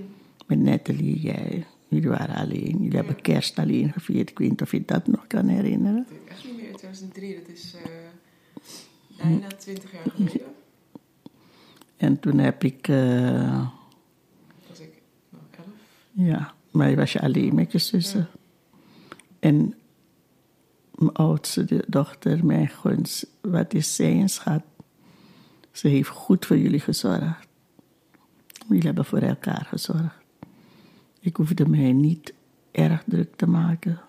Met 0.47 0.59
Natalie, 0.59 1.19
jij. 1.19 1.65
Jullie 1.87 2.09
waren 2.09 2.35
alleen. 2.35 2.77
Jullie 2.77 2.95
hebben 2.95 3.21
kerst 3.21 3.59
alleen 3.59 3.91
gevierd. 3.91 4.29
Ik 4.29 4.39
weet 4.39 4.49
niet 4.49 4.61
of 4.61 4.71
je 4.71 4.85
dat 4.85 5.07
nog 5.07 5.27
kan 5.27 5.47
herinneren. 5.47 6.05
Dat 6.07 6.17
ik 6.17 6.29
echt 6.29 6.45
niet 6.45 6.55
meer. 6.55 6.75
2003, 6.75 7.35
dat 7.35 7.47
is 7.47 7.75
uh, 7.75 7.81
bijna 9.17 9.47
twintig 9.47 9.91
jaar 9.91 10.11
geleden. 10.15 10.41
En 11.97 12.19
toen 12.19 12.37
heb 12.37 12.63
ik... 12.63 12.87
Uh, 12.87 13.67
was 14.67 14.79
ik 14.79 15.01
nog 15.29 15.41
elf? 15.57 15.67
Ja, 16.11 16.53
maar 16.71 16.89
je 16.89 16.95
was 16.95 17.13
je 17.13 17.21
alleen 17.21 17.55
met 17.55 17.71
je 17.71 17.77
zussen. 17.77 18.27
En 19.39 19.73
mijn 20.99 21.13
oudste 21.13 21.83
dochter, 21.87 22.45
mijn 22.45 22.67
gunst, 22.67 23.27
wat 23.41 23.73
is 23.73 23.95
zijn 23.95 24.29
schat? 24.29 24.63
Ze 25.71 25.87
heeft 25.87 26.09
goed 26.09 26.45
voor 26.45 26.57
jullie 26.57 26.79
gezorgd. 26.79 27.47
Jullie 28.67 28.83
hebben 28.83 29.05
voor 29.05 29.19
elkaar 29.19 29.65
gezorgd. 29.65 30.17
Ik 31.19 31.35
hoefde 31.35 31.65
mij 31.65 31.91
niet 31.91 32.33
erg 32.71 33.03
druk 33.05 33.35
te 33.35 33.47
maken. 33.47 34.01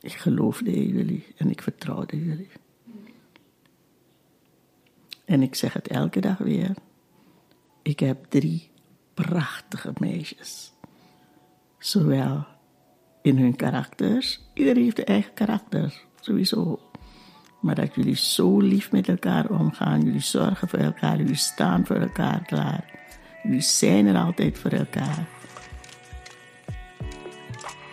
Ik 0.00 0.12
geloofde 0.12 0.72
in 0.72 0.88
jullie 0.88 1.26
en 1.36 1.50
ik 1.50 1.62
vertrouwde 1.62 2.24
jullie. 2.24 2.50
En 5.24 5.42
ik 5.42 5.54
zeg 5.54 5.72
het 5.72 5.88
elke 5.88 6.20
dag 6.20 6.38
weer. 6.38 6.74
Ik 7.82 8.00
heb 8.00 8.24
drie 8.28 8.70
prachtige 9.14 9.92
meisjes. 9.98 10.72
Zowel 11.78 12.46
in 13.26 13.38
hun 13.38 13.56
karakters. 13.56 14.40
Iedereen 14.54 14.82
heeft 14.82 14.98
een 14.98 15.04
eigen 15.04 15.34
karakter, 15.34 16.02
sowieso. 16.20 16.80
Maar 17.60 17.74
dat 17.74 17.94
jullie 17.94 18.16
zo 18.16 18.60
lief 18.60 18.92
met 18.92 19.08
elkaar 19.08 19.50
omgaan. 19.50 20.02
Jullie 20.02 20.20
zorgen 20.20 20.68
voor 20.68 20.78
elkaar. 20.78 21.16
Jullie 21.16 21.34
staan 21.34 21.86
voor 21.86 21.96
elkaar 21.96 22.44
klaar. 22.44 22.84
Jullie 23.42 23.60
zijn 23.60 24.06
er 24.06 24.16
altijd 24.16 24.58
voor 24.58 24.70
elkaar. 24.70 25.26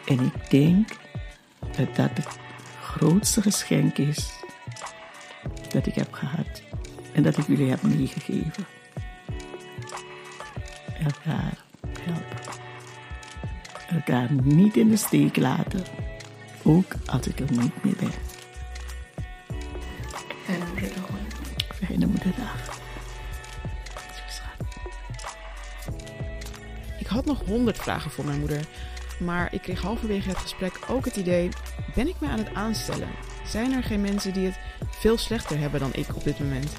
En 0.06 0.20
ik 0.20 0.50
denk 0.50 0.90
dat 1.78 1.96
dat 1.96 2.10
het 2.14 2.38
grootste 2.82 3.42
geschenk 3.42 3.98
is 3.98 4.32
dat 5.70 5.86
ik 5.86 5.96
heb 5.96 6.14
gehad. 6.14 6.62
En 7.14 7.24
dat 7.24 7.38
ik 7.38 7.48
jullie 7.48 7.70
heb 7.70 7.82
meegegeven. 7.82 8.66
Elkaar. 11.04 11.62
Elkaar 13.94 14.30
niet 14.44 14.78
in 14.78 14.89
de 14.89 14.98
steek 14.98 15.38
laten. 15.38 15.84
Ook 16.64 16.94
als 17.06 17.28
ik 17.28 17.39
er 17.39 17.52
niet 17.52 17.84
meer 17.84 17.96
ben. 18.00 18.12
Fijne 20.44 20.66
moederdag. 20.66 21.10
Fijne 21.74 22.06
moederdag. 22.06 22.82
Ik 27.00 27.08
had 27.08 27.26
nog 27.26 27.46
honderd 27.46 27.78
vragen 27.78 28.12
voor 28.12 28.26
mijn 28.26 28.39
moeder. 28.39 28.66
Maar 29.20 29.54
ik 29.54 29.62
kreeg 29.62 29.82
halverwege 29.82 30.30
het 30.30 30.38
gesprek 30.38 30.80
ook 30.89 31.06
het 31.06 31.16
idee: 31.16 31.50
ben 31.96 32.08
ik 32.08 32.16
me 32.20 32.28
aan 32.28 32.38
het 32.38 32.54
aanstellen? 32.54 33.10
Zijn 33.46 33.72
er 33.72 33.84
geen 33.84 34.02
mensen 34.02 34.34
die 34.34 34.46
het 34.46 34.60
veel 34.89 35.18
slechter 35.18 35.60
hebben 35.60 35.80
dan 35.80 35.94
ik 35.94 36.16
op 36.16 36.24
dit 36.24 36.39
moment? 36.39 36.72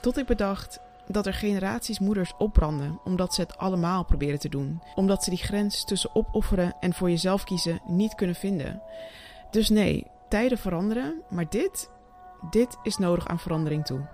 Tot 0.00 0.18
ik 0.18 0.26
bedacht 0.26 0.80
dat 1.08 1.26
er 1.26 1.34
generaties 1.34 1.98
moeders 1.98 2.34
opbranden 2.38 3.00
omdat 3.04 3.34
ze 3.34 3.40
het 3.40 3.58
allemaal 3.58 4.04
proberen 4.04 4.38
te 4.38 4.48
doen. 4.48 4.82
Omdat 4.94 5.24
ze 5.24 5.30
die 5.30 5.38
grens 5.38 5.84
tussen 5.84 6.14
opofferen 6.14 6.76
en 6.80 6.94
voor 6.94 7.10
jezelf 7.10 7.44
kiezen 7.44 7.80
niet 7.86 8.14
kunnen 8.14 8.36
vinden. 8.36 8.82
Dus 9.50 9.68
nee, 9.68 10.06
tijden 10.28 10.58
veranderen, 10.58 11.22
maar 11.30 11.48
dit, 11.48 11.90
dit 12.50 12.76
is 12.82 12.96
nodig 12.96 13.28
aan 13.28 13.38
verandering 13.38 13.84
toe. 13.84 14.06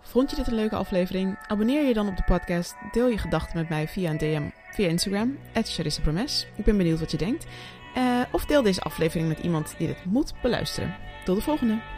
Vond 0.00 0.30
je 0.30 0.36
dit 0.36 0.46
een 0.46 0.54
leuke 0.54 0.76
aflevering? 0.76 1.38
Abonneer 1.46 1.86
je 1.86 1.94
dan 1.94 2.08
op 2.08 2.16
de 2.16 2.22
podcast. 2.22 2.74
Deel 2.92 3.08
je 3.08 3.18
gedachten 3.18 3.56
met 3.56 3.68
mij 3.68 3.88
via 3.88 4.10
een 4.10 4.18
DM 4.18 4.48
via 4.70 4.88
Instagram, 4.88 5.38
Promes. 6.02 6.46
Ik 6.56 6.64
ben 6.64 6.76
benieuwd 6.76 7.00
wat 7.00 7.10
je 7.10 7.16
denkt. 7.16 7.46
Uh, 7.96 8.20
of 8.30 8.44
deel 8.44 8.62
deze 8.62 8.80
aflevering 8.80 9.28
met 9.28 9.38
iemand 9.38 9.74
die 9.78 9.86
dit 9.86 10.04
moet 10.04 10.34
beluisteren. 10.42 10.96
Tot 11.24 11.36
de 11.36 11.42
volgende! 11.42 11.95